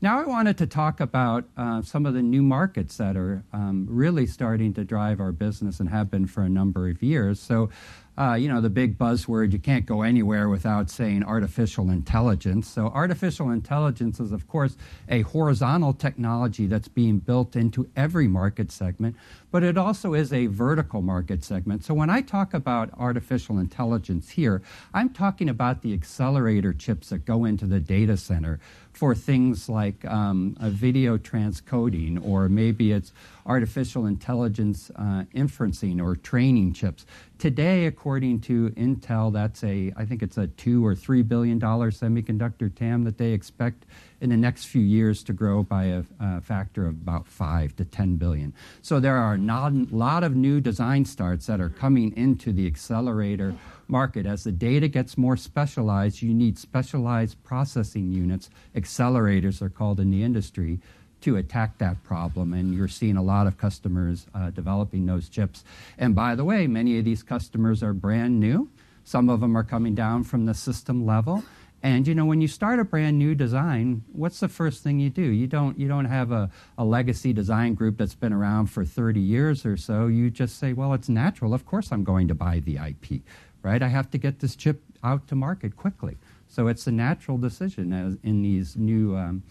[0.00, 3.84] Now, I wanted to talk about uh, some of the new markets that are um,
[3.90, 7.40] really starting to drive our business and have been for a number of years.
[7.40, 7.68] So,
[8.16, 12.68] uh, you know, the big buzzword, you can't go anywhere without saying artificial intelligence.
[12.68, 14.76] So, artificial intelligence is, of course,
[15.08, 19.16] a horizontal technology that's being built into every market segment,
[19.50, 21.84] but it also is a vertical market segment.
[21.84, 24.62] So, when I talk about artificial intelligence here,
[24.94, 28.58] I'm talking about the accelerator chips that go into the data center
[28.98, 33.12] for things like um, video transcoding, or maybe it's
[33.46, 37.06] artificial intelligence uh, inferencing or training chips.
[37.38, 41.92] Today, according to Intel, that's a I think it's a two or three billion dollar
[41.92, 43.86] semiconductor TAM that they expect
[44.20, 47.84] in the next few years to grow by a, a factor of about five to
[47.84, 48.52] ten billion.
[48.82, 53.54] So there are a lot of new design starts that are coming into the accelerator
[53.86, 54.26] market.
[54.26, 58.50] As the data gets more specialized, you need specialized processing units.
[58.74, 60.80] Accelerators are called in the industry
[61.20, 62.52] to attack that problem.
[62.52, 65.64] And you're seeing a lot of customers uh, developing those chips.
[65.96, 68.68] And by the way, many of these customers are brand new.
[69.04, 71.42] Some of them are coming down from the system level.
[71.82, 75.10] And you know, when you start a brand new design, what's the first thing you
[75.10, 75.22] do?
[75.22, 79.20] You don't you don't have a, a legacy design group that's been around for 30
[79.20, 80.06] years or so.
[80.06, 81.54] You just say, well, it's natural.
[81.54, 83.22] Of course I'm going to buy the IP,
[83.62, 83.80] right?
[83.82, 86.18] I have to get this chip out to market quickly.
[86.48, 89.42] So it's a natural decision as in these new um,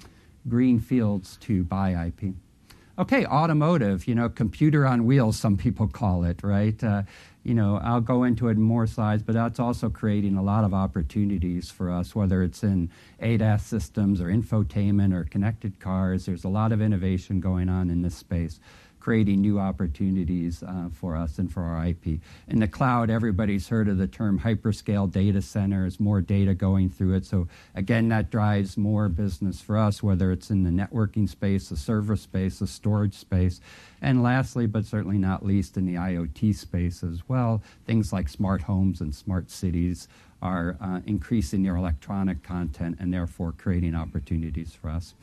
[0.50, 2.34] green fields to buy IP.
[3.00, 6.84] Okay, automotive, you know, computer on wheels, some people call it, right?
[6.84, 7.04] Uh,
[7.48, 10.66] you know, I'll go into it in more slides, but that's also creating a lot
[10.66, 12.90] of opportunities for us, whether it's in
[13.22, 16.26] ADAS systems or infotainment or connected cars.
[16.26, 18.60] There's a lot of innovation going on in this space
[19.08, 22.20] creating new opportunities uh, for us and for our IP.
[22.50, 27.14] In the cloud, everybody's heard of the term hyperscale data centers, more data going through
[27.14, 27.26] it.
[27.26, 31.78] So, again, that drives more business for us, whether it's in the networking space, the
[31.78, 33.62] server space, the storage space.
[34.02, 38.64] And lastly, but certainly not least, in the IoT space as well, things like smart
[38.64, 40.10] homes and smart cities
[40.42, 45.14] are uh, increasing their electronic content and therefore creating opportunities for us.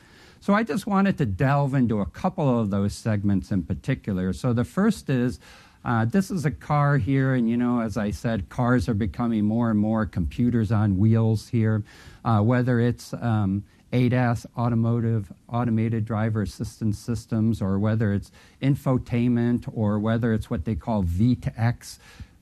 [0.45, 4.31] So I just wanted to delve into a couple of those segments in particular.
[4.31, 5.39] So the first is
[5.83, 9.43] uh, this is a car here, and you know, as I said, cars are becoming
[9.43, 11.83] more and more computers on wheels here,
[12.23, 18.31] uh, whether it's um, ADAS, automotive, automated driver assistance systems, or whether it's
[18.61, 21.97] infotainment, or whether it's what they call V2X.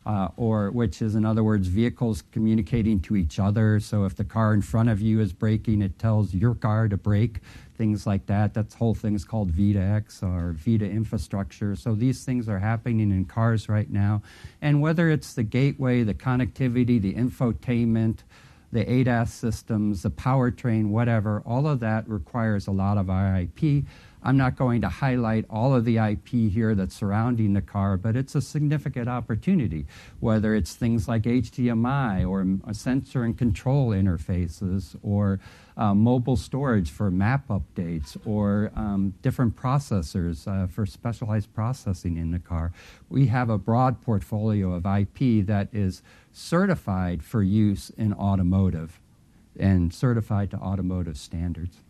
[0.06, 3.80] Uh, or which is, in other words, vehicles communicating to each other.
[3.80, 6.98] So if the car in front of you is braking, it tells your car to
[6.98, 7.40] brake
[7.84, 8.54] things like that.
[8.54, 11.76] That whole thing is called V2X or VIDA infrastructure.
[11.76, 14.22] So these things are happening in cars right now.
[14.62, 18.20] And whether it's the gateway, the connectivity, the infotainment,
[18.72, 23.84] the ADAS systems, the powertrain, whatever, all of that requires a lot of IP.
[24.24, 28.16] I'm not going to highlight all of the IP here that's surrounding the car, but
[28.16, 29.88] it's a significant opportunity,
[30.22, 35.42] whether it's things like HDMI or sensor and control interfaces or
[35.78, 42.32] uh, mobile storage for map updates or um, different processors uh, for specialized processing in
[42.32, 42.72] the car.
[43.10, 46.02] We have a broad portfolio of IP that is
[46.32, 49.00] certified for use in automotive.
[49.60, 51.83] and certified to automotive standards.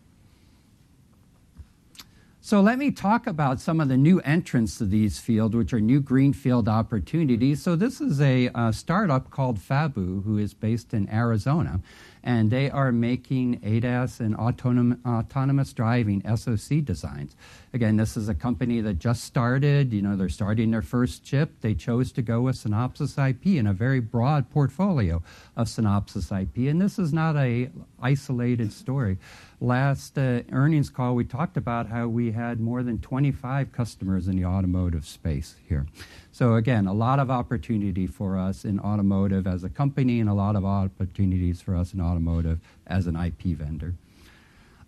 [2.46, 5.80] So let me talk about some of the new entrants to these fields, which are
[5.80, 7.62] new greenfield opportunities.
[7.62, 11.80] So this is a, startup called Fabu, who is based in Arizona
[12.24, 17.36] and they are making ADAS and autonom- autonomous driving SoC designs.
[17.74, 19.92] Again, this is a company that just started.
[19.92, 21.60] You know, they're starting their first chip.
[21.60, 25.22] They chose to go with Synopsys IP in a very broad portfolio
[25.54, 29.18] of Synopsys IP, and this is not a isolated story.
[29.64, 34.36] Last uh, earnings call, we talked about how we had more than 25 customers in
[34.36, 35.86] the automotive space here.
[36.32, 40.34] So again, a lot of opportunity for us in automotive as a company and a
[40.34, 43.94] lot of opportunities for us in automotive as an IP vendor.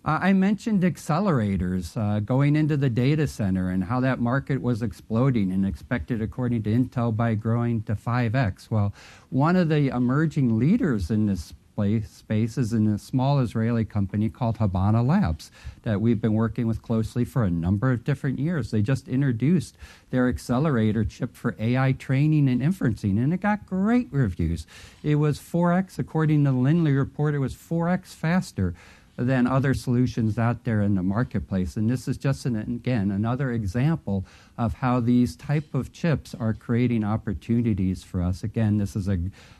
[0.05, 4.83] Uh, I mentioned accelerators uh, going into the data center and how that market was
[4.83, 8.69] exploding and expected, according to Intel, by growing to 5x.
[8.69, 8.93] Well,
[9.31, 14.57] one of the emerging leaders in this space is in a small Israeli company called
[14.57, 15.51] Habana Labs
[15.83, 18.71] that we've been working with closely for a number of different years.
[18.71, 19.77] They just introduced
[20.09, 24.65] their accelerator chip for AI training and inferencing, and it got great reviews.
[25.03, 28.73] It was 4x, according to the Linley report, it was 4x faster
[29.17, 31.75] than other solutions out there in the marketplace.
[31.75, 34.25] And this is just, an, again, another example
[34.57, 38.43] of how these type of chips are creating opportunities for us.
[38.43, 39.17] Again, this is a,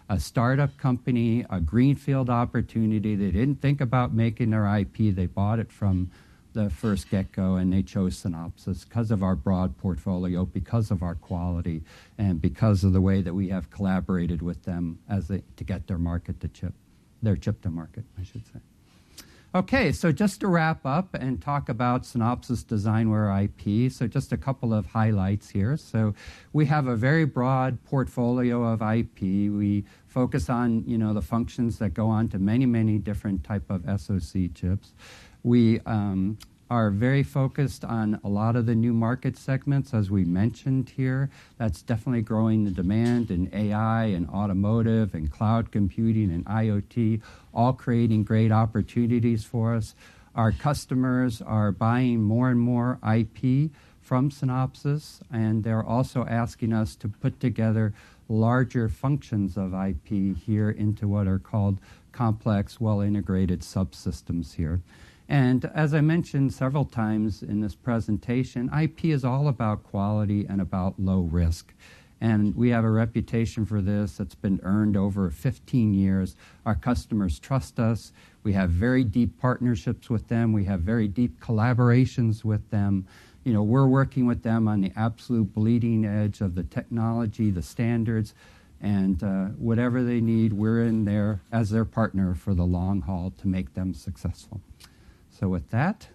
[0.09, 3.15] a startup company, a greenfield opportunity.
[3.15, 5.15] They didn't think about making their IP.
[5.15, 6.11] They bought it from
[6.53, 11.15] the first get-go, and they chose Synopsys because of our broad portfolio, because of our
[11.15, 11.83] quality,
[12.17, 15.87] and because of the way that we have collaborated with them as they, to get
[15.87, 16.73] their market to chip,
[17.21, 18.59] their chip to market, I should say.
[19.55, 24.37] Okay, so just to wrap up and talk about Synopsys Designware IP, so just a
[24.37, 25.77] couple of highlights here.
[25.77, 26.13] So
[26.51, 29.21] we have a very broad portfolio of IP.
[29.21, 33.63] We focus on, you know, the functions that go on to many, many different type
[33.69, 34.91] of SoC chips.
[35.43, 36.37] We um,
[36.69, 41.29] are very focused on a lot of the new market segments, as we mentioned here.
[41.57, 47.21] That's definitely growing the demand in AI and automotive and cloud computing and IoT,
[47.53, 49.95] all creating great opportunities for us.
[50.35, 53.71] Our customers are buying more and more IP
[54.01, 57.93] from Synopsys, and they're also asking us to put together
[58.29, 61.79] larger functions of IP here into what are called
[62.11, 64.81] complex, well integrated subsystems here.
[65.29, 70.61] And as I mentioned several times in this presentation, IP is all about quality and
[70.61, 71.73] about low risk.
[72.19, 76.35] And we have a reputation for this that's been earned over 15 years.
[76.65, 78.11] Our customers trust us.
[78.43, 80.53] We have very deep partnerships with them.
[80.53, 83.05] We have very deep collaborations with them.
[83.43, 87.61] You know, we're working with them on the absolute bleeding edge of the technology, the
[87.61, 88.33] standards,
[88.81, 93.33] and uh, whatever they need, we're in there as their partner for the long haul
[93.37, 94.61] to make them successful.
[95.39, 96.07] So, with that,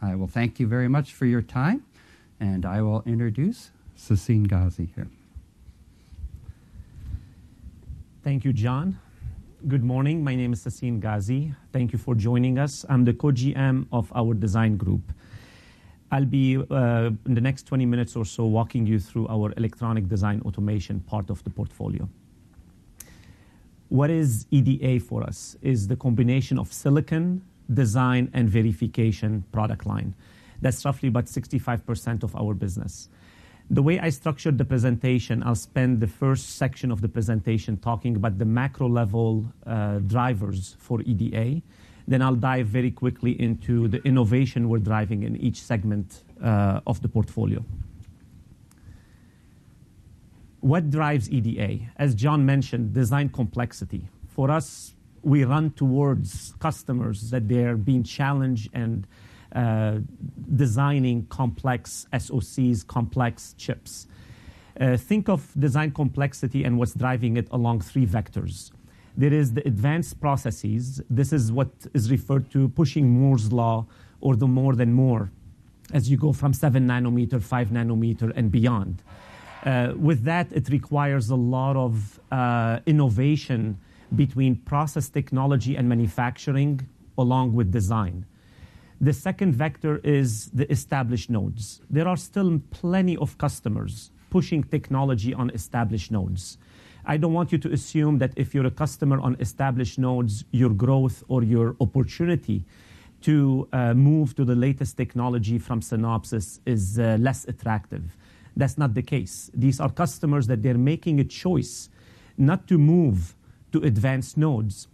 [0.00, 1.84] I will thank you very much for your time,
[2.40, 5.06] and I will introduce Sassine Ghazi here.
[8.24, 8.98] Thank you, John.
[9.68, 10.24] Good morning.
[10.24, 11.52] My name is Sassine Ghazi.
[11.74, 12.86] Thank you for joining us.
[12.88, 15.12] I'm the co GM of our design group.
[16.10, 20.08] I'll be, uh, in the next 20 minutes or so, walking you through our electronic
[20.08, 22.08] design automation part of the portfolio.
[23.90, 25.58] What is EDA for us?
[25.60, 30.14] Is the combination of silicon, design, and verification product line.
[30.60, 33.08] That's roughly about 65% of our business.
[33.70, 38.16] The way I structured the presentation, I'll spend the first section of the presentation talking
[38.16, 41.62] about the macro level uh, drivers for EDA.
[42.08, 47.00] Then I'll dive very quickly into the innovation we're driving in each segment uh, of
[47.00, 47.64] the portfolio.
[50.58, 51.78] What drives EDA?
[51.96, 54.08] As John mentioned, design complexity.
[54.26, 59.06] For us, we run towards customers that they're being challenged and
[59.54, 59.98] uh,
[60.54, 64.06] designing complex SOCs, complex chips.
[64.80, 68.70] Uh, think of design complexity and what's driving it along three vectors.
[69.16, 71.02] There is the advanced processes.
[71.10, 73.86] This is what is referred to pushing Moore's law
[74.20, 75.30] or the more than more
[75.92, 79.02] as you go from 7 nanometer, 5 nanometer, and beyond.
[79.64, 83.78] Uh, with that, it requires a lot of uh, innovation
[84.16, 86.88] between process technology and manufacturing
[87.18, 88.26] along with design.
[89.00, 91.80] The second vector is the established nodes.
[91.88, 96.58] There are still plenty of customers pushing technology on established nodes.
[97.04, 100.70] I don't want you to assume that if you're a customer on established nodes, your
[100.70, 102.64] growth or your opportunity
[103.22, 108.16] to uh, move to the latest technology from Synopsys is uh, less attractive.
[108.56, 109.50] That's not the case.
[109.54, 111.88] These are customers that they're making a choice
[112.36, 113.34] not to move
[113.72, 114.88] to advanced nodes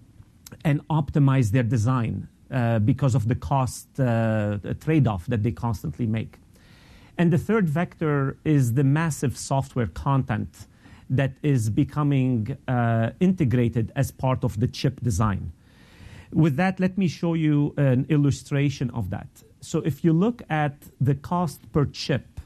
[0.64, 6.06] and optimize their design uh, because of the cost uh, trade off that they constantly
[6.06, 6.38] make.
[7.18, 10.66] And the third vector is the massive software content
[11.08, 15.52] that is becoming uh, integrated as part of the chip design.
[16.32, 19.28] With that, let me show you an illustration of that.
[19.60, 22.40] So if you look at the cost per chip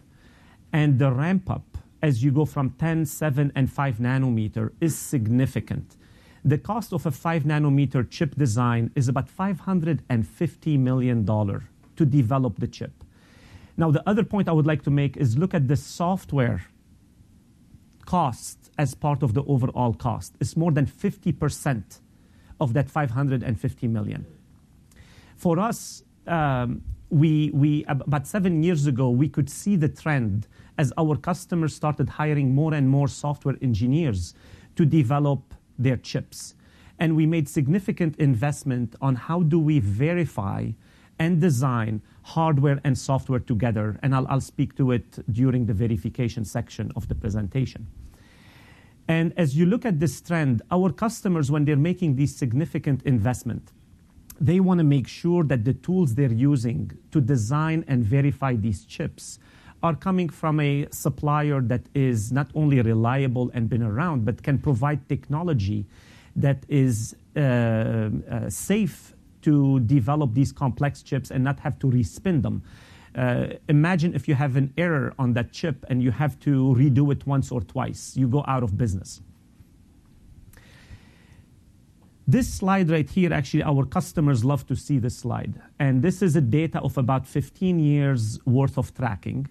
[0.73, 5.97] and the ramp up as you go from 10, 7, and 5 nanometer is significant.
[6.45, 12.67] The cost of a 5 nanometer chip design is about $550 million to develop the
[12.67, 13.05] chip.
[13.77, 16.65] Now, the other point I would like to make is look at the software
[18.07, 20.35] cost as part of the overall cost.
[20.41, 22.01] It's more than 50%
[22.61, 24.27] of that 550 million.
[25.37, 30.47] For us, um, we, we, about seven years ago, we could see the trend
[30.79, 34.35] as our customers started hiring more and more software engineers
[34.77, 36.55] to develop their chips.
[36.98, 40.70] And we made significant investment on how do we verify
[41.19, 43.98] and design hardware and software together.
[44.02, 47.86] And I'll, I'll speak to it during the verification section of the presentation.
[49.09, 53.73] And as you look at this trend, our customers, when they're making these significant investment,
[54.40, 58.85] they want to make sure that the tools they're using to design and verify these
[58.85, 59.39] chips
[59.82, 64.59] are coming from a supplier that is not only reliable and been around, but can
[64.59, 65.86] provide technology
[66.36, 72.43] that is uh, uh, safe to develop these complex chips and not have to respin
[72.43, 72.62] them.
[73.15, 77.11] Uh, imagine if you have an error on that chip and you have to redo
[77.11, 78.16] it once or twice.
[78.16, 79.20] You go out of business.
[82.28, 85.61] This slide right here, actually, our customers love to see this slide.
[85.81, 89.48] And this is a data of about 15 years worth of tracking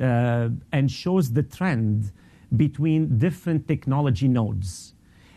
[0.00, 2.12] and shows the trend
[2.56, 4.94] between different technology nodes.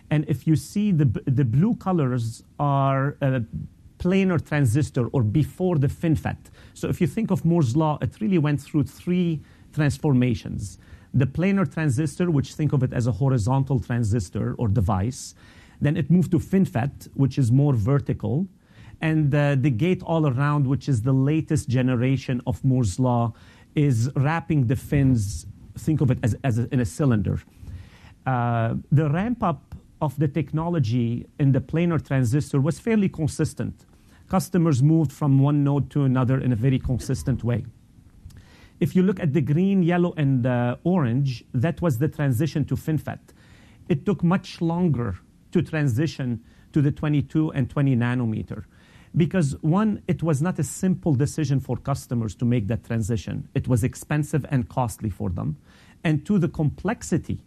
[0.10, 3.40] And if you see the, the blue colors are uh,
[3.98, 6.38] planar transistor or before the FinFET.
[6.74, 9.42] So if you think of Moore's law, it really went through three
[9.74, 10.80] transformations.
[11.14, 15.36] The planar transistor, which think of it as a horizontal transistor or device.
[15.80, 18.48] Then it moved to FinFET, which is more vertical.
[19.02, 23.34] And uh, the gate all around, which is the latest generation of Moore's law,
[23.76, 25.46] is wrapping the fins,
[25.78, 27.42] think of it as, as a, in a cylinder.
[28.26, 33.86] Uh, the ramp up of the technology in the planar transistor was fairly consistent
[34.32, 37.66] customers moved from one node to another in a very consistent way.
[38.80, 42.76] If you look at the green, yellow, and uh, orange, that was the transition to
[42.76, 43.20] FinFET.
[43.90, 45.20] It took much longer
[45.52, 46.42] to transition
[46.72, 48.64] to the 22 and 20 nanometer
[49.16, 53.48] because one, it was not a simple decision for customers to make that transition.
[53.54, 55.58] It was expensive and costly for them.
[56.04, 57.42] And two, the complexity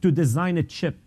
[0.00, 0.98] to design a chip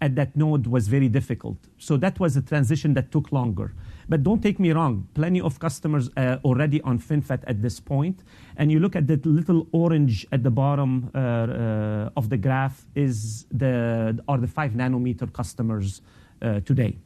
[0.00, 1.58] at that node was very difficult.
[1.78, 3.72] So that was a transition that took longer.
[4.08, 8.24] But don't take me wrong, plenty of customers uh, already on FinFET at this point.
[8.56, 12.84] And you look at that little orange at the bottom uh, uh, of the graph
[12.96, 16.02] is the, are the 5 nanometer customers
[16.40, 16.96] uh, today.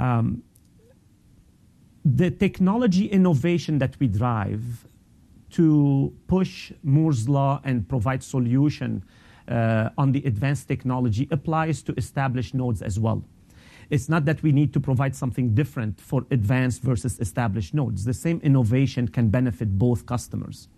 [0.00, 0.42] Um,
[2.04, 4.86] the technology innovation that we drive
[5.50, 9.02] to push Moore's law and provide solution
[9.48, 13.24] uh, on the advanced technology applies to established nodes as well.
[13.90, 18.04] It's not that we need to provide something different for advanced versus established nodes.
[18.04, 20.68] The same innovation can benefit both customers.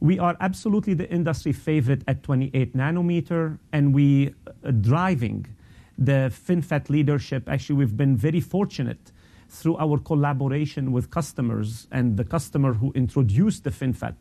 [0.00, 4.34] We are absolutely the industry favorite at 28 nanometer, and we
[4.64, 5.46] are driving
[5.98, 7.48] the FinFET leadership.
[7.48, 9.12] Actually, we've been very fortunate
[9.50, 14.14] through our collaboration with customers and the customer who introduced the FinFET.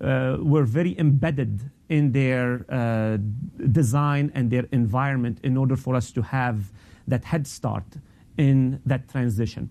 [0.00, 3.16] Uh, were very embedded in their uh,
[3.70, 6.72] design and their environment in order for us to have
[7.06, 7.84] that head start
[8.36, 9.70] in that transition.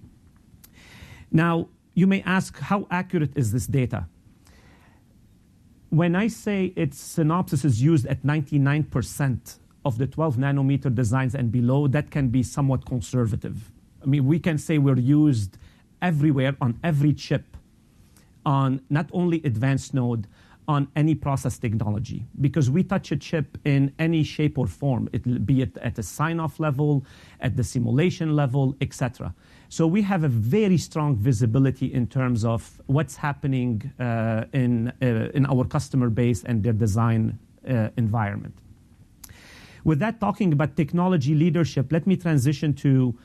[1.30, 4.08] Now, you may ask, how accurate is this data?
[5.90, 11.52] When I say its Synopsys is used at 99% of the 12 nanometer designs and
[11.52, 13.73] below, that can be somewhat conservative.
[14.04, 15.58] I mean, we can say we're used
[16.02, 17.58] everywhere on every chip
[18.46, 20.28] on not only advanced node,
[20.68, 25.46] on any process technology because we touch a chip in any shape or form, it,
[25.46, 27.06] be it at a sign-off level,
[27.42, 29.34] at the simulation level, etc.
[29.70, 35.32] So we have a very strong visibility in terms of what's happening uh, in, uh,
[35.34, 37.38] in our customer base and their design
[37.70, 38.54] uh, environment.
[39.84, 43.18] With that, talking about technology leadership, let me transition to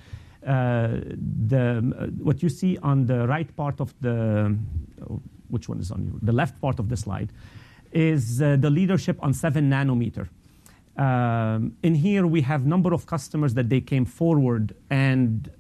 [0.49, 4.57] the, uh, what you see on the right part of the
[5.51, 6.19] which one is on you?
[6.23, 7.33] the left part of the slide,
[7.93, 10.29] is uh, the leadership on 7 nanometer.
[11.83, 15.51] In here, we have number of customers that they came forward and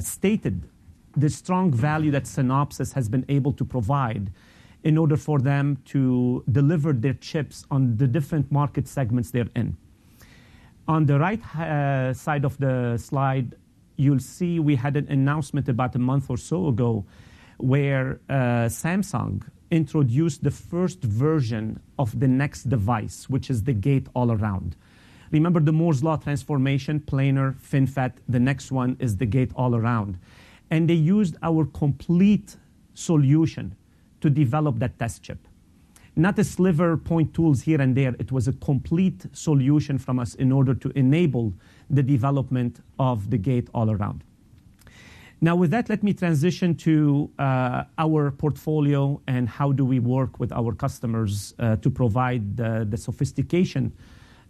[0.00, 0.68] stated
[1.16, 4.30] the strong value that Synopsys has been able to provide
[4.82, 9.76] in order for them to deliver their chips on the different market segments they're in.
[10.88, 11.42] On the right
[12.16, 13.54] side of the slide,
[14.00, 17.04] you'll see we had an announcement about a month or so ago,
[17.58, 24.74] where uh, Samsung introduced the first version of the next device, which is the Gate-All-Around.
[25.30, 30.18] Remember the Moore's Law transformation, planar, FinFET, the next one is the Gate-All-Around.
[30.70, 32.56] And they used our complete
[32.94, 33.76] solution
[34.22, 35.46] to develop that test chip.
[36.20, 40.34] Not a sliver point tools here and there, it was a complete solution from us
[40.34, 41.54] in order to enable
[41.88, 44.22] the development of the Gate-All-Around.
[45.40, 50.38] Now, with that, let me transition to uh, our portfolio and how do we work
[50.38, 53.90] with our customers uh, to provide the sophistication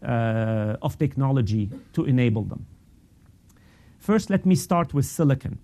[0.02, 2.66] uh, of technology to enable them.
[4.00, 5.60] First, let me start with silicon.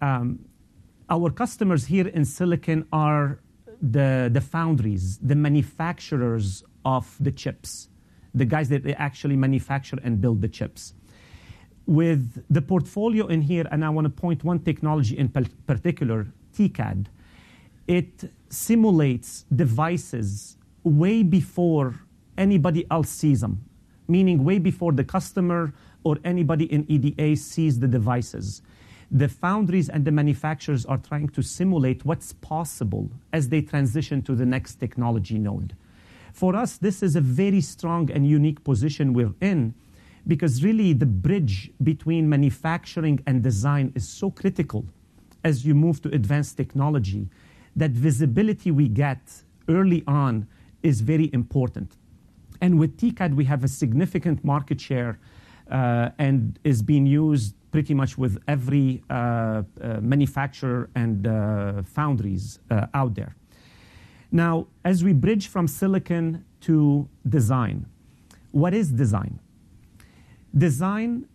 [0.00, 0.44] Um,
[1.10, 3.40] our customers here in silicon are
[3.82, 7.88] the the foundries, the manufacturers of the chips,
[8.34, 10.94] the guys that actually manufacture and build the chips.
[11.86, 15.28] With the portfolio in here, and I want to point one technology in
[15.66, 17.06] particular, TCAD,
[17.88, 21.94] it simulates devices way before
[22.38, 23.64] anybody else sees them,
[24.06, 25.72] meaning way before the customer
[26.04, 28.62] or anybody in EDA sees the devices.
[29.14, 34.34] The foundries and the manufacturers are trying to simulate what's possible as they transition to
[34.34, 35.76] the next technology node.
[36.32, 39.74] For us, this is a very strong and unique position we're in,
[40.26, 44.86] because really, the bridge between manufacturing and design is so critical
[45.44, 47.28] as you move to advanced technology,
[47.76, 50.46] that visibility we get early on
[50.82, 51.96] is very important.
[52.62, 55.18] And with TCAD, we have a significant market share,
[55.70, 59.62] uh, and is being used pretty much with every uh, uh,
[60.00, 62.60] manufacturer and uh, foundries
[62.94, 63.34] out there.
[64.30, 67.86] Now, as we bridge from silicon to design,
[68.52, 69.40] what is design?
[70.56, 71.26] Design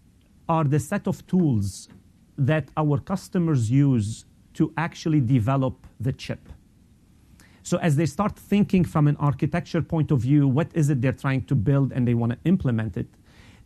[0.48, 1.90] are the set of tools
[2.38, 6.50] that our customers use to actually develop the chip.
[7.64, 11.12] So as they start thinking from an architecture point of view, what is it they're
[11.12, 13.08] trying to build and they want to implement it,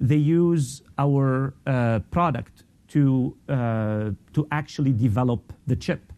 [0.02, 6.12] they use our uh, product to uh, to actually develop the chip.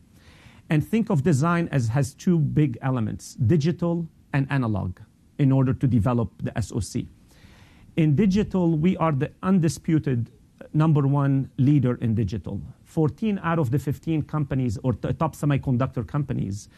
[0.70, 5.00] And think of design as has two big elements, digital and analog,
[5.38, 7.04] in order to develop the SoC.
[7.98, 12.60] In digital, we are the undisputed uh, number one leader in digital.
[12.86, 16.70] 14 out of the 15 companies or top semiconductor companies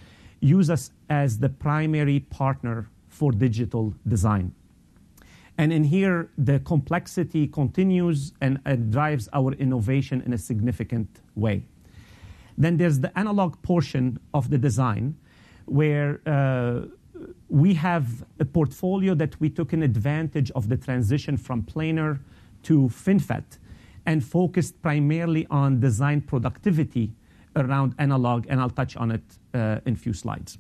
[0.42, 4.54] use us as the primary partner for digital design.
[5.58, 8.60] And in here, the complexity continues and
[8.92, 11.64] drives our innovation in a significant way.
[12.58, 15.16] Then there's the analog portion of the design,
[15.66, 16.82] where uh,
[17.50, 22.20] we have a portfolio that we took an advantage of the transition from planar
[22.64, 23.58] to FinFET,
[24.06, 27.12] and focused primarily on design productivity
[27.56, 29.24] around analog, and I'll touch on it
[29.54, 30.58] uh, in a few slides.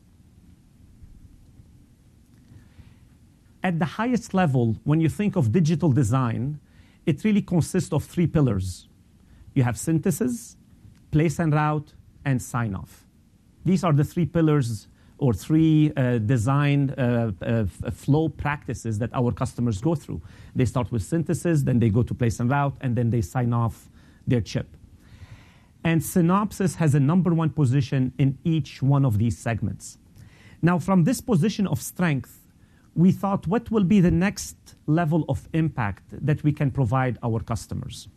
[3.65, 6.59] At the highest level, when you think of digital design,
[7.07, 8.87] it really consists of three pillars.
[9.55, 10.55] You have synthesis,
[11.09, 13.05] place and route, and sign-off.
[13.65, 14.87] These are the three pillars
[15.17, 20.21] or three uh, design uh, uh, flow practices that our customers go through.
[20.55, 23.51] They start with synthesis, then they go to place and route, and then they sign
[23.51, 23.89] off
[24.27, 24.67] their chip.
[25.83, 29.97] And Synopsys has a number one position in each one of these segments.
[30.61, 32.44] Now, from this position of strength,
[32.95, 34.55] we thought, what will be the next
[34.87, 38.07] level of impact that we can provide our customers?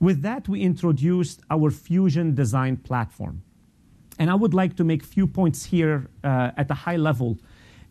[0.00, 3.42] With that, we introduced our Fusion Design Platform,
[4.18, 7.38] and I would like to make a few points here uh, at a high level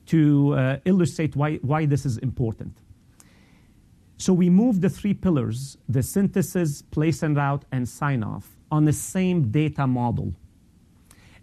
[0.07, 2.77] to uh, illustrate why this is important.
[4.17, 8.93] So we moved the three pillars, the synthesis, place and route, and sign-off, on the
[8.93, 10.33] same data model,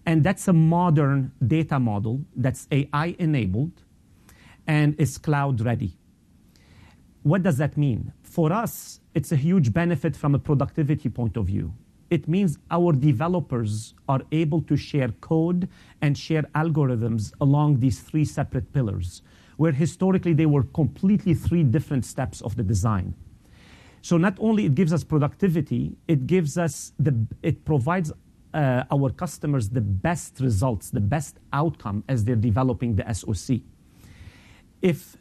[0.05, 3.83] and that's a modern data model that's AI-enabled
[4.71, 5.93] and is cloud-ready.
[7.25, 8.13] What does that mean?
[8.23, 11.75] For us, it's a huge benefit from a productivity point of view.
[12.09, 15.69] It means our developers are able to share code
[16.01, 19.23] and share algorithms along these three separate pillars,
[19.57, 23.15] where historically they were completely three different steps of the design.
[24.03, 28.13] So not only it gives us productivity, it gives us the, it provides
[28.55, 33.63] uh, our customers the best results, the best outcome as they're developing the SoC.
[34.83, 35.17] If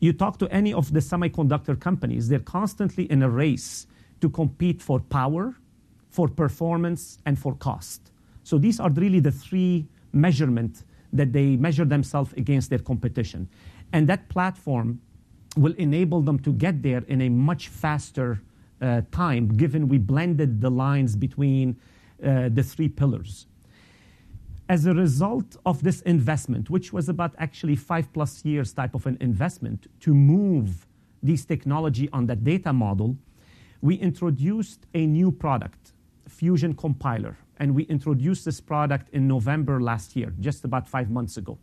[0.00, 3.86] you talk to any of the semiconductor companies, they're constantly in a race
[4.20, 5.54] to compete for power,
[6.10, 8.10] for performance, and for cost.
[8.42, 13.48] So these are really the three measurement that they measure themselves against their competition.
[13.92, 15.00] And that platform
[15.56, 18.40] will enable them to get there in a much faster
[18.80, 21.76] uh, time, given we blended the lines between
[22.22, 23.46] uh, the three pillars.
[24.68, 29.06] As a result of this investment, which was about actually five plus years type of
[29.06, 30.86] an investment to move
[31.22, 33.16] this technology on that data model,
[33.82, 35.92] we introduced a new product,
[36.28, 37.36] Fusion Compiler.
[37.58, 41.58] And we introduced this product in November last year, just about five months ago.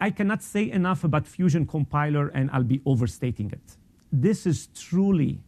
[0.00, 3.76] I cannot say enough about Fusion Compiler, and I'll be overstating it.
[4.12, 5.40] This is truly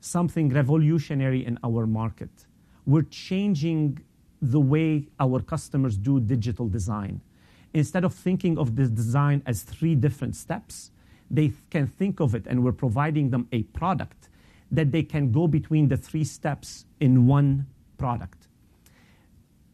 [0.00, 2.30] something revolutionary in our market.
[2.86, 3.98] We're changing
[4.40, 7.20] the way our customers do digital design.
[7.74, 10.90] Instead of thinking of this design as three different steps,
[11.30, 14.28] they can think of it, and we're providing them a product
[14.70, 17.66] that they can go between the three steps in one
[17.98, 18.48] product.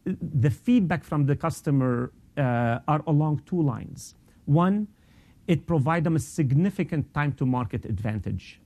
[0.05, 4.15] The feedback from the customer uh, are along two lines.
[4.45, 4.87] One,
[5.47, 8.59] it provides them a significant time to market advantage.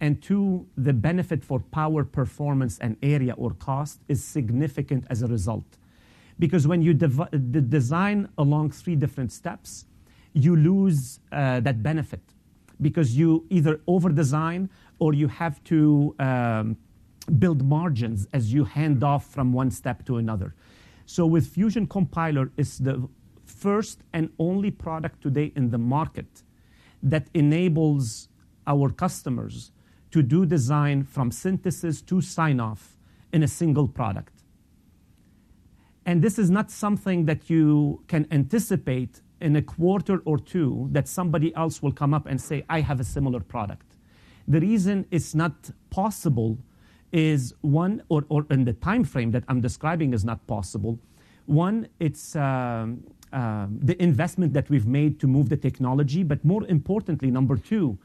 [0.00, 5.26] And two, the benefit for power, performance, and area or cost is significant as a
[5.26, 5.64] result.
[6.38, 9.86] Because when you design along three different steps,
[10.34, 12.20] you lose uh, that benefit
[12.80, 14.70] because you either over design
[15.00, 16.76] or you have to um,
[17.38, 20.54] build margins as you hand off from one step to another.
[21.06, 23.08] So with Fusion Compiler, it's the
[23.44, 26.42] first and only product today in the market
[27.02, 28.28] that enables
[28.66, 29.72] our customers
[30.10, 32.96] to do design from synthesis to sign off
[33.32, 34.32] in a single product.
[36.06, 41.06] And this is not something that you can anticipate in a quarter or two that
[41.06, 43.96] somebody else will come up and say, I have a similar product.
[44.46, 46.58] The reason it's not possible
[47.12, 50.98] is one, or, or in the time frame that I'm describing is not possible.
[51.46, 56.66] One, it's um, uh, the investment that we've made to move the technology, but more
[56.66, 57.98] importantly, number two,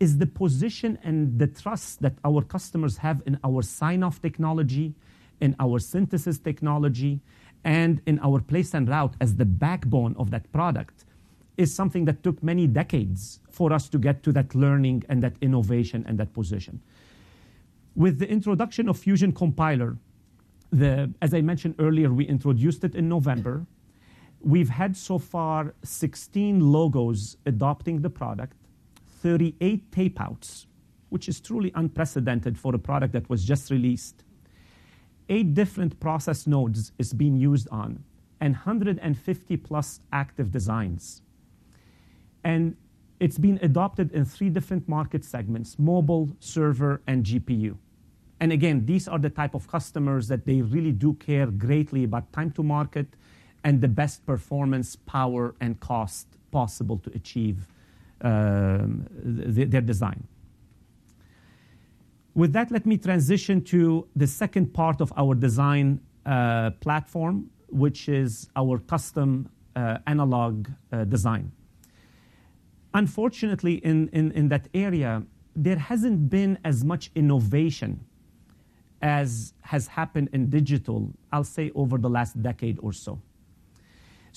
[0.00, 4.94] is the position and the trust that our customers have in our sign-off technology,
[5.40, 7.20] in our synthesis technology,
[7.64, 11.04] and in our place and route as the backbone of that product
[11.56, 15.34] is something that took many decades for us to get to that learning and that
[15.40, 16.80] innovation and that position.
[17.96, 19.96] With the introduction of Fusion Compiler,
[21.20, 23.66] as I mentioned earlier, we introduced it in November.
[24.40, 28.56] We've had so far 16 logos adopting the product,
[29.22, 30.66] 38 tapeouts,
[31.08, 34.24] which is truly unprecedented for a product that was just released.
[35.28, 38.04] Eight different process nodes is being used on,
[38.40, 41.22] and 150 plus active designs.
[42.44, 42.76] And
[43.20, 47.76] it's been adopted in three different market segments mobile, server, and GPU.
[48.40, 52.32] And again, these are the type of customers that they really do care greatly about
[52.32, 53.08] time to market
[53.64, 57.66] and the best performance, power, and cost possible to achieve
[58.22, 60.26] th- their design.
[62.34, 68.08] With that, let me transition to the second part of our design uh, platform, which
[68.08, 71.52] is our custom uh, analog uh, design.
[72.94, 75.22] Unfortunately, in that area,
[75.54, 78.00] there hasn't been as much innovation
[79.02, 83.20] as has happened in digital, I'll say over the last decade or so.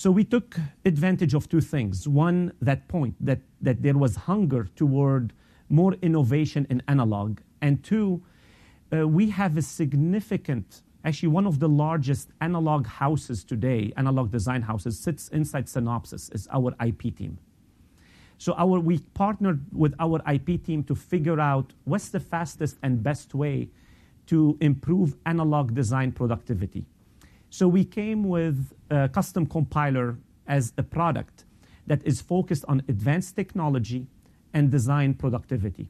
[0.01, 2.07] So we took advantage of two things.
[2.07, 5.31] One, that point that, that there was hunger toward
[5.69, 7.39] more innovation in analog.
[7.61, 8.23] And two,
[8.91, 14.63] uh, we have a significant, actually one of the largest analog houses today, analog design
[14.63, 17.37] houses, sits inside Synopsys, is our IP team.
[18.39, 23.03] So our, we partnered with our IP team to figure out what's the fastest and
[23.03, 23.69] best way
[24.25, 26.87] to improve analog design productivity.
[27.51, 30.17] So we came with a custom compiler
[30.47, 31.43] as a product
[31.85, 34.07] that is focused on advanced technology
[34.53, 35.89] and design productivity,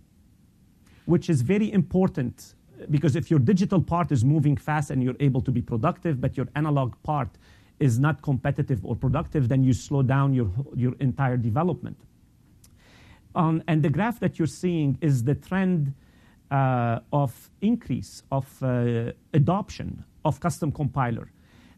[1.05, 2.55] which is very important
[2.89, 6.35] because if your digital part is moving fast and you're able to be productive, but
[6.35, 7.29] your analog part
[7.79, 11.97] is not competitive or productive, then you slow down your, your entire development.
[13.35, 15.93] Um, and the graph that you're seeing is the trend
[16.49, 21.31] uh, of increase of uh, adoption of custom compiler.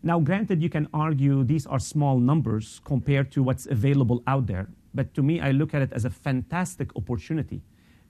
[0.06, 4.68] Now, granted, you can argue these are small numbers compared to what's available out there,
[4.94, 7.62] but to me, I look at it as a fantastic opportunity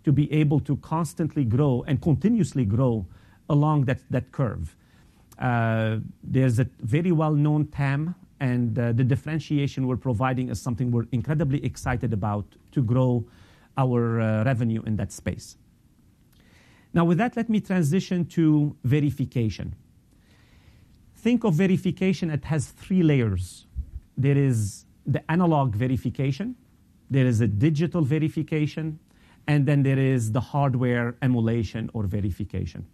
[0.04, 3.06] to be able to constantly grow and continuously grow
[3.48, 4.76] along that, that curve.
[5.38, 10.92] Uh, there's a very well known TAM and uh, the differentiation we're providing is something
[10.92, 13.24] we're incredibly excited about to grow
[13.78, 15.58] our uh, revenue in that space.
[16.94, 19.76] Now, with that, let me transition to verification.
[21.24, 23.66] Think of verification, it has three layers.
[24.18, 26.58] There is the analog verification,
[27.10, 29.00] there is a digital verification,
[29.48, 32.86] and then there is the hardware emulation or verification.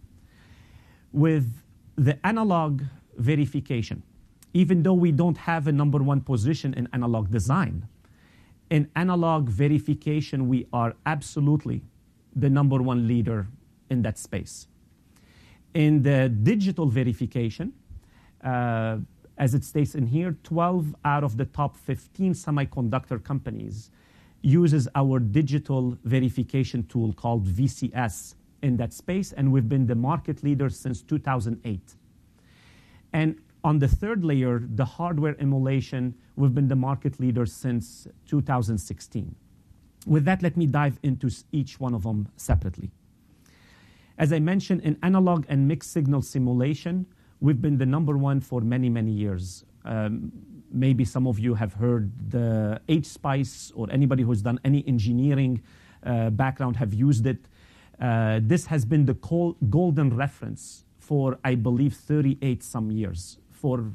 [1.12, 1.48] With
[1.96, 2.84] the analog
[3.18, 4.04] verification,
[4.54, 7.88] even though we don't have a number one position in analog design,
[8.70, 11.82] in analog verification, we are absolutely
[12.36, 13.48] the number one leader
[13.90, 14.68] in that space.
[15.74, 17.74] In the digital verification,
[18.44, 18.98] Uh,
[19.38, 23.90] as it states in here, 12 out of the top 15 semiconductor companies
[24.42, 30.44] uses our digital verification tool called VCS in that space, and we've been the market
[30.44, 31.96] leader since 2008.
[33.14, 39.36] And on the third layer, the hardware emulation, we've been the market leader since 2016.
[40.06, 42.92] With that, let me dive into each one of them separately.
[44.18, 47.06] As I mentioned, in analog and mixed signal simulation,
[47.42, 49.64] we've been the number one for many, many years.
[49.86, 50.32] Um,
[50.72, 55.62] maybe some of you have heard the HSPICE or anybody who's done any engineering
[56.06, 57.48] uh, background have used it.
[58.00, 59.14] Uh, this has been the
[59.70, 63.92] golden reference for, I believe, 38 some years, for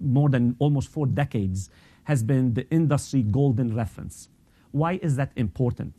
[0.00, 1.70] more than almost four decades,
[2.04, 4.28] has been the industry golden reference.
[4.72, 5.94] Why is that important?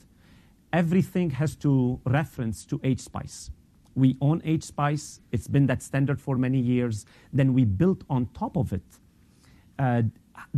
[0.71, 3.51] Everything has to reference to HSPICE.
[3.95, 5.19] We own HSPICE.
[5.31, 7.05] It's been that standard for many years.
[7.31, 8.81] Then we built on top of it
[9.79, 10.05] a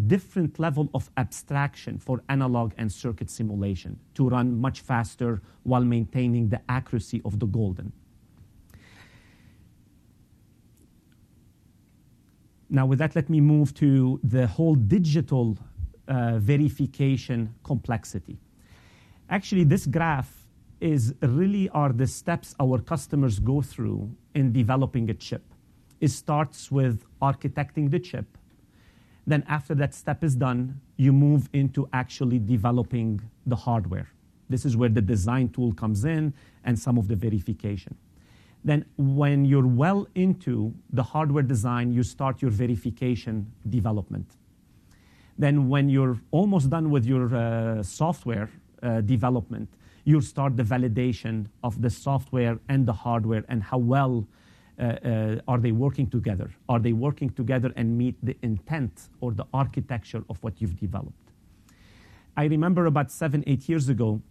[0.07, 6.49] different level of abstraction for analog and circuit simulation to run much faster while maintaining
[6.49, 7.91] the accuracy of the golden.
[12.69, 15.57] Now, with that, let me move to the whole digital
[16.07, 18.37] uh, verification complexity.
[19.29, 20.34] Actually, this graph
[20.79, 25.43] is really are the steps our customers go through in developing a chip.
[26.01, 28.37] It starts with architecting the chip.
[29.25, 34.09] Then after that step is done, you move into actually developing the hardware.
[34.49, 36.33] This is where the design tool comes in
[36.63, 37.95] and some of the verification.
[38.63, 44.27] Then when you're well into the hardware design, you start your verification development.
[45.37, 48.49] Then when you're almost done with your uh, software
[48.81, 49.69] uh, development,
[50.05, 54.27] you start the validation of the software and the hardware and how well
[54.77, 56.51] uh, uh, are they working together?
[56.69, 61.31] Are they working together and meet the intent or the architecture of what you've developed?
[62.37, 64.21] I remember about seven, eight years ago,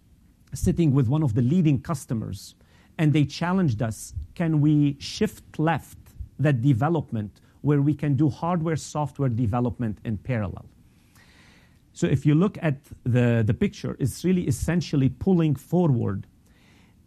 [0.53, 2.55] sitting with one of the leading customers,
[2.99, 5.99] and they challenged us can we shift left
[6.39, 10.67] that development where we can do hardware software development in parallel?
[11.95, 16.27] So if you look at the, picture, it's really essentially pulling forward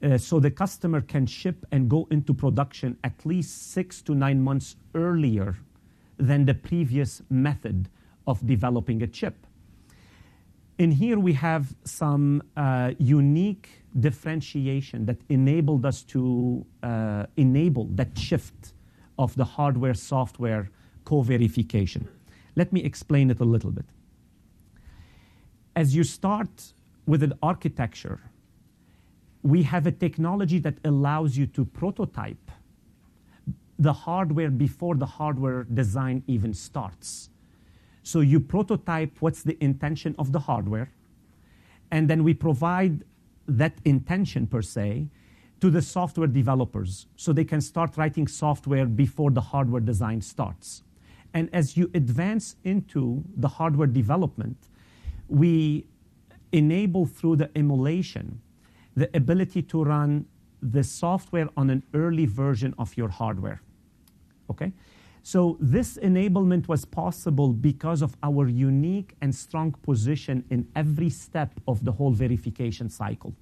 [0.01, 4.41] uh, so the customer can ship and go into production at least six to nine
[4.41, 5.57] months earlier
[6.17, 7.89] than the previous method
[8.27, 9.45] of developing a chip.
[10.77, 13.69] In here, we have some uh, unique
[13.99, 18.73] differentiation that enabled us to uh, enable that shift
[19.17, 20.69] of the hardware software
[21.03, 22.07] co verification.
[22.55, 23.85] Let me explain it a little bit
[25.77, 26.73] as you start
[27.05, 28.19] with an architecture,
[29.43, 32.49] we have a technology that allows you to prototype
[33.77, 37.29] the hardware before the hardware design even starts.
[38.01, 40.89] So you prototype what's the intention of the hardware,
[41.91, 43.03] and then we provide
[43.47, 45.09] that intention per se
[45.61, 50.81] to the software developers so they can start writing software before the hardware design starts.
[51.35, 54.57] And as you advance into the hardware development,
[55.27, 55.85] we
[56.51, 58.41] enable through the emulation
[58.95, 60.25] the ability to run
[60.61, 63.61] the software on an early version of your hardware.
[64.49, 64.73] Okay?
[65.21, 71.51] So this enablement was possible because of our unique and strong position in every step
[71.67, 73.35] of the whole verification cycle.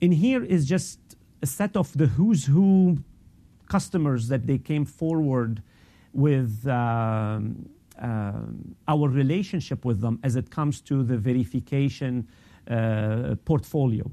[0.00, 0.98] In here is just
[1.42, 2.98] a set of the who's who
[3.68, 5.62] customers that they came forward
[6.12, 7.68] with um,
[7.98, 12.28] um, our relationship with them as it comes to the verification
[12.70, 14.10] uh, portfolio.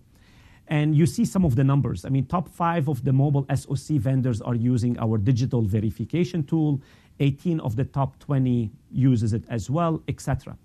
[0.67, 2.05] And you see some of the numbers.
[2.05, 6.81] I mean, top five of the mobile SoC vendors are using our digital verification tool.
[7.19, 10.57] 18 of the top 20 uses it as well, etc.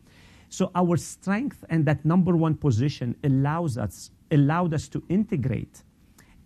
[0.49, 5.83] So our strength and that number one position allows us allowed us to integrate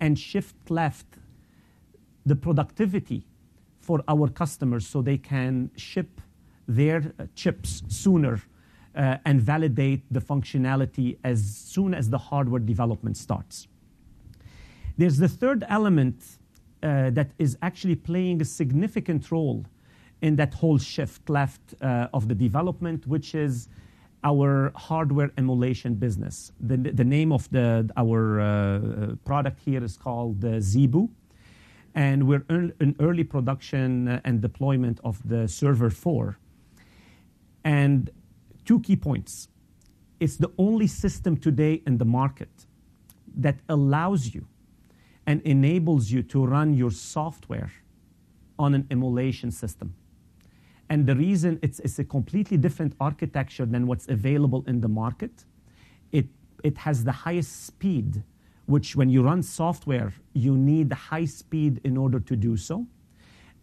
[0.00, 1.06] and shift left
[2.24, 3.26] the productivity
[3.80, 6.20] for our customers so they can ship
[6.68, 8.40] their chips sooner
[8.94, 13.68] uh, and validate the functionality as soon as the hardware development starts.
[14.98, 16.22] There's the third element
[16.82, 19.64] uh, that is actually playing a significant role
[20.20, 23.68] in that whole shift left uh, of the development, which is
[24.24, 26.52] our hardware emulation business.
[26.60, 27.48] The name of
[27.96, 31.08] our product here is called ZeBu,
[31.94, 36.38] and we're in early production and deployment of the Server 4.
[38.64, 39.48] Two key points:
[40.20, 42.66] It's the only system today in the market
[43.36, 44.46] that allows you
[45.26, 47.72] and enables you to run your software
[48.58, 49.94] on an emulation system.
[50.88, 55.44] And the reason it's it's a completely different architecture than what's available in the market.
[56.12, 56.26] It
[56.62, 58.22] it has the highest speed,
[58.66, 62.86] which when you run software, you need high speed in order to do so.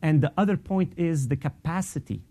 [0.01, 2.21] And the other point is the capacity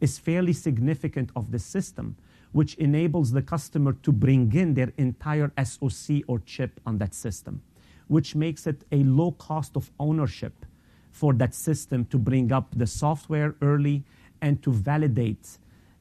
[0.00, 2.16] is fairly significant of the system,
[2.52, 7.62] which enables the customer to bring in their entire SoC or chip on that system,
[8.06, 10.64] which makes it a low cost of ownership
[11.10, 14.04] for that system to bring up the software early
[14.40, 15.58] and to validate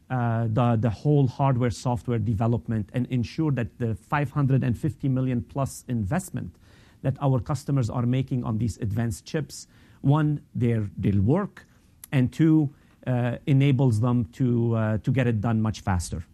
[0.10, 6.56] uh, the the whole hardware-software development and ensure that the 550 million plus investment
[7.02, 9.68] that our customers are making on these advanced chips,
[10.02, 11.66] one, they'll work,
[12.12, 12.74] and two,
[13.08, 14.28] Uh, enables them
[14.76, 16.26] uh, to get it done much faster.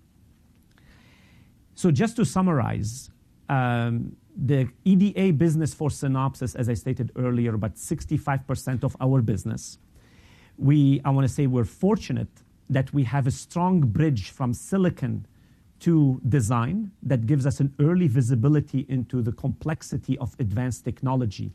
[1.76, 3.12] So just to summarize,
[3.48, 9.78] um, the EDA business for Synopsys, as I stated earlier, about 65% of our business.
[10.58, 12.42] We I wanna say we're fortunate
[12.72, 15.28] that we have a strong bridge from silicon
[15.82, 21.52] to design that gives us an early visibility into the complexity of advanced technology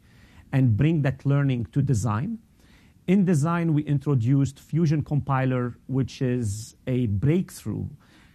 [0.53, 2.39] and bring that learning to design.
[3.09, 7.87] In design, we introduced Fusion Compiler, which is a breakthrough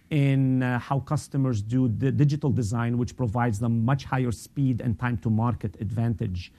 [0.10, 4.98] in uh, how customers do the digital design, which provides them much higher speed and
[4.98, 6.52] time to market advantage,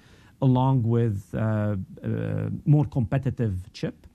[0.42, 1.74] along with uh,
[2.04, 4.06] uh, more competitive chip.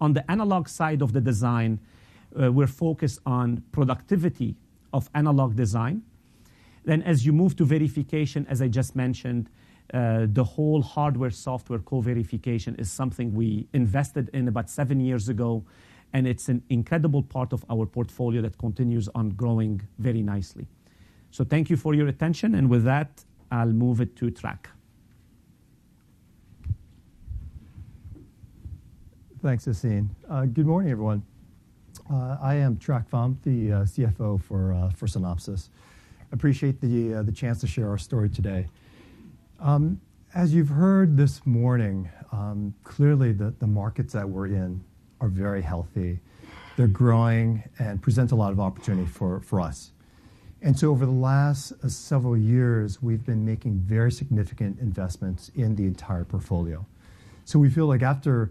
[0.00, 1.78] On the analog side of the design,
[2.32, 4.56] we're focused on productivity
[4.94, 6.02] of analog design.
[6.86, 9.50] Then as you move to verification, as I just mentioned,
[9.92, 15.62] Uh, the whole hardware-software co-verification is something we invested in about seven years ago,
[16.12, 20.66] and it's an incredible part of our portfolio that continues on growing very nicely.
[21.30, 24.66] So thank you for your attention, and with that, I'll move it to Trac.
[29.42, 30.08] Thanks, Sassine.
[30.30, 31.22] Uh, good morning, everyone.
[32.10, 35.68] Uh, I am Trac Pham, the CFO for Synopsys.
[36.32, 38.66] Appreciate the chance to share our story today.
[39.64, 39.98] Um,
[40.34, 44.84] as you've heard this morning, um, clearly, the markets that we're in
[45.22, 46.20] are very healthy.
[46.76, 49.92] They're growing and present a lot of opportunity for us.
[50.60, 55.76] And so over the last uh, several years, we've been making very significant investments in
[55.76, 56.84] the entire portfolio.
[57.46, 58.50] So we feel like after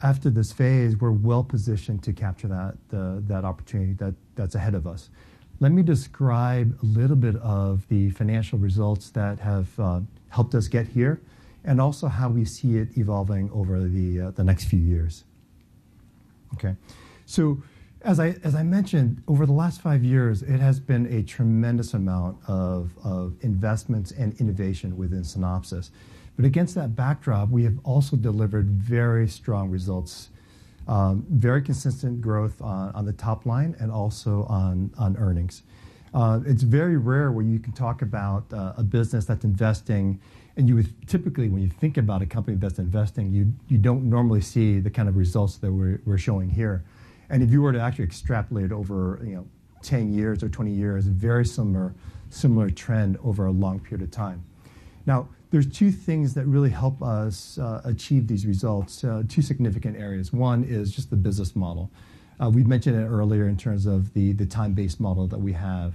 [0.00, 2.48] this phase, we're well-positioned to capture
[2.88, 5.10] that opportunity that's ahead of us.
[5.60, 10.00] Let me describe a little bit of the financial results that have uh,
[10.34, 11.20] helped us get here,
[11.64, 15.24] and also how we see it evolving over the uh, next few years.
[16.54, 16.74] Okay.
[17.26, 17.62] So
[18.04, 22.92] as I mentioned, over the last five years, it has been a tremendous amount of
[23.40, 25.88] investments and innovation within Synopsys.
[26.36, 30.28] But against that backdrop, we have also delivered very strong results,
[30.86, 35.62] um, very consistent growth on the top line and also on earnings.
[36.14, 40.20] Uh, it's very rare where you can talk about uh, a business that's investing,
[40.56, 43.32] and you would typically, when you think about a company that's investing,
[43.68, 46.84] you don't normally see the kind of results that we're showing here.
[47.30, 49.46] And if you were to actually extrapolate over, you know,
[49.82, 54.44] 10 years or 20 years, very similar trend over a long period of time.
[55.06, 60.32] Now, there's two things that really help us uh, achieve these results, two significant areas.
[60.32, 61.90] One is just the business model.
[62.52, 65.94] We've mentioned it earlier in terms of the time-based model that we have.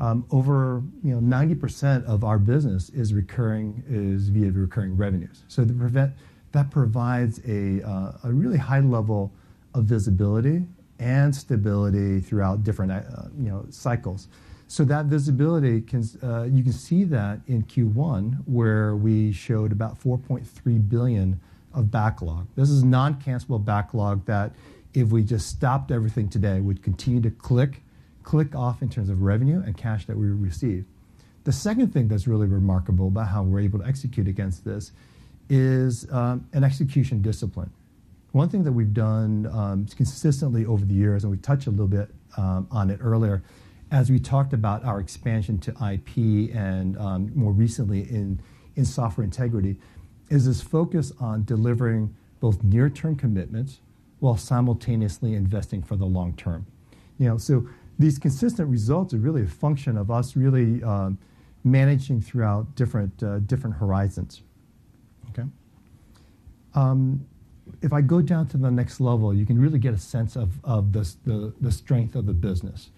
[0.00, 5.42] Um, over, you know, 90% of our business is recurring, is via recurring revenues.
[5.48, 9.32] So that provides uh, a really high level
[9.74, 10.64] of visibility
[11.00, 14.28] and stability throughout different, uh, you know, cycles.
[14.68, 19.98] So that visibility can, uh, you can see that in Q1, where we showed about
[20.00, 21.40] 4.3 billion
[21.72, 22.46] of backlog.
[22.54, 24.52] This is non-cancelable backlog that
[24.94, 27.82] if we just stopped everything today, would continue to click
[28.54, 30.84] off in terms of revenue and cash that we receive.
[31.44, 34.92] The second thing that's really remarkable about how we're able to execute against this
[35.48, 37.70] is um, an execution discipline.
[38.32, 41.88] One thing that we've done um, consistently over the years, and we touched a little
[41.88, 43.42] bit um, on it earlier,
[43.90, 46.98] as we talked about our expansion to IP and
[47.34, 48.40] more recently in
[48.76, 49.76] in software integrity,
[50.28, 53.80] is this focus on delivering both near-term commitments
[54.20, 56.66] while simultaneously investing for the long term.
[57.18, 57.68] You know, So
[57.98, 61.10] these consistent results are really a function of us really uh,
[61.64, 64.42] managing throughout different uh, different horizons.
[65.30, 65.48] Okay.
[66.74, 67.26] Um,
[67.82, 70.64] if I go down to the next level, you can really get a sense of
[70.64, 72.90] of the the strength of the business.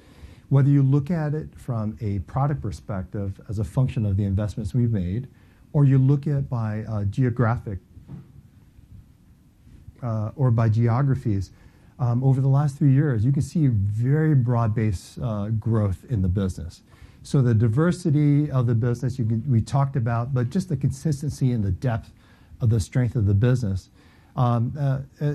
[0.48, 4.74] Whether you look at it from a product perspective as a function of the investments
[4.74, 5.28] we've made,
[5.72, 7.78] or you look at by uh, geographic
[10.34, 11.50] or by geographies,
[12.00, 16.28] Um, over the last three years, you can see very broad-based uh, growth in the
[16.28, 16.80] business.
[17.22, 21.70] So the diversity of the business we talked about, but just the consistency and the
[21.70, 22.10] depth
[22.62, 23.90] of the strength of the business,
[24.34, 25.34] um, uh, uh,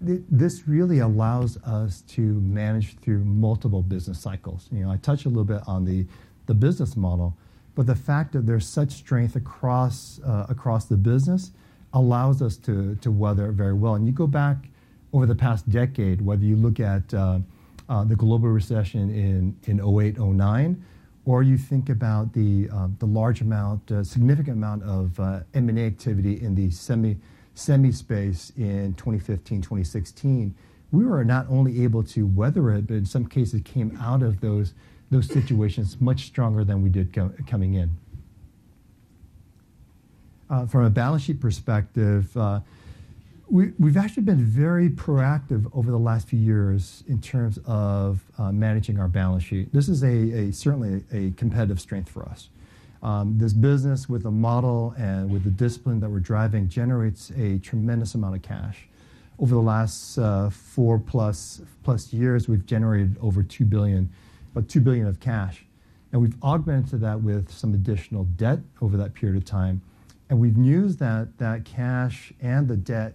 [0.00, 4.68] this really allows us to manage through multiple business cycles.
[4.70, 6.06] You know, I touched a little bit on the
[6.54, 7.36] business model,
[7.74, 11.50] but the fact that there's such strength across the business
[11.92, 13.96] allows us to weather it very well.
[13.96, 14.68] And you go back
[15.16, 17.38] over the past decade, whether you look at uh,
[17.88, 20.84] uh, the global recession in 2008, 2009,
[21.24, 25.18] or you think about the um, the large amount, uh, significant amount of
[25.54, 27.16] M&A activity in the semi
[27.54, 30.54] semi space in 2015, 2016,
[30.92, 34.42] we were not only able to weather it, but in some cases came out of
[34.42, 34.74] those
[35.22, 37.16] situations much stronger than we did
[37.46, 37.90] coming in.
[40.68, 42.36] From a balance sheet perspective,
[43.48, 48.98] we've actually been very proactive over the last few years in terms of uh, managing
[48.98, 49.72] our balance sheet.
[49.72, 50.00] This is
[50.58, 52.48] certainly a competitive strength for us.
[53.02, 57.58] Um, this business with a model and with the discipline that we're driving generates a
[57.58, 58.88] tremendous amount of cash.
[59.38, 61.60] Over the last uh, four-plus
[62.10, 64.10] years, we've generated over 2 billion,
[64.52, 65.64] about 2 billion of cash.
[66.10, 69.82] And we've augmented that with some additional debt over that period of time.
[70.30, 73.14] And we've used that cash and the debt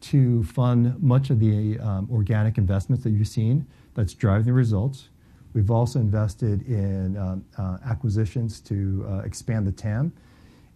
[0.00, 5.08] to fund much of the um, organic investments that you've seen that's driving the results.
[5.52, 10.12] We've also invested in um, uh, acquisitions to uh, expand the TAM.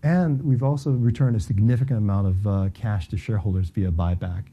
[0.03, 4.45] And we've also returned a significant amount of uh, cash to shareholders via buyback.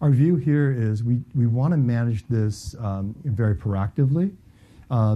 [0.00, 4.32] Our view here is we want to manage this um, very proactively,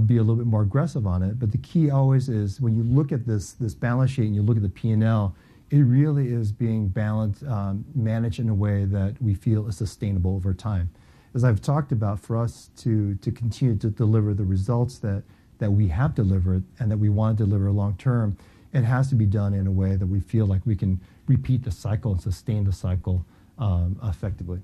[0.06, 1.38] be a little bit more aggressive on it.
[1.38, 4.56] But the key always is when you look at this balance sheet and you look
[4.56, 5.34] at the P&L,
[5.70, 10.36] it really is being balanced, um, managed in a way that we feel is sustainable
[10.36, 10.90] over time.
[11.34, 15.24] As I've talked about, for us to to continue to deliver the results that
[15.59, 18.36] that we have delivered and that we want to deliver long term,
[18.72, 21.64] it has to be done in a way that we feel like we can repeat
[21.64, 23.24] the cycle and sustain the cycle
[23.59, 24.60] um, effectively.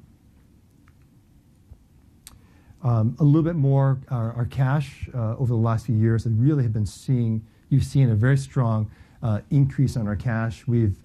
[2.83, 6.65] Um, a little bit more, our cash uh, over the last few years has really
[6.65, 7.47] have been seeing.
[7.69, 8.91] You've seen a very strong
[9.23, 10.67] Uh, increase on our cash.
[10.67, 10.97] We've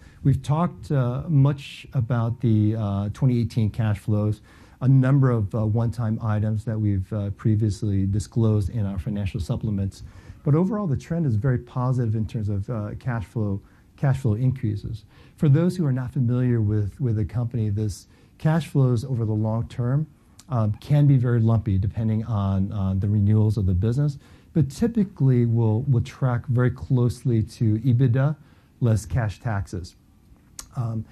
[0.42, 4.42] talked uh, much about the uh, 2018 cash flows,
[4.82, 10.02] a number of one-time items that we've previously disclosed in our financial supplements.
[10.44, 13.62] But overall, the trend is very positive in terms of cash flow
[14.34, 15.04] increases.
[15.36, 18.08] For those who are not familiar with the company, this
[18.40, 20.08] cash flows over the long term
[20.50, 24.18] um, can be very lumpy depending on the renewals of the business,
[24.58, 28.36] but typically will will track very closely to EBITDA
[28.82, 29.96] less cash taxes.
[30.76, 31.06] Um,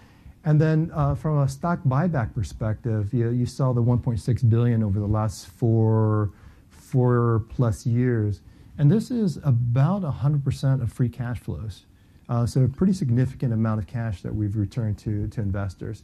[0.45, 5.05] and then uh, from a stock buyback perspective, you saw the 1.6 billion over the
[5.05, 8.41] last four-plus years.
[8.79, 11.85] And this is about 100% of free cash flows.
[12.27, 16.01] Uh, so a pretty significant amount of cash that we've returned to investors.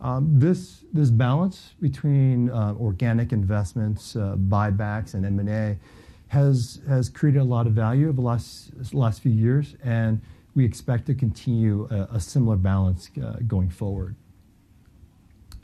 [0.00, 5.78] Um, this balance between uh, organic investments, buybacks, and M&A
[6.28, 9.76] has created a lot of value over the last few years.
[9.84, 10.20] And
[10.54, 14.16] we expect to continue a similar balance uh, going forward.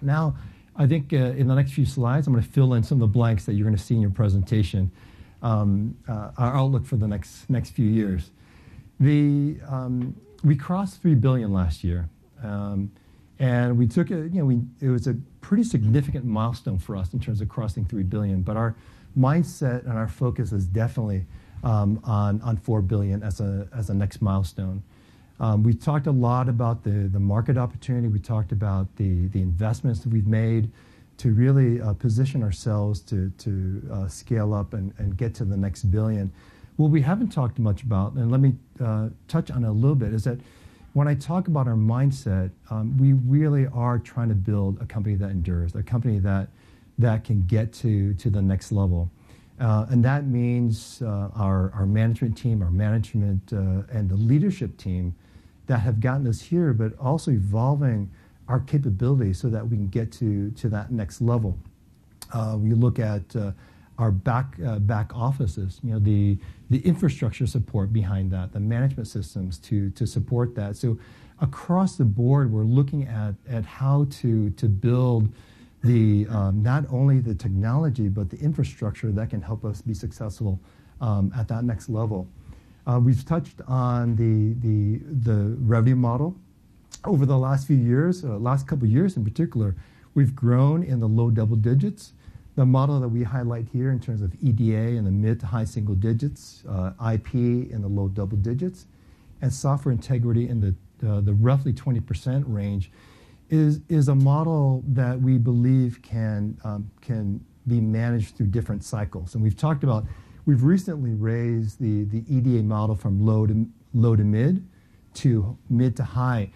[0.03, 0.37] Now,
[0.77, 3.01] I think uh, in the next few slides, I'm going to fill in some of
[3.01, 4.91] the blanks that you're going to see in your presentation,
[5.43, 8.31] um, uh, our outlook for the next few years.
[9.01, 10.15] Um,
[10.45, 12.09] we crossed 3 billion last year.
[12.43, 12.91] Um,
[13.39, 14.33] and we took it.
[14.35, 18.43] It was a pretty significant milestone for us in terms of crossing 3 billion.
[18.43, 18.77] But our
[19.17, 21.27] mindset and our focus is definitely
[21.65, 24.83] um, on on $4 billion as a next milestone.
[25.41, 28.09] Um, we talked a lot about the the market opportunity.
[28.09, 30.71] We talked about the the investments that we've made
[31.19, 35.57] to really uh, position ourselves to to uh, scale up and and get to the
[35.57, 36.33] next billion.
[36.77, 39.95] What we haven't talked much about, and let me uh, touch on it a little
[39.95, 40.39] bit, is that
[40.95, 45.15] when I talk about our mindset, um, we really are trying to build a company
[45.17, 46.49] that endures, a company that
[46.99, 49.11] that can get to the next level.
[49.61, 55.15] Uh, and that means uh, our, management team, our management, uh, and the leadership team
[55.67, 58.11] that have gotten us here, but also evolving
[58.49, 61.57] our capabilities so that we can get to, that next level.
[62.57, 63.37] We look at
[63.99, 64.57] our back,
[65.15, 66.39] offices, you know, the,
[66.85, 70.77] infrastructure support behind that, the management systems to, support that.
[70.77, 70.99] So
[71.41, 75.33] across the board, we're looking at, how to build
[75.83, 80.61] the um, not only the technology but the infrastructure that can help us be successful
[81.01, 82.29] um, at that next level.
[82.87, 85.01] Uh, we've touched on the the
[85.31, 86.37] the revenue model
[87.05, 89.75] over the last few years, uh, last couple years in particular.
[90.15, 92.13] We've grown in the low double digits.
[92.55, 95.65] The model that we highlight here in terms of EDA in the mid to high
[95.65, 98.87] single digits, uh, IP in the low double digits,
[99.41, 100.75] and software integrity in the
[101.09, 102.93] uh, the roughly 20% range
[103.53, 107.39] is, is a model that we believe can, um, can
[107.69, 109.35] be managed through different cycles.
[109.35, 110.07] And we've talked about,
[110.47, 114.67] we've recently raised the, EDA model from low to, low to mid
[115.15, 116.51] to mid to high.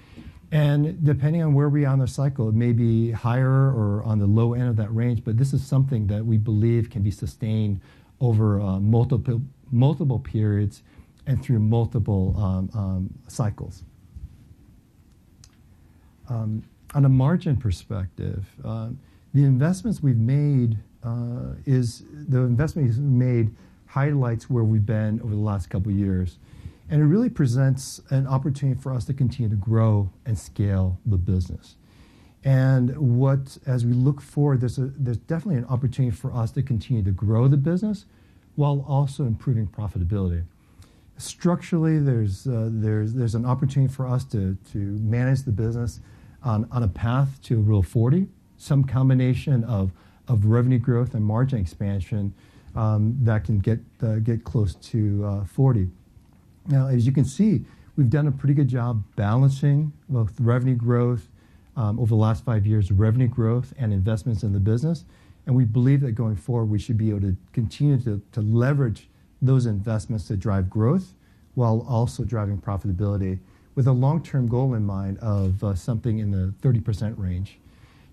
[0.51, 4.19] And depending on where we are on the cycle, it may be higher or on
[4.19, 7.11] the low end of that range, but this is something that we believe can be
[7.11, 7.79] sustained
[8.23, 10.83] over uh, multiple, multiple periods
[11.27, 13.83] and through multiple um, um, cycles.
[16.97, 18.89] On a margin perspective, uh,
[19.35, 23.55] the investments we've made uh, is the investment we've made
[23.85, 26.39] highlights where we've been over the last couple of years.
[26.89, 31.19] And it really presents an opportunity for us to continue to grow and scale the
[31.19, 31.77] business.
[32.45, 37.11] And what, as we look forward, there's, definitely an opportunity for us to continue to
[37.11, 38.07] grow the business
[38.55, 40.45] while also improving profitability.
[41.19, 46.01] Structurally, there's, uh, there's, there's an opportunity for us to manage the business
[46.47, 49.91] on, on a path to Rule 40, some combination of,
[50.29, 52.33] of revenue growth and margin expansion
[52.77, 55.89] um, that can get, uh, get close to uh, 40.
[56.69, 57.65] Now, as you can see,
[57.97, 61.29] we've done a pretty good job balancing both revenue growth
[61.77, 65.05] um, over the last five years, revenue growth and investments in the business.
[65.47, 69.09] And we believe that going forward, we should be able to continue to, to leverage
[69.43, 71.13] those investments to drive growth
[71.55, 73.39] while also driving profitability
[73.77, 77.59] with a long-term goal in mind of uh, something in the 30% range.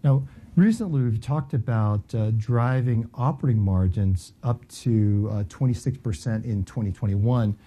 [0.04, 7.58] Now, recently we've talked about uh, driving operating margins up to uh, 26% in 2021.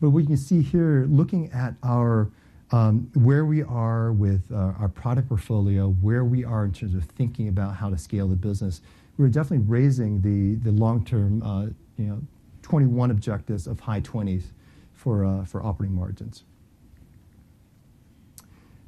[0.00, 2.28] But we can see here, looking at our
[2.72, 7.04] um, where we are with uh, our product portfolio, where we are in terms of
[7.04, 8.80] thinking about how to scale the business,
[9.16, 11.66] we're definitely raising the the long-term, uh,
[11.96, 12.20] you know,
[12.62, 14.46] 21 objectives of high 20s
[14.92, 16.42] for uh, for operating margins.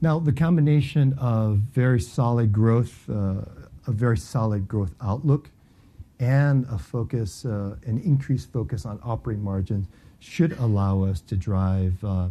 [0.06, 3.42] Now, the combination of very solid growth, uh,
[3.88, 5.50] a very solid growth outlook,
[6.20, 9.88] and a focus, uh, an increased focus on operating margins
[10.20, 12.28] should allow us to drive uh,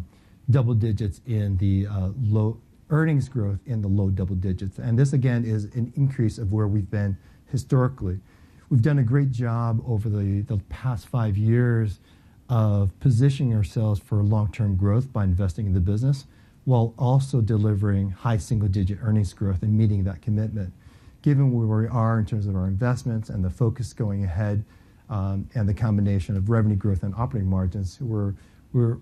[0.49, 1.85] double digits in the
[2.23, 2.57] low
[2.91, 4.79] earnings growth in the low double digits.
[4.79, 7.17] And this, again, is an increase of where we've been
[7.51, 8.21] historically.
[8.69, 11.99] We've done a great job over the, the past five years
[12.47, 16.23] of positioning ourselves for long-term growth by investing in the business
[16.65, 20.73] while also delivering high single-digit earnings growth and meeting that commitment.
[21.21, 24.63] Given where we are in terms of our investments and the focus going ahead,
[25.09, 28.33] um, and the combination of revenue growth and operating margins, we're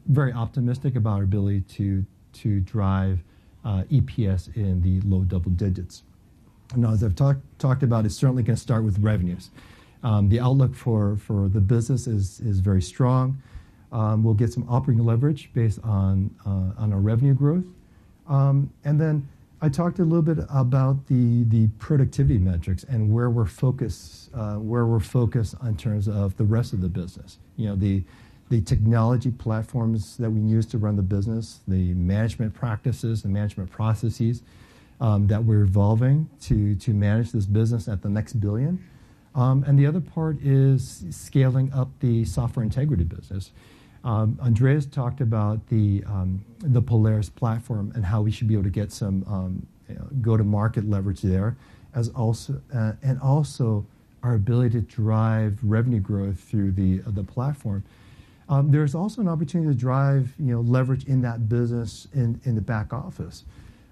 [0.07, 1.61] very optimistic about our ability
[2.33, 3.23] to drive
[3.65, 6.03] uh, EPS in the low double digits.
[6.75, 9.49] Now, as I've talked about, it's certainly gonna start with revenues.
[10.03, 13.41] Um, the outlook for the business is very strong.
[13.93, 17.65] Um, we'll get some operating leverage based on uh, our revenue growth.
[18.27, 19.29] Um, and then
[19.61, 25.77] I talked a little bit about the productivity metrics and where we're focused uh, in
[25.77, 27.37] terms of the rest of the business.
[27.55, 28.03] You know, the
[28.61, 34.41] technology platforms that we use to run the business, the management practices, the management processes
[34.99, 38.83] um, that we're evolving to manage this business at the next billion.
[39.35, 43.51] And the other part is scaling up the software integrity business.
[44.03, 48.63] Um, Andreas talked about the um, the Polaris platform and how we should be able
[48.63, 49.67] to get some um,
[50.21, 51.55] go-to-market leverage there,
[51.95, 53.85] as also uh, and also
[54.21, 57.83] our ability to drive revenue growth through the uh, the platform.
[58.65, 62.93] There's also an opportunity to drive you know leverage in that business in the back
[62.93, 63.45] office.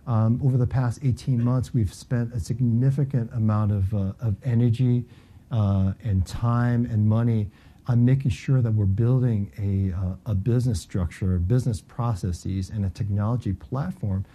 [0.07, 5.05] Over the past 18 months, we've spent a significant amount of uh, of energy
[5.51, 7.49] and time and money
[7.87, 12.89] on making sure that we're building a uh, a business structure, business processes, and a
[12.89, 14.25] technology platform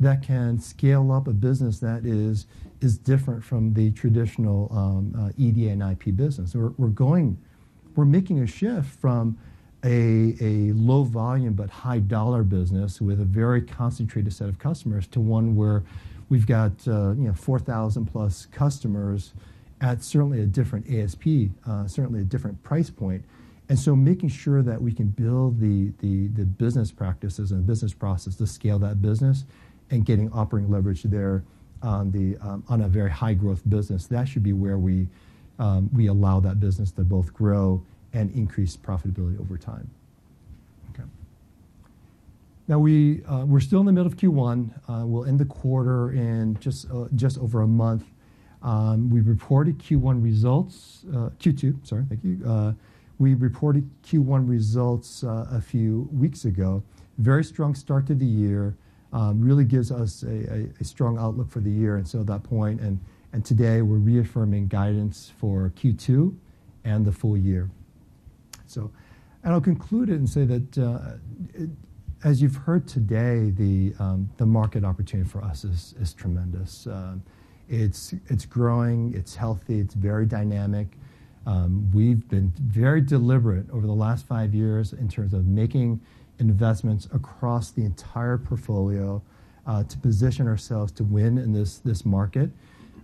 [0.00, 2.46] that can scale up a business that is
[2.80, 6.54] is different from the traditional um, uh, EDA and IP business.
[6.54, 7.38] We're we're going,
[7.96, 9.38] we're making a shift from
[9.84, 15.06] a a low volume but high dollar business with a very concentrated set of customers
[15.08, 15.82] to one where
[16.28, 19.32] we've got uh, you know 4,000+ customers
[19.82, 23.24] at certainly a different ASP, uh, certainly a different price point.
[23.68, 27.92] And so making sure that we can build the the business practices and the business
[27.92, 29.44] process to scale that business
[29.90, 31.44] and getting operating leverage there
[31.82, 35.08] on the um, on a very high growth business, that should be where we
[35.58, 39.90] um, we allow that business to both grow and increase profitability over time.
[40.90, 41.08] Okay.
[42.68, 44.70] Now we uh, we're still in the middle of Q1.
[44.88, 48.04] Uh, we'll end the quarter in just just over a month.
[48.62, 52.40] Um, we reported Q1 results, uh, Q2, sorry, thank you.
[52.46, 52.72] Uh,
[53.18, 56.82] we reported Q1 results uh, a few weeks ago.
[57.18, 58.76] Very strong start to the year,
[59.12, 62.44] um, really gives us a strong outlook for the year And so at that
[63.32, 66.36] and Today we're reaffirming guidance for Q2
[66.84, 67.70] and the full year.
[68.66, 68.90] So
[69.42, 71.18] and I'll conclude it and say that
[72.24, 73.50] as you've heard today,
[73.98, 76.86] um, the market opportunity for us is tremendous.
[77.68, 80.88] It's it's growing, it's healthy, it's very dynamic.
[81.46, 86.00] Um, we've been very deliberate over the last five years in terms of making
[86.38, 89.22] investments across the entire portfolio
[89.66, 92.50] uh, to position ourselves to win in this this market.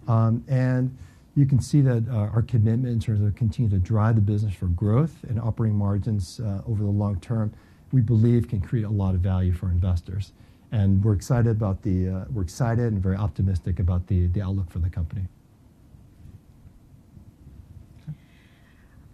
[0.07, 0.97] Um, and
[1.35, 4.55] you can see that uh, our commitment in terms of continuing to drive the business
[4.55, 7.53] for growth and operating margins uh, over the long term,
[7.93, 10.33] we believe can create a lot of value for investors.
[10.71, 14.81] And we're excited about the, uh, we're excited and very optimistic about the outlook for
[14.81, 15.23] the company.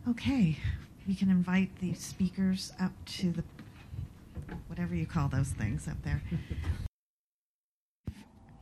[0.09, 0.57] Okay.
[1.07, 3.45] We can invite the speakers up to the,
[4.69, 6.23] whatever you call those things up there.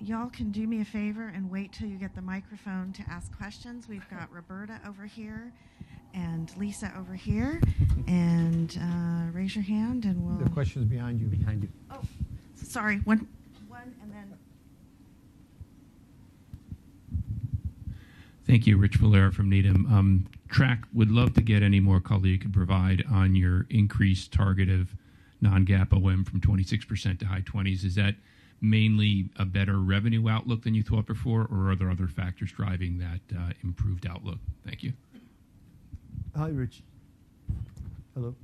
[0.00, 3.36] Y'all can do me a favor and wait till you get the microphone to ask
[3.36, 3.88] questions.
[3.88, 5.52] We've got Roberta over here
[6.14, 7.60] and Lisa over here.
[8.08, 10.44] And uh, raise your hand and we'll.
[10.44, 11.28] The question is behind you.
[11.28, 11.68] Behind you.
[11.90, 12.02] Oh,
[12.72, 12.96] sorry.
[12.98, 13.28] One
[13.68, 14.38] one and then.
[18.46, 19.86] Thank you, Rich Valera from Needham.
[19.92, 24.32] Um, Trac, would love to get any more color you could provide on your increased
[24.32, 24.94] target of
[25.40, 27.84] non-GAAP OM from 26% to high 20s.
[27.84, 28.14] Is that
[28.60, 32.98] mainly a better revenue outlook than you thought before, or are there other factors driving
[32.98, 34.38] that uh, improved outlook?
[34.64, 34.92] Thank you.
[36.36, 36.82] Hi, Rich.
[38.14, 38.34] Hello?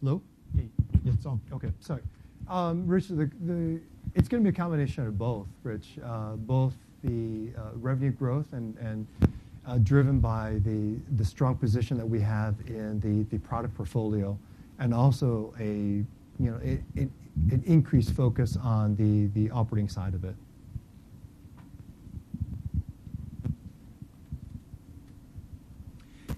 [0.00, 0.22] Hello?
[0.54, 0.66] Yes,
[1.14, 1.40] it's on.
[1.52, 2.02] Okay, sorry.
[2.48, 3.80] Um, Rich, The
[4.14, 5.98] it's going to be a combination of both, Rich.
[6.02, 6.74] Uh, both
[7.04, 9.06] the uh, revenue growth and and
[9.66, 14.36] uh, driven by the the strong position that we have in the the product portfolio
[14.78, 16.56] and also a you know
[17.50, 20.34] an increased focus on the the operating side of it.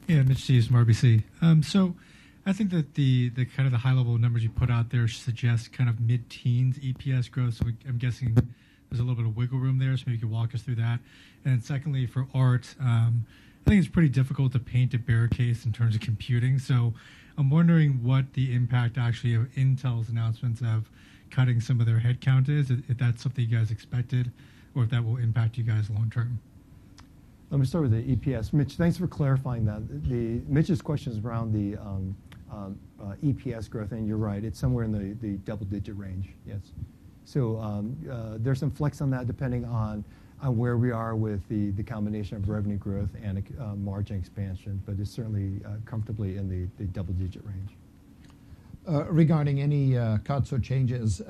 [0.09, 1.23] Yeah, Mitch Steves from RBC.
[1.41, 1.63] Um,
[2.47, 5.73] I think that the the kind of the high-level numbers you put out there suggest
[5.73, 7.55] kind of mid-teens EPS growth.
[7.55, 9.97] So I'm guessing there's a little bit of wiggle room there.
[9.97, 11.01] So maybe you could walk us through that.
[11.45, 13.27] And secondly, for Aart, um,
[13.67, 16.59] I think it's pretty difficult to paint a bear case in terms of computing.
[16.59, 16.95] So
[17.37, 20.91] I'm wondering what the impact actually of Intel's announcements of
[21.31, 24.33] cutting some of their headcount is, if that's something you guys expected,
[24.75, 26.41] or if that will impact you guys long term.
[27.51, 28.53] Let me start with the EPS.
[28.53, 29.89] Mitch, thanks for clarifying that.
[30.09, 32.17] The, Mitch's question is around the um,
[32.53, 34.43] Um, uh, EPS growth, and you're right.
[34.43, 36.73] It's somewhere in the double-digit range, yes.
[37.25, 40.05] So, um, uh, there's some flex on that depending on
[40.43, 45.11] where we are with the combination of revenue growth and uh, margin expansion, but it's
[45.11, 46.49] certainly comfortably in
[46.79, 47.71] the double-digit range.
[49.09, 49.95] Regarding any
[50.25, 51.23] cuts or changes,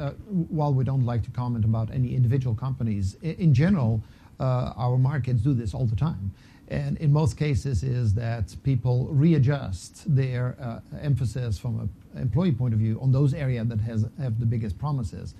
[0.48, 4.02] while we don't like to comment about any individual companies, in general,
[4.38, 6.32] our markets do this all the time.
[6.70, 11.80] And in most cases, is that people readjust their uh, emphasis from
[12.14, 15.34] an employee point of view on those areas that have the biggest promises.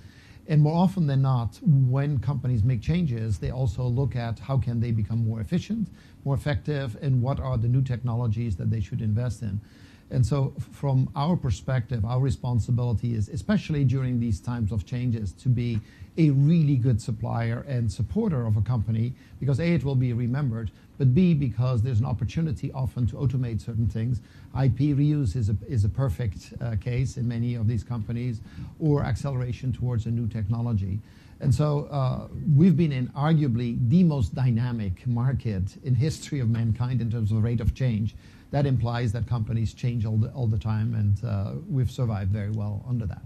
[0.49, 4.81] And more often than not, when companies make changes, they also look at how can
[4.81, 5.89] they become more efficient,
[6.25, 9.61] more effective, and what are the new technologies that they should invest in.
[10.11, 15.49] And so from our perspective, our responsibility is, especially during these times of changes, to
[15.49, 15.81] be
[16.19, 20.71] a really good supplier and supporter of a company because, A, it will be remembered,
[20.99, 24.21] but B, because there's an opportunity often to automate certain things.
[24.61, 28.41] IP reuse is a perfect case in many of these companies
[28.81, 30.99] or acceleration towards a new technology.
[31.41, 37.01] And so uh, we've been in arguably the most dynamic market in history of mankind
[37.01, 38.15] in terms of the rate of change.
[38.51, 42.51] That implies that companies change all the, all the time, and uh, we've survived very
[42.51, 43.23] well under that.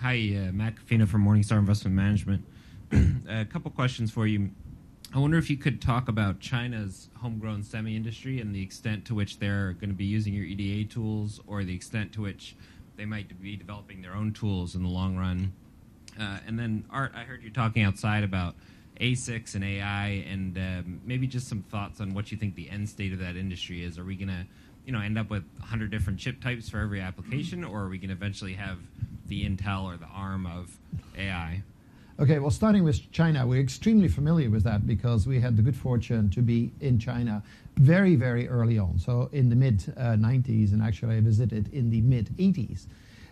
[0.00, 2.44] Hi, uh, Matt Kafina from Morningstar Investment Management.
[3.28, 4.50] a couple questions for you.
[5.14, 9.14] I wonder if you could talk about China's homegrown semi industry and the extent to
[9.14, 12.54] which they're going to be using your EDA tools or the extent to which
[12.96, 15.52] they might be developing their own tools in the long run.
[16.20, 18.54] Uh, and then, Aart, I heard you talking outside about
[19.00, 22.88] ASICs and AI, and um, maybe just some thoughts on what you think the end
[22.88, 23.98] state of that industry is.
[23.98, 24.46] Are we going to,
[24.86, 27.98] you know, end up with 100 different chip types for every application, or are we
[27.98, 28.78] going to eventually have
[29.26, 30.76] the Intel or the ARM of
[31.18, 31.62] AI?
[32.20, 35.76] Okay, well, starting with China, we're extremely familiar with that because we had the good
[35.76, 37.42] fortune to be in China
[37.76, 38.96] very, very early on.
[39.00, 42.86] So in the mid uh, 90s, and actually I visited in the mid 80s.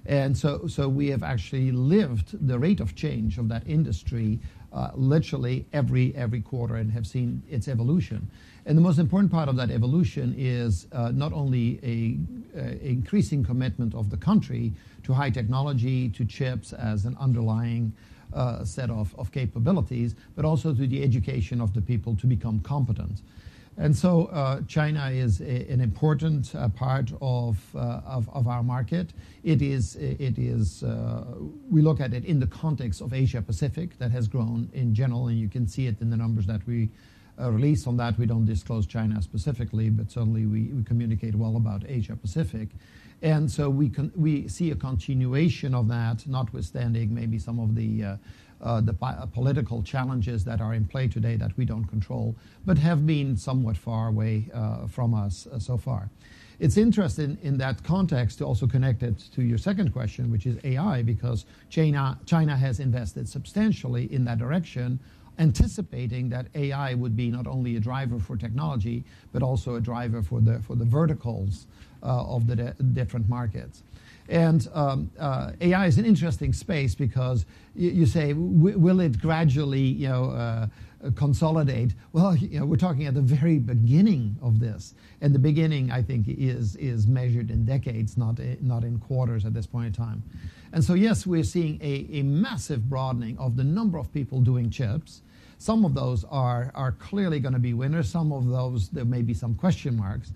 [0.04, 4.40] And so, so we have actually lived the rate of change of that industry
[4.94, 8.30] literally every every quarter and have seen its evolution.
[8.64, 12.16] And the most important part of that evolution is uh, not only a,
[12.58, 14.72] a, increasing commitment of the country
[15.02, 17.92] to high technology, to chips as an underlying
[18.32, 23.20] uh, set of capabilities, but also to the education of the people to become competent.
[23.78, 29.14] And so uh, China is an important uh, part of, uh, of, our market.
[29.44, 30.84] It is, it is
[31.70, 35.28] we look at it in the context of Asia Pacific that has grown in general,
[35.28, 36.90] and you can see it in the numbers that we
[37.38, 38.18] release on that.
[38.18, 42.68] We don't disclose China specifically, but certainly we, communicate well about Asia Pacific.
[43.22, 48.18] And so we, see a continuation of that, notwithstanding maybe some of the,
[48.62, 53.06] the uh, political challenges that are in play today that we don't control, but have
[53.06, 56.08] been somewhat far away uh, from us uh, so far.
[56.60, 60.56] It's interesting in that context to also connect it to your second question, which is
[60.62, 62.16] AI, because China,
[62.56, 65.00] has invested substantially in that direction
[65.38, 69.02] anticipating that AI would be not only a driver for technology,
[69.32, 71.66] but also a driver for the, for the verticals
[72.02, 72.56] uh, of the
[72.92, 73.82] different markets.
[74.28, 77.44] And um, uh, AI is an interesting space because
[77.74, 80.66] you, you say, will it gradually, you know, uh,
[81.16, 81.94] consolidate?
[82.12, 86.02] Well, you know, we're talking at the very beginning of this, and the beginning, I
[86.02, 90.22] think, is is measured in decades, not not in quarters at this point in time.
[90.72, 94.70] And so, yes, we're seeing a, a massive broadening of the number of people doing
[94.70, 95.22] chips.
[95.58, 98.08] Some of those are are clearly going to be winners.
[98.08, 100.32] Some of those there may be some question marks.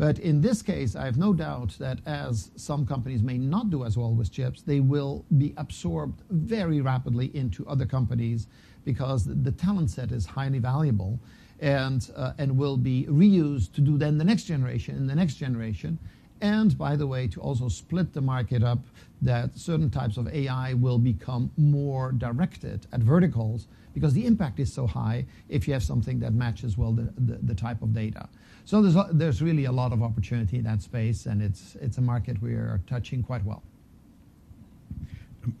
[0.00, 3.84] But in this case, I have no doubt that as some companies may not do
[3.84, 8.46] as well with chips, they will be absorbed very rapidly into other companies
[8.86, 11.20] because the talent set is highly valuable
[11.60, 15.34] and, uh, and will be reused to do then the next generation and the next
[15.34, 15.98] generation.
[16.40, 18.78] And by the way, to also split the market up
[19.20, 24.72] that certain types of AI will become more directed at verticals because the impact is
[24.72, 28.30] so high if you have something that matches well the type of data.
[28.64, 32.00] So there's, there's really a lot of opportunity in that space, and it's, it's a
[32.00, 33.62] market we are touching quite well.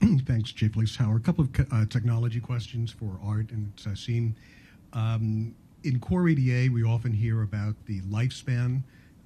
[0.26, 1.16] Thanks, Chief Lichtauer.
[1.16, 4.34] A couple of uh, technology questions for Aart and Sassine.
[4.92, 5.54] Um,
[5.84, 8.82] in core EDA, we often hear about the lifespan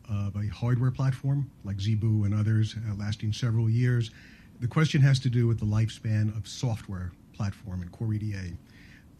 [0.09, 4.10] of a hardware platform like ZeBu and others uh, lasting several years.
[4.60, 8.52] The question has to do with the lifespan of software platform in core EDA.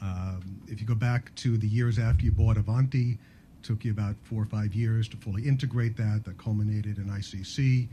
[0.01, 3.19] Um, if you go back to the years after you bought Avanti,
[3.65, 6.23] took you about four or five years to fully integrate that.
[6.25, 7.89] That culminated in ICC.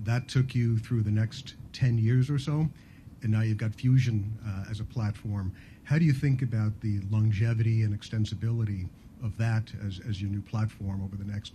[0.00, 2.68] That took you through the next 10 years or so.
[3.22, 5.52] And now you've got Fusion uh, as a platform.
[5.84, 8.88] How do you think about the longevity and extensibility
[9.22, 11.54] of that as, as your new platform over the next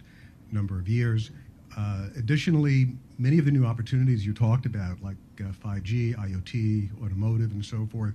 [0.51, 1.31] number of years?
[1.75, 2.87] Uh, additionally,
[3.17, 7.85] many of the new opportunities you talked about, like uh, 5G, IoT, automotive, and so
[7.91, 8.13] forth,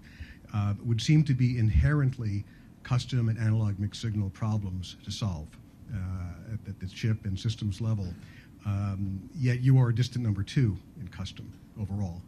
[0.54, 2.44] uh, would seem to be inherently
[2.82, 5.48] custom and analog mixed signal problems to solve
[5.94, 8.06] uh, at, at, the chip and systems level.
[8.64, 12.22] Um, yet you are a distant number two in custom overall.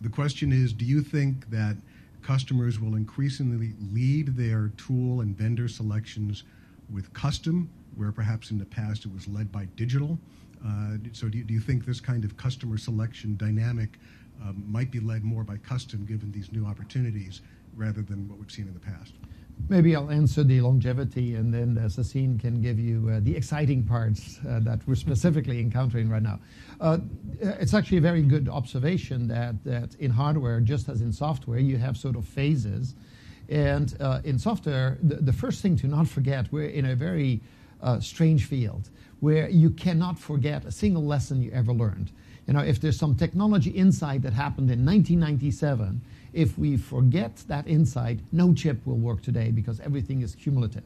[0.00, 1.76] The question is do you think that
[2.22, 6.44] customers will increasingly lead their tool and vendor selections
[6.92, 10.18] with custom, where perhaps in the past it was led by digital?
[10.64, 13.98] Uh, so do you, do you, think this kind of customer selection dynamic
[14.42, 17.40] um, might be led more by custom given these new opportunities
[17.76, 19.12] rather than what we've seen in the past?
[19.68, 23.84] Maybe I'll answer the longevity, and then uh, Sassine can give you uh, the exciting
[23.84, 26.40] parts uh, that we're specifically encountering right now.
[27.40, 31.96] It's actually a very good observation that, in hardware, just as in software, you have
[31.96, 32.94] sort of phases.
[33.48, 33.92] And
[34.24, 37.40] in software, the, first thing to not forget, we're in a very
[38.00, 38.90] strange field
[39.20, 42.10] where you cannot forget a single lesson you ever learned.
[42.46, 46.00] You know, if there's some technology insight that happened in 1997,
[46.32, 50.84] If we forget that insight, no chip will work today because everything is cumulative.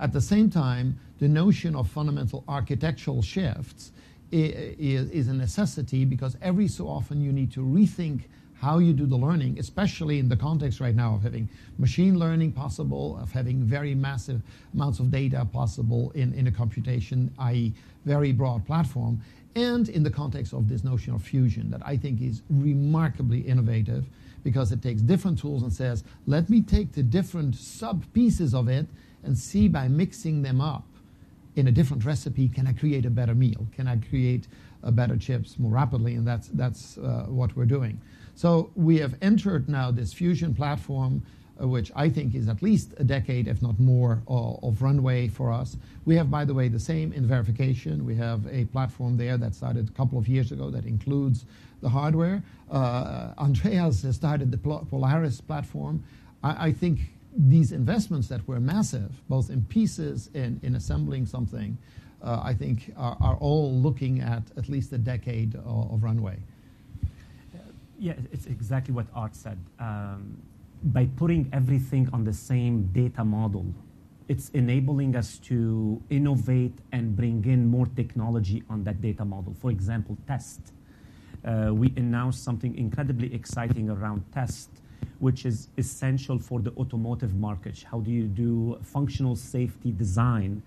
[0.00, 3.92] At the same time, the notion of fundamental architectural shifts
[4.30, 8.22] is, a necessity because every so often you need to rethink
[8.60, 11.48] how you do the learning, especially in the context right now of having
[11.78, 14.42] machine learning possible, of having very massive
[14.74, 17.72] amounts of data possible in, in a computation, i.e.,
[18.04, 19.20] very broad platform,
[19.54, 24.04] and in the context of this notion of fusion that I think is remarkably innovative
[24.44, 28.68] because it takes different tools and says, let me take the different sub pieces of
[28.68, 28.86] it
[29.24, 30.84] and see by mixing them up
[31.56, 33.66] in a different recipe, can I create a better meal?
[33.74, 34.46] Can I create
[34.82, 36.14] better chips more rapidly?
[36.14, 38.00] And that's, that's uh, what we're doing.
[38.36, 41.22] So we have entered now this fusion platform,
[41.60, 45.50] which I think is at least a decade, if not more, uh, of runway for
[45.50, 45.76] us.
[46.04, 48.04] We have, by the way, the same in verification.
[48.04, 51.44] We have a platform there that started a couple of years ago that includes
[51.80, 52.42] the hardware.
[52.70, 56.04] Uh, Andreas has started the Polaris platform.
[56.42, 57.00] I, think
[57.36, 61.76] these investments that were massive, both in pieces and in assembling something,
[62.22, 66.38] uh, I think are, all looking at at least a decade of, of runway.
[67.98, 69.58] Yeah, it's exactly what Aart said.
[70.82, 73.66] By putting everything on the same data model,
[74.28, 79.54] it's enabling us to innovate and bring in more technology on that data model.
[79.54, 80.72] For example, test.
[81.44, 84.70] Uh, we announced something incredibly exciting around test
[85.18, 87.84] which is essential for the automotive market.
[87.90, 90.62] How do you do functional safety design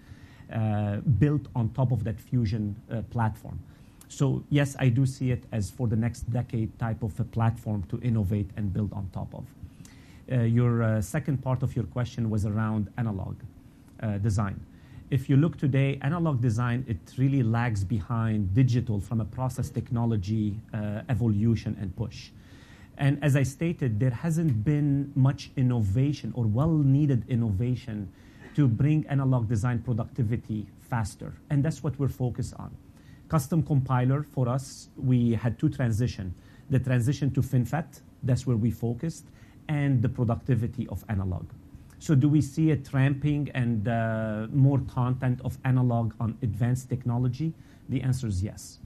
[0.54, 3.60] uh, built on top of that Fusion uh, platform?
[4.10, 7.84] So yes, I do see it as for the next decade type of a platform
[7.84, 9.46] to innovate and build on top of.
[10.32, 13.36] Uh, your uh, second part of your question was around analog
[14.02, 14.58] uh, design.
[15.10, 20.56] If you look today, analog design, it really lags behind digital from a process technology
[21.10, 22.30] evolution and push.
[22.98, 28.10] And as I stated, there hasn't been much innovation or well needed innovation
[28.56, 31.34] to bring analog design productivity faster.
[31.50, 32.74] And that's what we're focused on.
[33.28, 36.34] Custom compiler for us, we had two transition.
[36.70, 39.26] The transition to FinFET, that's where we focused,
[39.72, 41.46] and the productivity of analog.
[42.00, 47.54] So do we see a tramping and uh, more content of analog on advanced technology?
[47.88, 48.80] The answer is yes.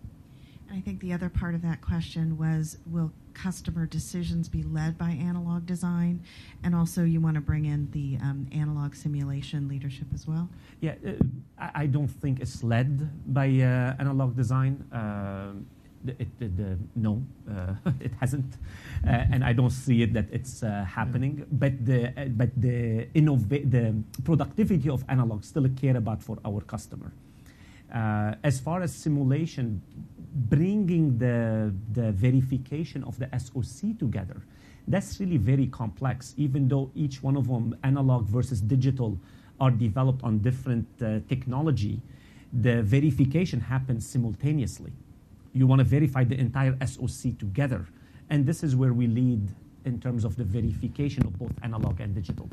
[0.71, 5.11] I think the other part of that question was will customer decisions be led by
[5.11, 6.21] analog design?
[6.63, 10.49] And also, you want to bring in the um, analog simulation leadership as well?
[10.81, 11.13] Yeah, uh,
[11.83, 12.91] I don't think it's led
[13.33, 14.73] by uh, analog design.
[14.91, 15.53] Uh,
[16.95, 18.55] no, uh, it hasn't,
[19.05, 21.45] uh, and I don't see it that it's uh, happening.
[21.51, 27.11] But the but the innova- the productivity of analog still care about for our customer.
[28.43, 29.81] as far as simulation,
[30.35, 34.41] bringing the, the verification of the SOC together.
[34.87, 39.17] That's really very complex, even though each one of them, analog versus digital,
[39.59, 42.01] are developed on different uh, technology,
[42.53, 44.91] the verification happens simultaneously.
[45.55, 47.87] You want to verify the entire SOC together.
[48.29, 49.49] And this is where we lead
[49.85, 52.49] in terms of the verification of both analog and digital.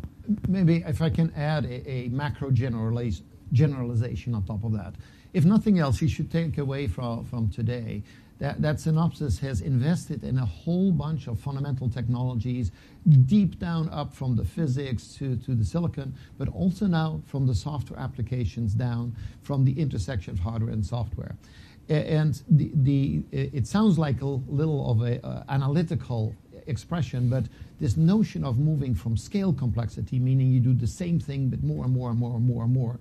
[0.48, 4.94] Maybe if I can add a, macro generalization on top of that
[5.32, 8.02] if nothing else, you should take away from, today
[8.38, 12.72] that, Synopsys has invested in a whole bunch of fundamental technologies,
[13.26, 18.00] deep down up from the physics to the silicon, but also now from the software
[18.00, 21.36] applications down from the intersection of hardware and software.
[21.92, 26.34] And the, the, it sounds like a little of an uh, analytical
[26.66, 27.44] expression, but
[27.80, 31.84] this notion of moving from scale complexity, meaning you do the same thing but more
[31.84, 32.98] and more and more and more and more,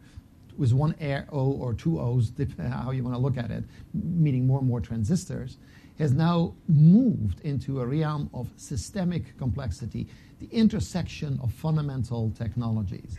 [0.57, 0.93] with one
[1.31, 3.63] O or two O's, how you want to look at it,
[3.93, 5.57] meaning more and more transistors,
[5.97, 10.07] has now moved into a realm of systemic complexity,
[10.39, 13.17] the intersection of fundamental technologies.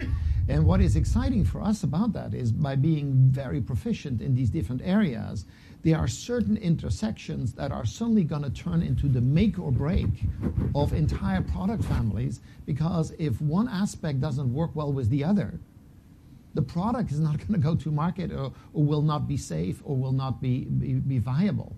[0.49, 4.51] And what is exciting for us about that is by being very proficient in these
[4.51, 5.47] different areas,
[5.83, 10.09] there are certain intersections that are suddenly going to turn into the make or break
[10.75, 15.59] of entire product families because if one aspect doesn't work well with the other,
[16.55, 19.81] the product is not going to go to market or, or, will not be safe
[19.85, 21.75] or will not be, be, be, viable.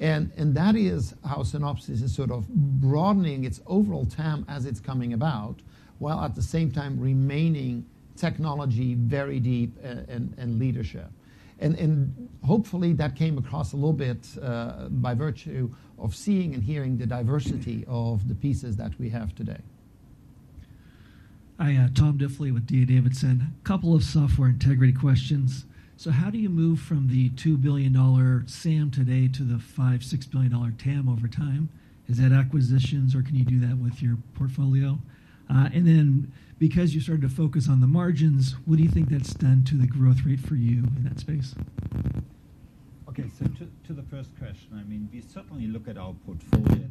[0.00, 4.80] And, and that is how Synopsys is sort of broadening its overall TAM as it's
[4.80, 5.60] coming about,
[5.98, 7.84] while at the same time remaining
[8.16, 11.10] technology very deep and, and, and leadership.
[11.64, 16.98] And, hopefully that came across a little bit uh, by virtue of seeing and hearing
[16.98, 19.56] the diversity of the pieces that we have today.
[21.58, 22.84] Hi, uh, Tom Diffley with D.A.
[22.84, 23.54] Davidson.
[23.58, 25.64] A couple of software integrity questions.
[25.96, 30.30] So, how do you move from the $2 billion SAM today to the 5, $6
[30.30, 31.70] billion TAM over time?
[32.08, 34.98] Is that acquisitions, or can you do that with your portfolio?
[35.48, 39.34] And then because you started to focus on the margins, what do you think that's
[39.34, 41.54] done to the growth rate for you in that space?
[43.08, 43.28] Okay.
[43.38, 46.88] So to to the first question, I mean, we certainly look at our portfolio,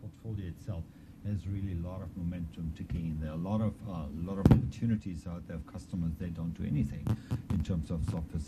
[0.00, 0.84] portfolio itself
[1.26, 3.18] has really a lot of momentum to gain.
[3.20, 7.06] There are uh, a lot of opportunities out there of customers that don't do anything
[7.50, 8.40] in terms of software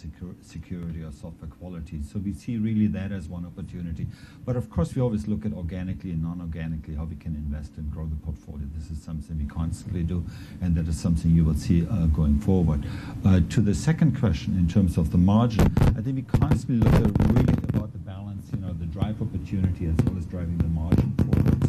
[0.42, 2.02] security or software quality.
[2.02, 4.06] So we see really that as one opportunity.
[4.44, 7.90] But of course, we always look at organically and non-organically how we can invest and
[7.90, 8.66] grow the portfolio.
[8.76, 10.24] This is something we constantly do,
[10.62, 12.84] and that is something you will see uh, going forward.
[13.24, 16.94] Uh, to the second question, in terms of the margin, I think we constantly look
[16.94, 20.68] at really about the balance, you know, the drive opportunity as well as driving the
[20.68, 21.59] margin forward.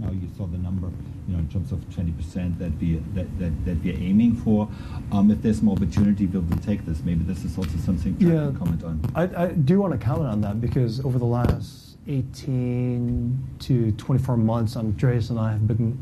[0.00, 0.90] Now, you saw the number
[1.26, 3.26] you know, in terms of 20% that we that
[3.64, 4.68] that we're aiming for.
[5.12, 7.02] If there's more opportunity, we'll take this.
[7.02, 9.00] Maybe this is also something Trac can comment on.
[9.14, 14.76] I do want to comment on that because over the last 18 to 24 months,
[14.76, 15.98] Andreas and I have been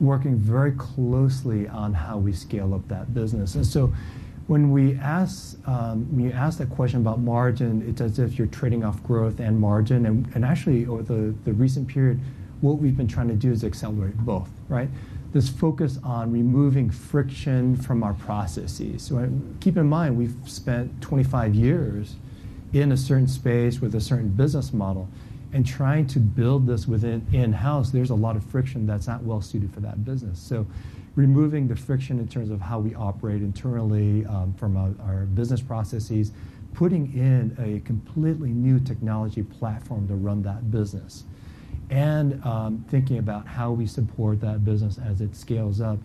[0.00, 3.54] working very closely on how we scale up that business.
[3.54, 3.92] And so
[4.48, 8.48] when we ask um, when you ask that question about margin, it's as if you're
[8.48, 10.04] trading off growth and margin.
[10.34, 12.20] And actually, over the, the recent period,
[12.62, 14.88] what we've been trying to do is accelerate both, right?
[15.32, 19.02] This focus on removing friction from our processes.
[19.02, 19.28] So
[19.60, 22.16] keep in mind, we've spent 25 years
[22.72, 25.08] in a certain space with a certain business model.
[25.52, 29.74] And trying to build this within in-house, there's a lot of friction that's not well-suited
[29.74, 30.38] for that business.
[30.38, 30.66] So
[31.14, 36.32] removing the friction in terms of how we operate internally um, from our business processes,
[36.72, 41.24] putting in a completely new technology platform to run that business,
[41.92, 45.98] and um, thinking about how we support that business as it scales up,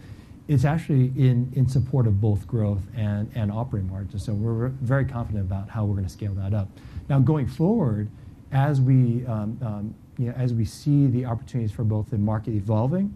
[0.49, 4.23] it's actually in support of both growth and operating margins.
[4.23, 6.67] So we're very confident about how we're going to scale that up.
[7.09, 8.09] Now, going forward,
[8.51, 9.95] um, um,
[10.35, 13.13] as we see the opportunities for both the market evolving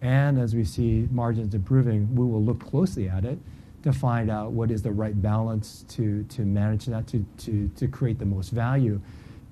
[0.00, 3.38] and as we see margins improving, we will look closely at it
[3.82, 8.50] to find out what is the right balance to manage that, to create the most
[8.50, 9.00] value.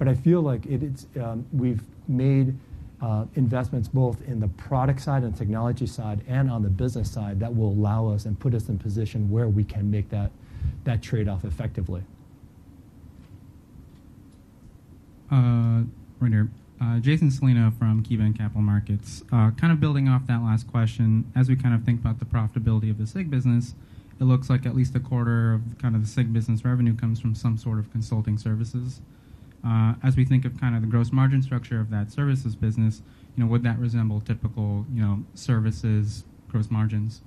[0.00, 2.56] But I feel like it's um, we've made
[3.02, 7.38] uh, investments both in the product side and technology side and on the business side
[7.40, 10.30] that will allow us and put us in position where we can make that
[10.84, 12.02] that trade-off effectively.
[15.30, 15.82] Uh,
[16.18, 16.48] right here.
[16.80, 19.22] Uh, Jason Celino from KeyBanc Capital Markets.
[19.30, 22.90] Kind of building off that last question, as we kind of think about the profitability
[22.90, 23.74] of the SIG business,
[24.18, 27.20] it looks like at least a quarter of kind of the SIG business revenue comes
[27.20, 29.02] from some sort of consulting services.
[29.64, 33.02] Uh, as we think of kind of the gross margin structure of that services business,
[33.36, 37.20] you know, would that resemble typical you know, services gross margins?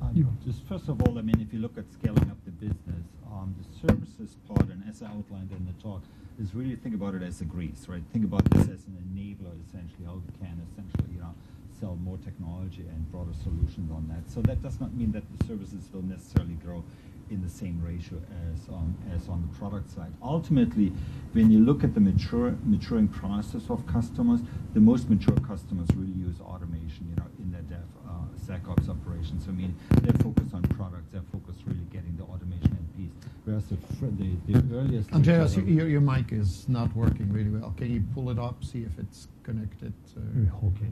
[0.00, 3.06] Um, just first of all, I mean, if you look at scaling up the business,
[3.26, 6.02] um, the services part, and as I outlined in the talk,
[6.40, 8.02] is really think about it as a grease, right?
[8.12, 11.34] Think about this as an enabler, essentially, how we can essentially you know,
[11.80, 14.30] sell more technology and broader solutions on that.
[14.30, 16.84] So that does not mean that the services will necessarily grow
[17.30, 18.20] in the same ratio
[18.52, 20.12] as on the product side.
[20.22, 20.92] Ultimately,
[21.32, 24.40] when you look at the mature, maturing process of customers,
[24.74, 28.12] the most mature customers really use automation you know, in their Dev uh,
[28.46, 29.44] SecOps operations.
[29.44, 31.08] So I mean, they're focused on products.
[31.12, 33.12] They're focused really getting the automation and piece.
[33.44, 35.12] Whereas the earliest.
[35.12, 37.72] Andreas, your your mic is not working really well.
[37.76, 39.92] Can you pull it up, see if it's connected?
[40.16, 40.66] Uh?
[40.66, 40.90] Okay.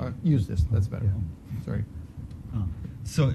[0.00, 0.64] Uh, use this.
[0.70, 1.12] That's better.
[1.64, 1.84] Sorry.
[2.54, 2.64] Ah.
[3.08, 3.32] So uh,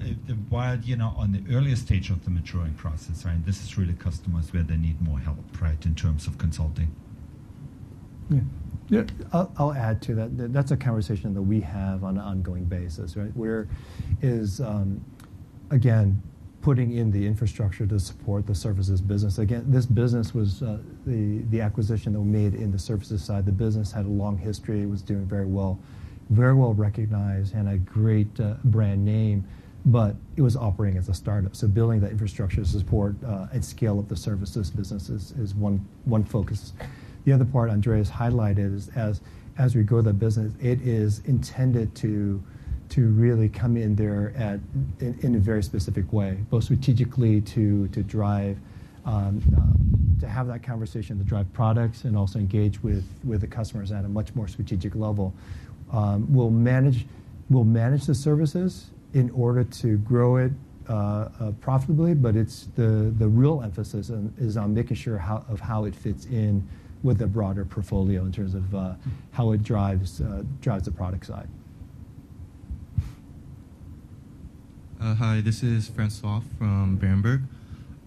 [0.48, 3.94] while you know on the earlier stage of the maturing process, right, this is really
[3.94, 6.94] customers where they need more help, right, in terms of consulting.
[8.30, 8.40] Yeah.
[8.88, 9.04] Yeah.
[9.32, 10.52] I'll add to that.
[10.52, 13.34] That's a conversation that we have on an ongoing basis, right?
[13.34, 13.66] Where
[14.20, 15.02] is, um,
[15.70, 16.22] again,
[16.60, 19.38] putting in the infrastructure to support the services business.
[19.38, 23.44] Again, this business was uh, the the acquisition that we made in the services side.
[23.44, 24.82] The business had a long history.
[24.82, 25.80] It was doing very well,
[26.30, 29.44] very well recognized, and a great uh, brand name.
[29.86, 31.54] But it was operating as a startup.
[31.54, 36.24] So building that infrastructure to support uh, and scale up the services business is one
[36.24, 36.72] focus.
[37.24, 38.90] The other part Andreas highlighted is
[39.58, 42.42] as we grow the business, it is intended to
[42.96, 44.60] really come in there
[45.00, 48.56] in a very specific way, both strategically to drive,
[49.04, 53.04] um, uh, to have that conversation, to drive products, and also engage with
[53.40, 55.34] the customers at a much more strategic level.
[55.92, 57.06] Um, we'll manage
[57.50, 60.52] the services in order to grow it
[60.88, 60.92] uh,
[61.40, 65.16] uh, profitably, but it's the real emphasis is on making sure
[65.48, 66.66] of how it fits in
[67.02, 68.94] with the broader portfolio in terms of uh,
[69.32, 71.48] how it drives the product side.
[75.00, 75.42] Hi.
[75.42, 77.42] This is Francois from Berenberg.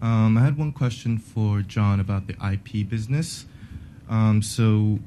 [0.02, 3.46] Um, I had one question for John about the IP business.
[4.08, 4.98] Um, so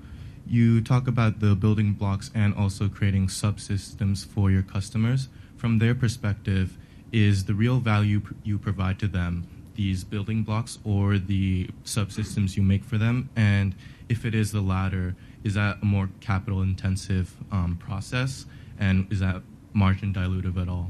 [0.47, 5.29] you talk about the building blocks and also creating subsystems for your customers.
[5.61, 6.75] From their perspective,
[7.11, 12.63] is the real value you provide to them these building blocks or the subsystems you
[12.63, 13.29] make for them?
[13.35, 13.75] And
[14.09, 18.47] if it is the latter, is that a more capital intensive um, process?
[18.79, 20.89] And is that margin dilutive at all?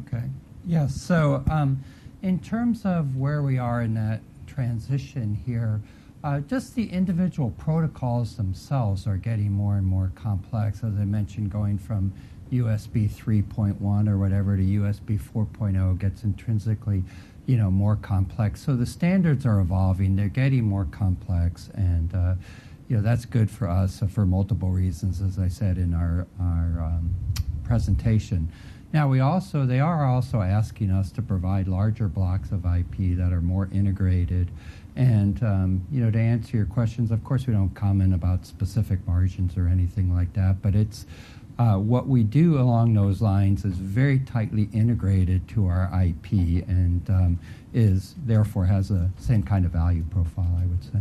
[0.00, 0.24] Okay.
[0.66, 1.00] Yes.
[1.00, 1.84] So, um,
[2.20, 5.80] in terms of where we are in that transition here,
[6.24, 10.78] uh, just the individual protocols themselves are getting more and more complex.
[10.78, 12.12] As I mentioned, going from
[12.52, 17.04] USB 3.1 or whatever to USB 4.0 gets intrinsically,
[17.46, 18.64] you know, more complex.
[18.64, 22.34] So the standards are evolving; they're getting more complex, and uh,
[22.88, 26.82] you know that's good for us for multiple reasons, as I said in our our
[26.84, 27.14] um,
[27.64, 28.50] presentation.
[28.92, 33.32] Now we also they are also asking us to provide larger blocks of IP that
[33.32, 34.50] are more integrated.
[34.96, 39.06] And um, you know, to answer your questions, of course, we don't comment about specific
[39.06, 40.60] margins or anything like that.
[40.62, 41.06] But it's
[41.58, 46.32] uh, what we do along those lines is very tightly integrated to our IP,
[46.68, 47.38] and um,
[47.74, 51.00] is therefore has the same kind of value profile, I would say.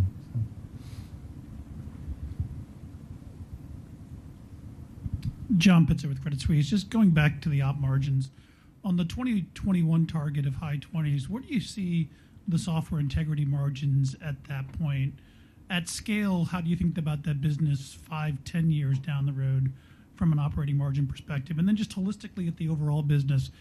[5.58, 6.68] John Pitzer with Credit Suisse.
[6.68, 8.32] Just going back to the op margins.
[8.84, 12.10] On the 2021 target of high 20s, where do you see
[12.48, 15.14] the software integrity margins at that point?
[15.70, 19.74] At scale, how do you think about that business five, 10 years down the road
[20.18, 21.60] from an operating margin perspective?
[21.60, 23.52] And then just holistically at the overall business,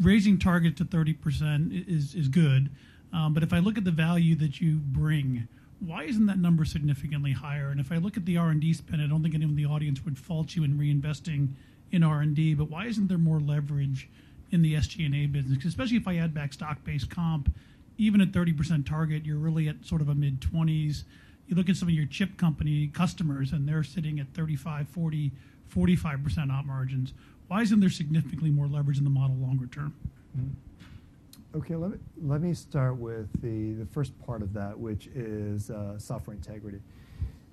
[0.00, 2.70] raising target to 30% is, is good.
[3.12, 5.48] Um, but if I look at the value that you bring,
[5.80, 7.70] why isn't that number significantly higher?
[7.70, 10.04] And if I look at the R&D spend, I don't think anyone in the audience
[10.04, 11.48] would fault you in reinvesting
[11.90, 14.08] in R&D, but why isn't there more leverage
[14.50, 15.64] in the SG&A business?
[15.64, 17.52] Especially if I add back stock-based comp,
[17.98, 21.04] even at 30% target, you're really at sort of a mid-20s.
[21.48, 25.32] You look at some of your chip company customers, and they're sitting at 35, 40,
[25.70, 27.12] 45% op margins.
[27.48, 29.94] Why isn't there significantly more leverage in the model longer term?
[30.36, 31.58] Mm-hmm.
[31.58, 35.98] Okay, let me, let me start with the, first part of that, which is uh,
[35.98, 36.78] software integrity.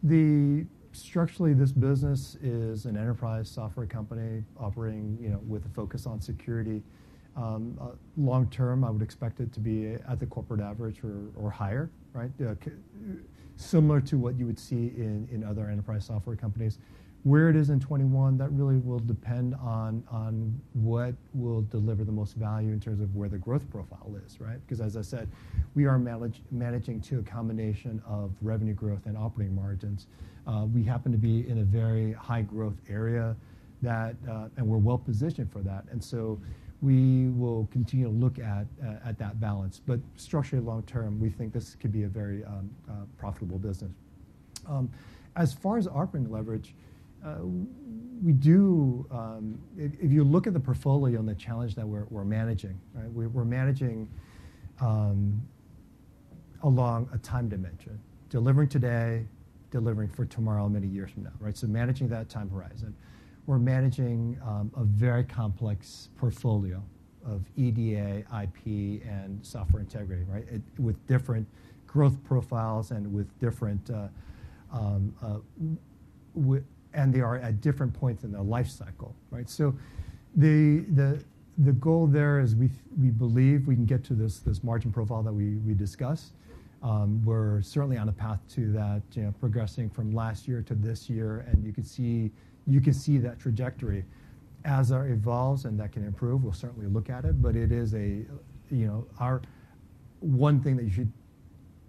[0.04, 6.06] The structurally, this business is an enterprise software company operating, you know, with a focus
[6.06, 6.84] on security.
[7.36, 7.88] Um, uh,
[8.18, 11.02] long term, I would expect it to be at the corporate average
[11.36, 12.30] or, higher, right?
[12.40, 12.54] Uh,
[13.56, 16.78] similar to what you would see in other enterprise software companies.
[17.28, 22.12] Where it is in 21, that really will depend on on what will deliver the
[22.12, 24.66] most value in terms of where the growth profile is, right?
[24.66, 25.28] Because as I said,
[25.76, 30.08] we are managing to a combination of revenue growth and operating margins.
[30.48, 33.36] Uh, we happen to be in a very high growth area
[33.82, 35.84] that, uh, and we're well positioned for that.
[35.92, 36.40] And so
[36.82, 39.82] we will continue to look at uh, at that balance.
[39.86, 42.70] But structurally, long term, we think this could be a very um,
[43.18, 43.92] profitable business.
[44.66, 44.90] Um,
[45.36, 46.74] as far as operating leverage,
[48.24, 52.80] we do, um, if you look at the portfolio and the challenge that we're managing,
[52.94, 53.10] right?
[53.12, 54.10] We're managing
[54.82, 55.42] um,
[56.64, 58.00] along a time dimension,
[58.30, 59.26] delivering today,
[59.72, 61.56] delivering for tomorrow, many years from now, right?
[61.56, 62.96] So managing that time horizon.
[63.46, 66.84] We're managing um, a very complex portfolio
[67.26, 70.46] of EDA, IP, and software integrity, right?
[70.78, 71.48] With different
[71.86, 74.08] growth profiles and with different uh,
[74.74, 75.40] uh,
[76.94, 79.50] and they are at different points in their life cycle, right?
[79.50, 79.76] So
[80.36, 81.24] the the
[81.60, 82.70] the goal there is we
[83.02, 86.34] we believe we can get to this this margin profile that we discussed.
[86.84, 90.76] Um, we're certainly on a path to that, you know, progressing from last year to
[90.76, 92.32] this year, and you can see
[92.68, 94.06] you can see that trajectory
[94.66, 96.44] as our evolves and that can improve.
[96.44, 98.26] We'll certainly look at it, but it is a
[98.70, 99.42] you know our
[100.20, 101.12] one thing that you should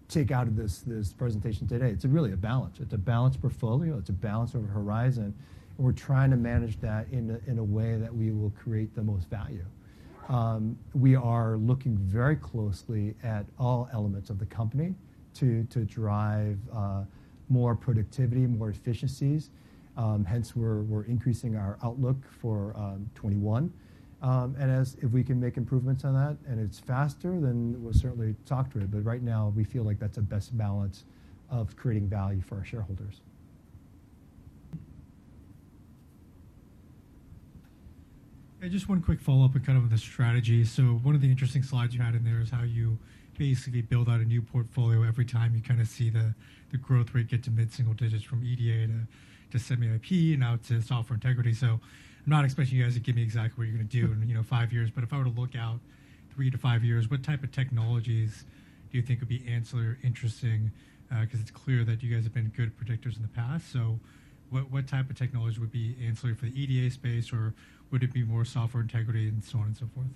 [0.09, 1.91] take out of this this presentation today.
[1.91, 2.81] It's really a balance.
[2.81, 3.99] It's a balanced portfolio.
[3.99, 5.35] It's a balance over horizon.
[5.77, 8.95] And we're trying to manage that in a, in a way that we will create
[8.95, 9.65] the most value.
[10.29, 14.95] Um, we are looking very closely at all elements of the company
[15.35, 17.05] to to drive uh,
[17.49, 19.51] more productivity, more efficiencies.
[19.97, 23.73] Um, hence, we're we're increasing our outlook for um, 21.
[24.21, 27.93] Um, and as if we can make improvements on that and it's faster, then we'll
[27.93, 28.91] certainly talk to it.
[28.91, 31.05] But right now, we feel like that's a best balance
[31.51, 33.21] of creating value for our shareholders.
[38.69, 40.65] Just one quick follow-up and kind of on the strategy.
[40.65, 42.99] So one of the interesting slides you had in there is how you
[43.39, 46.35] basically build out a new portfolio every time you kind of see the,
[46.71, 48.93] the growth rate get to mid-single digits from EDA
[49.53, 51.55] to, semi-IP and now to software integrity.
[51.55, 51.81] So
[52.29, 54.29] I'm not expecting you guys to give me exactly what you're going to do in
[54.29, 55.81] you know five years, but if I were to look out
[56.35, 58.45] three to five years, what type of technologies
[58.93, 60.71] do you think would be ancillary, interesting
[61.11, 63.73] uh, Because it's clear that you guys have been good predictors in the past.
[63.73, 63.99] So
[64.51, 67.55] what type of technology would be ancillary for the EDA space, or
[67.91, 70.09] would it be more software integrity and so on and so forth?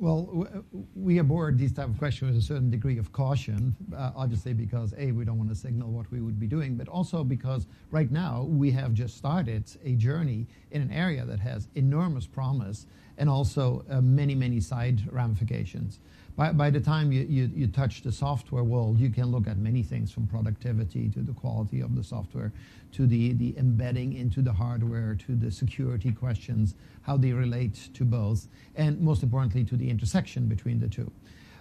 [0.00, 0.48] Well,
[0.96, 4.92] we abort these type of questions with a certain degree of caution, uh, obviously, because,
[4.98, 8.10] A, we don't want to signal what we would be doing, but also because right
[8.10, 12.86] now we have just started a journey in an area that has enormous promise
[13.18, 16.00] and also uh, many, many side ramifications.
[16.36, 17.22] By the time you
[17.54, 21.32] you touch the software world, you can look at many things from productivity to the
[21.32, 22.52] quality of the software
[22.92, 28.04] to the the embedding into the hardware to the security questions, how they relate to
[28.04, 31.10] both, and most importantly, to the intersection between the two.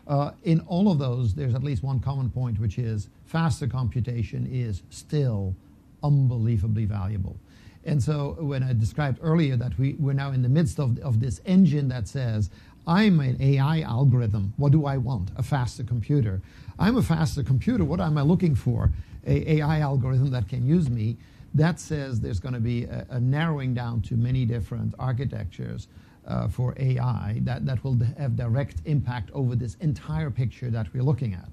[0.07, 4.47] Uh, in all of those, there's at least one common point, which is faster computation
[4.51, 5.55] is still
[6.01, 7.37] unbelievably valuable.
[7.85, 11.19] And so when I described earlier that we, we're now in the midst of, of
[11.19, 12.49] this engine that says,
[12.85, 14.53] "I'm an AI algorithm.
[14.57, 15.31] What do I want?
[15.35, 16.41] A faster computer.
[16.79, 17.83] I'm a faster computer.
[17.85, 18.91] What am I looking for?
[19.25, 21.17] An AI algorithm that can use me."
[21.53, 25.87] That says there's going to be a narrowing down to many different architectures
[26.27, 31.33] uh, for AI that will have direct impact over this entire picture that we're looking
[31.33, 31.49] at.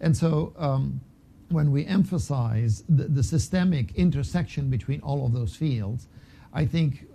[0.00, 1.00] And so um,
[1.48, 6.06] when we emphasize the systemic intersection between all of those fields,
[6.52, 7.06] I think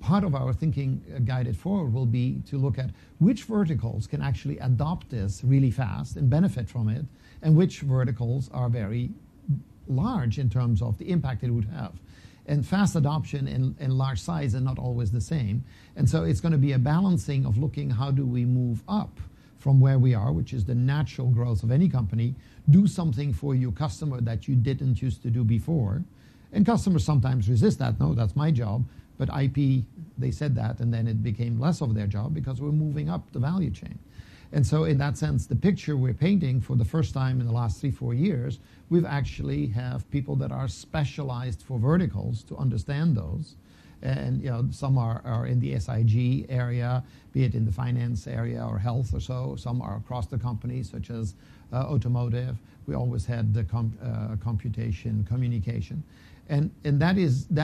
[0.00, 4.22] part of our thinking uh, guided forward will be to look at which verticals can
[4.22, 7.04] actually adopt this really fast and benefit from it,
[7.42, 9.10] and which verticals are very
[9.88, 11.94] large in terms of the impact it would have.
[12.46, 13.46] And fast adoption
[13.78, 15.64] and large size are not always the same.
[15.94, 19.20] And so it's going to be a balancing of looking how do we move up
[19.58, 22.34] from where we are, which is the natural growth of any company,
[22.68, 26.02] do something for your customer that you didn't used to do before.
[26.52, 28.00] And customers sometimes resist that.
[28.00, 28.84] No, that's my job.
[29.22, 29.84] But IP,
[30.18, 33.30] they said that, and then it became less of their job because we're moving up
[33.30, 33.96] the value chain.
[34.50, 37.52] And so in that sense, the picture we're painting for the first time in the
[37.52, 38.58] last three, four years,
[38.90, 43.54] we've actually have people that are specialized for verticals to understand those.
[44.02, 48.66] And you know, some are in the SIG area, be it in the finance area
[48.68, 49.54] or health or so.
[49.56, 51.34] Some are across the company, such as
[51.72, 52.56] uh, automotive.
[52.88, 53.64] We always had the
[54.02, 56.02] uh, computation communication.
[56.52, 57.16] And that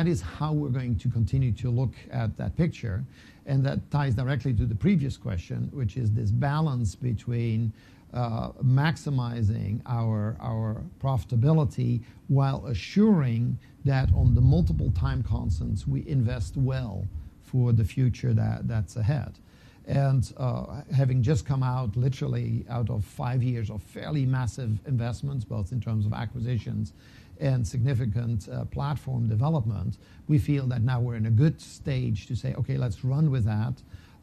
[0.07, 3.05] is how we're going to continue to look at that picture.
[3.45, 7.71] And that ties directly to the previous question, which is this balance between
[8.15, 17.07] uh, maximizing our profitability while assuring that on the multiple time constants, we invest well
[17.43, 19.39] for the future that's ahead.
[19.87, 25.45] And uh, having just come out literally out of five years of fairly massive investments,
[25.45, 26.95] both in terms of acquisitions
[27.63, 32.55] significant uh, platform development, we feel that now we're in a good stage to say,
[32.55, 33.75] "Okay, let's run with that,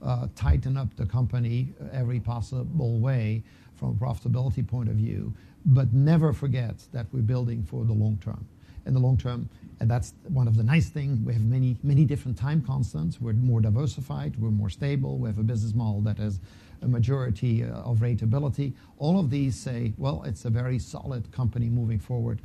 [0.01, 3.43] uh, tighten up the company uh, every possible way
[3.75, 5.33] from a profitability point of view,
[5.65, 8.45] but never forget that we're building for the long term."
[8.85, 12.05] And the long term, and that's one of the nice things, we have many, many
[12.05, 13.19] different time constants.
[13.19, 14.35] We're more diversified.
[14.37, 15.17] We're more stable.
[15.17, 16.39] We have a business model that has
[16.83, 18.73] a majority of ratability.
[18.99, 22.41] All of these say, "Well, it's a very solid company moving forward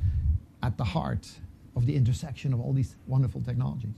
[0.63, 1.29] at the heart
[1.75, 3.95] of the intersection of all these wonderful technologies."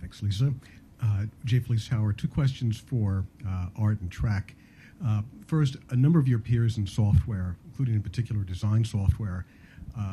[0.00, 0.54] Thanks, Lisa.
[1.02, 4.54] Uh, Jay Vleeschhouwer, two questions for uh, Aart and Trac.
[5.04, 9.44] Uh, first, a number of your peers in software, including in particular design software,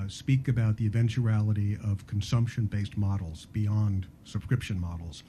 [0.08, 5.24] speak about the eventuality of consumption-based models beyond subscription models.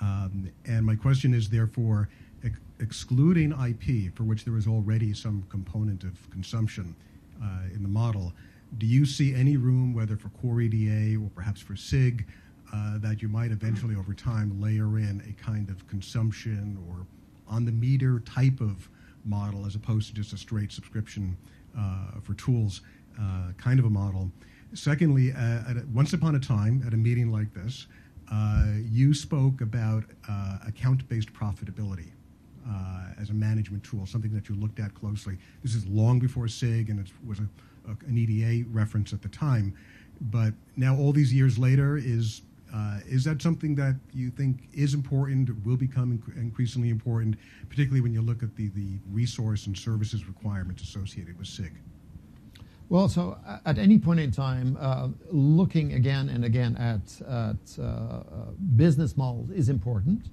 [0.00, 2.08] Um, and my question is, therefore,
[2.80, 6.94] excluding IP, for which there is already some component of consumption
[7.42, 8.32] uh, in the model,
[8.78, 12.26] do you see any room, whether for core EDA or perhaps for SIG,
[12.72, 17.06] uh, that you might eventually, over time, layer in a kind of consumption or
[17.46, 18.88] on-the-meter type of
[19.24, 21.36] model as opposed to just a straight subscription
[21.78, 22.80] uh, for tools
[23.58, 24.30] kind of a model?
[24.72, 25.32] Secondly,
[25.92, 27.86] once upon a time, at a meeting like this,
[28.90, 30.02] you spoke about
[30.66, 32.13] account-based profitability
[32.66, 35.36] Uh, as a management tool, something that you looked at closely.
[35.62, 37.48] This is long before SIG, and it was an
[38.16, 39.74] EDA reference at the time.
[40.18, 42.40] But now, all these years later, is
[42.74, 47.36] uh, is that something that you think is important, will become increasingly important,
[47.68, 48.70] particularly when you look at the
[49.12, 51.72] resource and services requirements associated with SIG?
[52.88, 57.20] Well, so at any point in time, uh, looking again and again at
[58.76, 60.30] business models is important.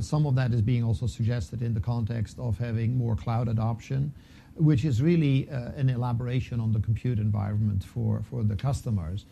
[0.00, 4.12] Some of that is being also suggested in the context of having more cloud adoption,
[4.54, 9.24] which is really an elaboration on the compute environment for the customers.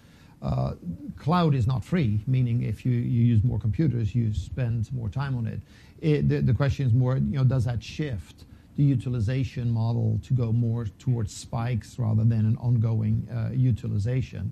[0.42, 0.72] Uh,
[1.18, 5.46] cloud is not free, meaning if you, use more computers, you spend more time on
[5.46, 6.28] it.
[6.28, 8.44] the, question is more, you know, does that shift
[8.76, 14.50] the utilization model to go more towards spikes rather than an ongoing uh, utilization?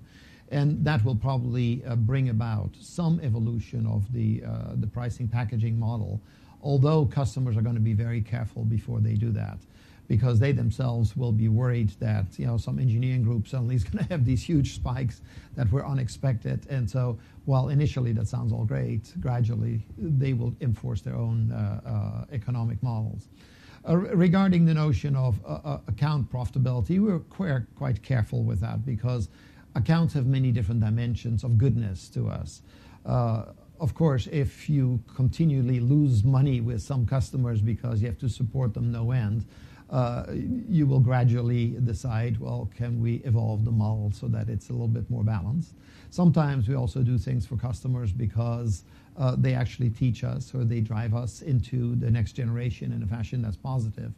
[0.51, 5.79] And that will probably uh, bring about some evolution of the, uh, the pricing packaging
[5.79, 6.21] model,
[6.61, 9.59] although customers are going to be very careful before they do that
[10.09, 14.03] because they themselves will be worried that you know some engineering group suddenly is going
[14.03, 15.21] to have these huge spikes
[15.55, 16.65] that were unexpected.
[16.69, 22.25] And so, while initially that sounds all great, gradually they will enforce their own uh,
[22.33, 23.27] economic models.
[23.87, 25.39] Regarding the notion of
[25.87, 29.29] account profitability, we're quite careful with that because
[29.75, 32.61] accounts have many different dimensions of goodness to us.
[33.05, 33.45] Uh,
[33.79, 38.73] of course, if you continually lose money with some customers because you have to support
[38.73, 39.45] them no end,
[39.89, 40.25] uh,
[40.67, 44.87] you will gradually decide, well, can we evolve the model so that it's a little
[44.87, 45.73] bit more balanced?
[46.11, 48.83] Sometimes we also do things for customers because
[49.17, 53.07] uh, they actually teach us or they drive us into the next generation in a
[53.07, 54.11] fashion that's positive.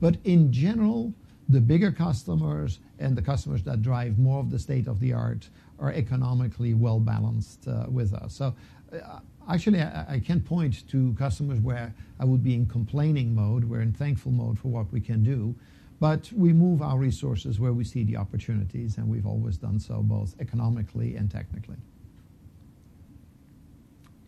[0.00, 1.14] But in general,
[1.48, 5.48] the bigger customers and the customers that drive more of the state of the art
[5.78, 8.34] are economically well balanced uh, with us.
[8.34, 8.54] So
[8.92, 13.64] uh, actually, I, can't point to customers where I would be in complaining mode.
[13.64, 15.54] We're in thankful mode for what we can do.
[16.00, 20.02] But we move our resources where we see the opportunities, and we've always done so
[20.02, 21.76] both economically and technically.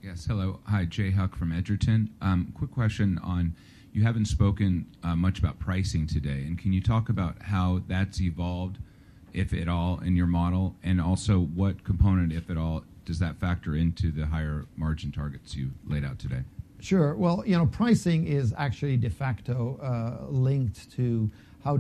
[0.03, 0.61] Yes, hello.
[0.67, 2.11] Hi, Jay Huck from Edgerton.
[2.21, 3.57] Um, quick question on
[3.97, 8.21] you haven't spoken uh, much about pricing today, and can you talk about how that's
[8.21, 8.77] evolved,
[9.33, 13.41] if at all, in your model, and also what component, if at all, does that
[13.41, 16.43] factor into the higher margin targets you laid out today?
[16.79, 17.15] Sure.
[17.15, 21.31] Well, you know, pricing is actually de facto uh, linked to
[21.65, 21.79] how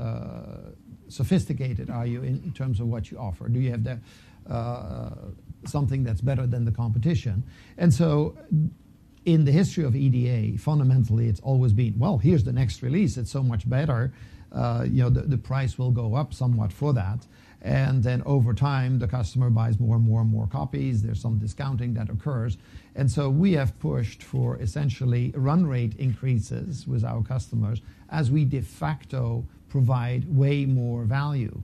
[0.00, 0.40] uh,
[1.06, 3.48] sophisticated are you in, terms of what you offer.
[3.48, 4.00] Do you have the
[5.64, 7.44] something that's better than the competition?
[7.78, 8.36] And so,
[9.24, 12.18] in the history of EDA, fundamentally, it's always been well.
[12.18, 14.12] Here's the next release; it's so much better.
[14.50, 17.26] Uh, you know, the, the price will go up somewhat for that.
[17.62, 21.02] And then over time, the customer buys more and more and more copies.
[21.02, 22.58] There's some discounting that occurs.
[22.96, 28.44] And so we have pushed for essentially run rate increases with our customers as we
[28.44, 31.62] de facto provide way more value.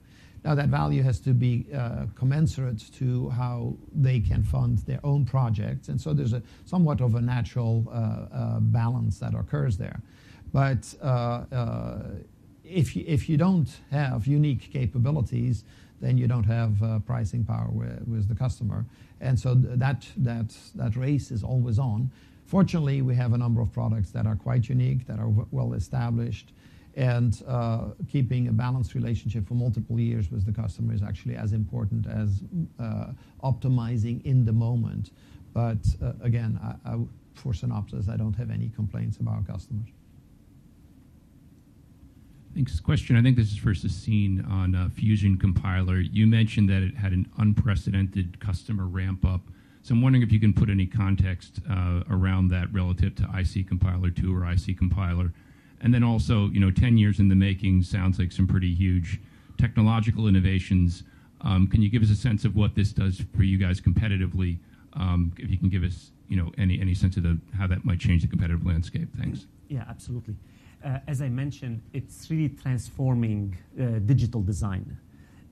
[0.48, 5.26] Now, that value has to be uh, commensurate to how they can fund their own
[5.26, 5.90] projects.
[5.90, 10.00] And so there's a somewhat of a natural uh, uh, balance that occurs there.
[10.50, 10.86] But
[12.64, 15.64] if you, if you don't have unique capabilities,
[16.00, 18.86] then you don't have pricing power with, with, the customer.
[19.20, 22.10] And so that, that, that race is always on.
[22.46, 26.52] Fortunately, we have a number of products that are quite unique, that are well established,
[26.98, 31.52] and uh, keeping a balanced relationship for multiple years with the customer is actually as
[31.52, 32.42] important as
[32.80, 33.12] uh,
[33.44, 35.12] optimizing in the moment.
[35.54, 36.58] But uh, again,
[37.34, 39.86] for Synopsys, I don't have any complaints about customers.
[42.52, 42.80] Thanks.
[42.80, 43.14] Question.
[43.14, 46.00] I think this is for Sassine on Fusion Compiler.
[46.00, 49.42] You mentioned that it had an unprecedented customer ramp up.
[49.82, 51.60] So I'm wondering if you can put any context
[52.10, 55.32] around that relative to IC Compiler 2 or IC Compiler.
[55.80, 59.20] And then also, you know, 10 years in the making sounds like some pretty huge
[59.58, 61.04] technological innovations.
[61.42, 64.58] Um, can you give us a sense of what this does for you guys competitively?
[64.94, 67.84] Um, if you can give us, you know, any, any sense of the, how that
[67.84, 69.08] might change the competitive landscape.
[69.16, 69.46] Thanks.
[69.68, 70.34] Yeah, absolutely
[70.84, 74.96] uh, as I mentioned, it's really transforming uh, digital design,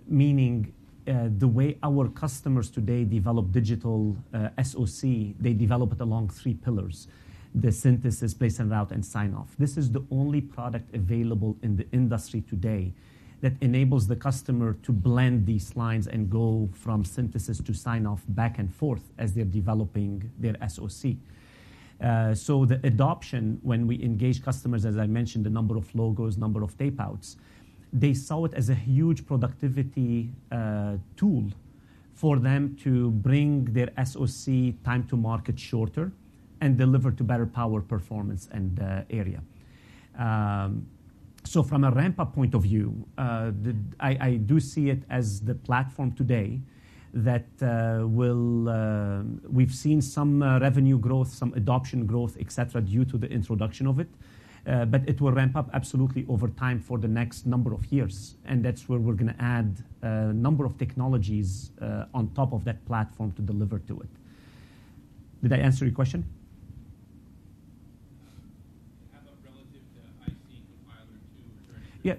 [0.07, 0.73] meaning
[1.09, 6.55] uh, the way our customers today develop digital uh, SOC, they develop it along three
[6.55, 7.09] pillars
[7.57, 9.57] the synthesis, place and route, and sign off.
[9.59, 12.93] This is the only product available in the industry today
[13.41, 18.23] that enables the customer to blend these lines and go from synthesis to sign off
[18.29, 21.15] back and forth as they're developing their SOC.
[22.03, 26.37] Uh, so the adoption, when we engage customers, as I mentioned, the number of logos,
[26.37, 27.37] number of tape outs,
[27.91, 31.45] they saw it as a huge productivity uh, tool
[32.13, 36.13] for them to bring their SOC time to market shorter
[36.61, 39.43] and deliver to better power performance and uh, area.
[40.19, 40.87] Um,
[41.45, 43.53] so from a ramp up point of view, uh,
[44.01, 46.61] I, do see it as the platform today
[47.15, 49.25] that uh, will.
[49.49, 54.01] We've seen some revenue growth, some adoption growth, et cetera, due to the introduction of
[54.01, 54.09] it.
[54.65, 58.65] But it will ramp up absolutely over time for the next number of years, and
[58.65, 61.71] that's where we're gonna add a number of technologies
[62.13, 64.09] on top of that platform to deliver to it.
[65.43, 66.25] Did I answer your question?
[72.07, 72.15] Yeah.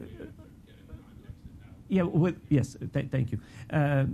[1.88, 3.40] Yeah, yes, th- thank you.
[3.69, 4.06] Uh,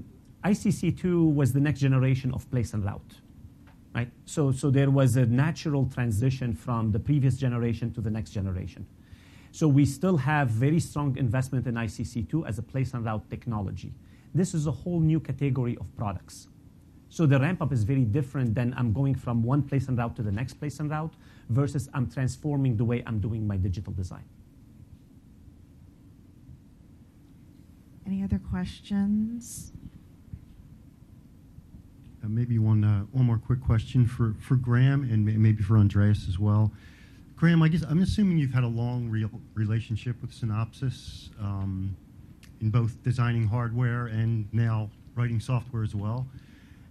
[0.43, 3.13] ICC2 was the next generation of place and route,
[3.95, 4.11] right?
[4.25, 8.85] So, so there was a natural transition from the previous generation to the next generation.
[9.51, 13.93] So we still have very strong investment in ICC2 as a place and route technology.
[14.35, 16.49] This is a whole new category of products.
[17.09, 20.15] So the ramp up is very different than I'm going from one place and route
[20.17, 21.13] to the next place and route
[21.49, 24.25] versus I'm transforming the way I'm doing my digital design.
[28.05, 29.71] Any other questions?
[32.23, 35.77] Uh, maybe one uh, one more quick question for, for Graham and may- maybe for
[35.77, 36.71] Andreas as well.
[37.35, 41.95] Graham, I guess I'm assuming you've had a long real relationship with Synopsys um,
[42.61, 46.25] in both designing hardware and now writing software as well.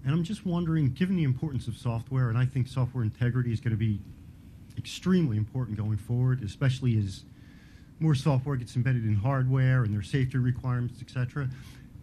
[0.05, 3.61] And I'm just wondering, given the importance of software, and I think software integrity is
[3.61, 4.01] going to be
[4.77, 7.25] extremely important going forward, especially as
[8.03, 11.49] more software gets embedded in hardware and their safety requirements, et cetera.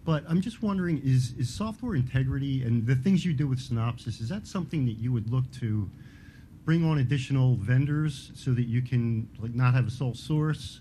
[0.06, 4.22] But I'm just wondering, is, is software integrity and the things you do with Synopsys,
[4.22, 5.90] is that something that you would look to
[6.66, 10.80] bring on additional vendors so that you can like not have a sole source?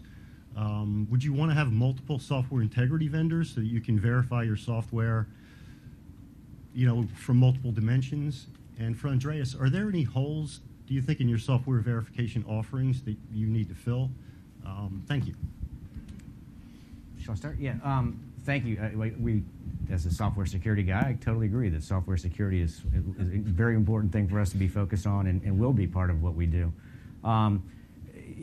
[0.57, 4.45] Um, would you want to have multiple software integrity vendors so that you can verify
[4.45, 5.27] your software,
[6.75, 8.47] you know, from multiple dimensions?
[8.79, 13.03] And for Andreas, are there any holes, do you think, in your software verification offerings
[13.03, 14.11] that you need to fill?
[14.67, 15.35] Um, thank you.
[17.23, 17.59] Shall I start?
[17.59, 17.75] Yeah.
[17.85, 18.79] Um, thank you.
[19.19, 19.43] We,
[19.91, 22.83] as a software security guy, I totally agree that software security is,
[23.19, 25.87] is a very important thing for us to be focused on and, and will be
[25.87, 26.73] part of what we do.
[27.25, 27.63] Um,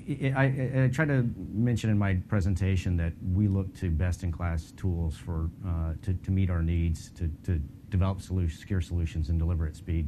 [0.08, 5.50] I, I, tried to mention in my presentation that we look to best-in-class tools for
[5.68, 9.76] uh, to, to meet our needs, to, to develop solutions, secure solutions, and deliver at
[9.76, 10.08] speed.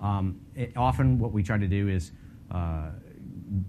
[0.00, 2.12] Um, it, often, what we try to do is
[2.52, 2.90] uh,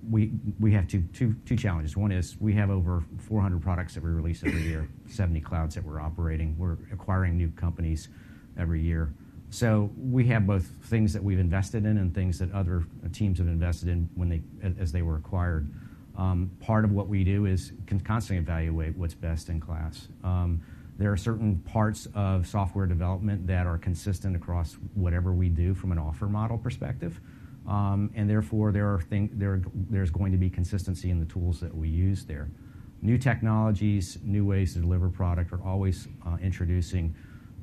[0.09, 1.97] we we have two, challenges.
[1.97, 5.83] One is we have over 400 products that we release every year, 70 clouds that
[5.83, 6.55] we're operating.
[6.57, 8.09] We're acquiring new companies
[8.57, 9.13] every year.
[9.49, 13.47] So we have both things that we've invested in and things that other teams have
[13.47, 14.41] invested in when they
[14.79, 15.71] as they were acquired.
[16.17, 17.73] Um, part of what we do is
[18.03, 20.07] constantly evaluate what's best in class.
[20.23, 20.61] Um,
[20.97, 25.91] there are certain parts of software development that are consistent across whatever we do from
[25.91, 27.19] an offer model perspective.
[27.67, 31.59] Um, and therefore there are thing, there, there's going to be consistency in the tools
[31.61, 32.49] that we use there.
[33.01, 37.15] New technologies, new ways to deliver product are always uh, introducing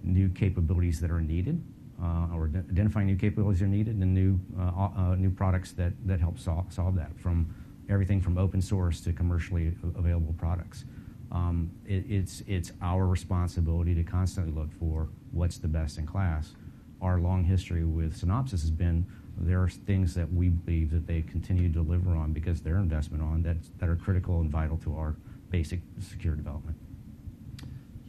[0.03, 1.63] new capabilities that are needed,
[2.03, 6.39] uh, or identifying new capabilities that are needed, and new uh, new products that help
[6.39, 7.11] solve that.
[7.19, 7.55] From
[7.91, 10.85] everything from open source to commercially available products.
[11.33, 16.53] Um, it, it's it's our responsibility to constantly look for what's the best in class.
[17.01, 19.07] Our long history with Synopsys has been
[19.41, 23.23] there are things that we believe that they continue to deliver on because their investment
[23.23, 25.17] on that that are critical and vital to our
[25.51, 26.77] basic secure development.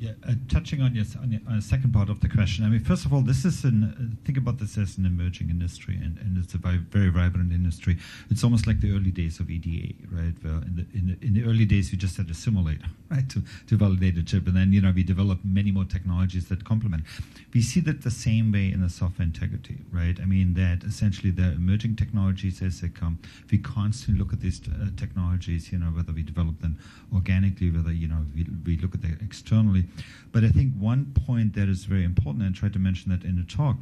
[0.01, 2.65] Yeah, uh, touching on your, on your uh, second part of the question.
[2.65, 5.51] I mean, first of all, this is an uh, think about this as an emerging
[5.51, 7.97] industry, and, and it's a very, very vibrant industry.
[8.31, 10.33] It's almost like the early days of EDA, right?
[10.41, 13.30] Where in the, in the in the early days, we just had a simulator, right,
[13.30, 16.65] to to validate a chip, and then you know we developed many more technologies that
[16.65, 17.03] complement.
[17.53, 20.17] We see that the same way in the software integrity, right?
[20.19, 23.19] I mean that essentially the emerging technologies as they come,
[23.51, 26.80] we constantly look at these uh, technologies, you know, whether we develop them
[27.13, 29.85] organically, whether you know we, we look at them externally
[30.31, 33.23] but I think one point that is very important, and I tried to mention that
[33.23, 33.77] in the talk,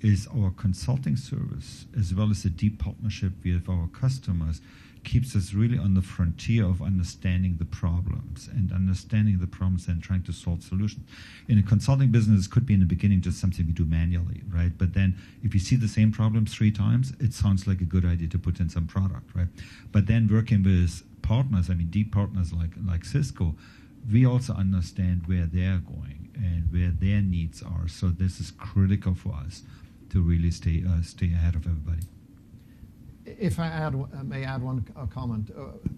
[0.00, 4.60] is our consulting service, as well as the deep partnership with our customers,
[5.04, 10.02] keeps us really on the frontier of understanding the problems and understanding the problems and
[10.02, 11.06] trying to solve solutions.
[11.48, 14.42] In a consulting business, it could be in the beginning just something we do manually,
[14.52, 14.76] right?
[14.76, 18.04] But then if you see the same problem three times, it sounds like a good
[18.04, 19.48] idea to put in some product, right?
[19.90, 23.54] But then working with partners, I mean, deep partners like like Cisco,
[24.10, 27.88] we also understand where they're going and where their needs are.
[27.88, 29.62] So this is critical for us
[30.10, 32.06] to really stay uh, stay ahead of everybody.
[33.26, 35.88] If I add, uh, may add one uh, comment, uh,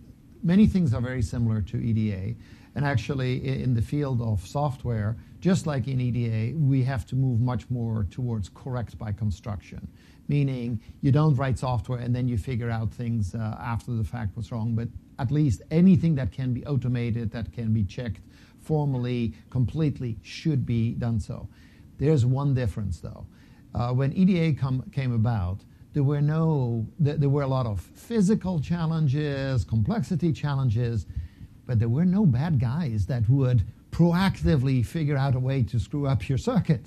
[0.42, 2.34] many things are very similar to EDA,
[2.74, 7.40] and actually in the field of software, just like in EDA, we have to move
[7.40, 9.88] much more towards correct by construction
[10.28, 14.36] meaning you don't write software and then you figure out things uh, after the fact
[14.36, 14.88] what's wrong, but
[15.22, 18.20] at least anything that can be automated, that can be checked
[18.60, 21.48] formally, completely, should be done so.
[21.98, 23.24] There's one difference, though.
[23.72, 25.60] Uh, when EDA com- came about,
[25.92, 31.06] there were no, th- there were a lot of physical challenges, complexity challenges,
[31.66, 36.08] but there were no bad guys that would proactively figure out a way to screw
[36.08, 36.84] up your circuit.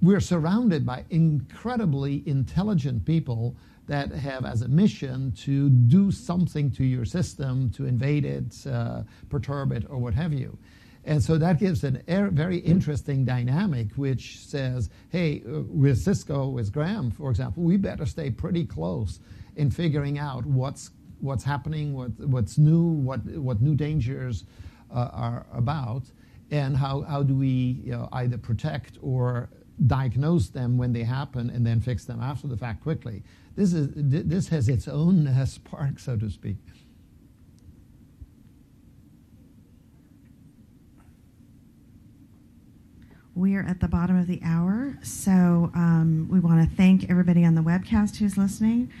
[0.00, 3.56] We're surrounded by incredibly intelligent people
[3.90, 9.02] that have as a mission to do something to your system, to invade it, uh,
[9.28, 10.56] perturb it, or what have you.
[11.04, 16.50] And so that gives a er, very interesting dynamic, which says, hey, uh, with Cisco,
[16.50, 19.18] with Graham, for example, we better stay pretty close
[19.56, 24.44] in figuring out what's what's happening, what, what's new, what what new dangers
[24.94, 26.04] uh, are about,
[26.52, 29.50] and how how do we you know, either protect or
[29.88, 33.24] diagnose them when they happen and then fix them after the fact quickly.
[33.56, 36.56] This is this has its own spark, so to speak.
[43.34, 47.44] We are at the bottom of the hour, so um, we want to thank everybody
[47.44, 48.92] on the webcast who's listening.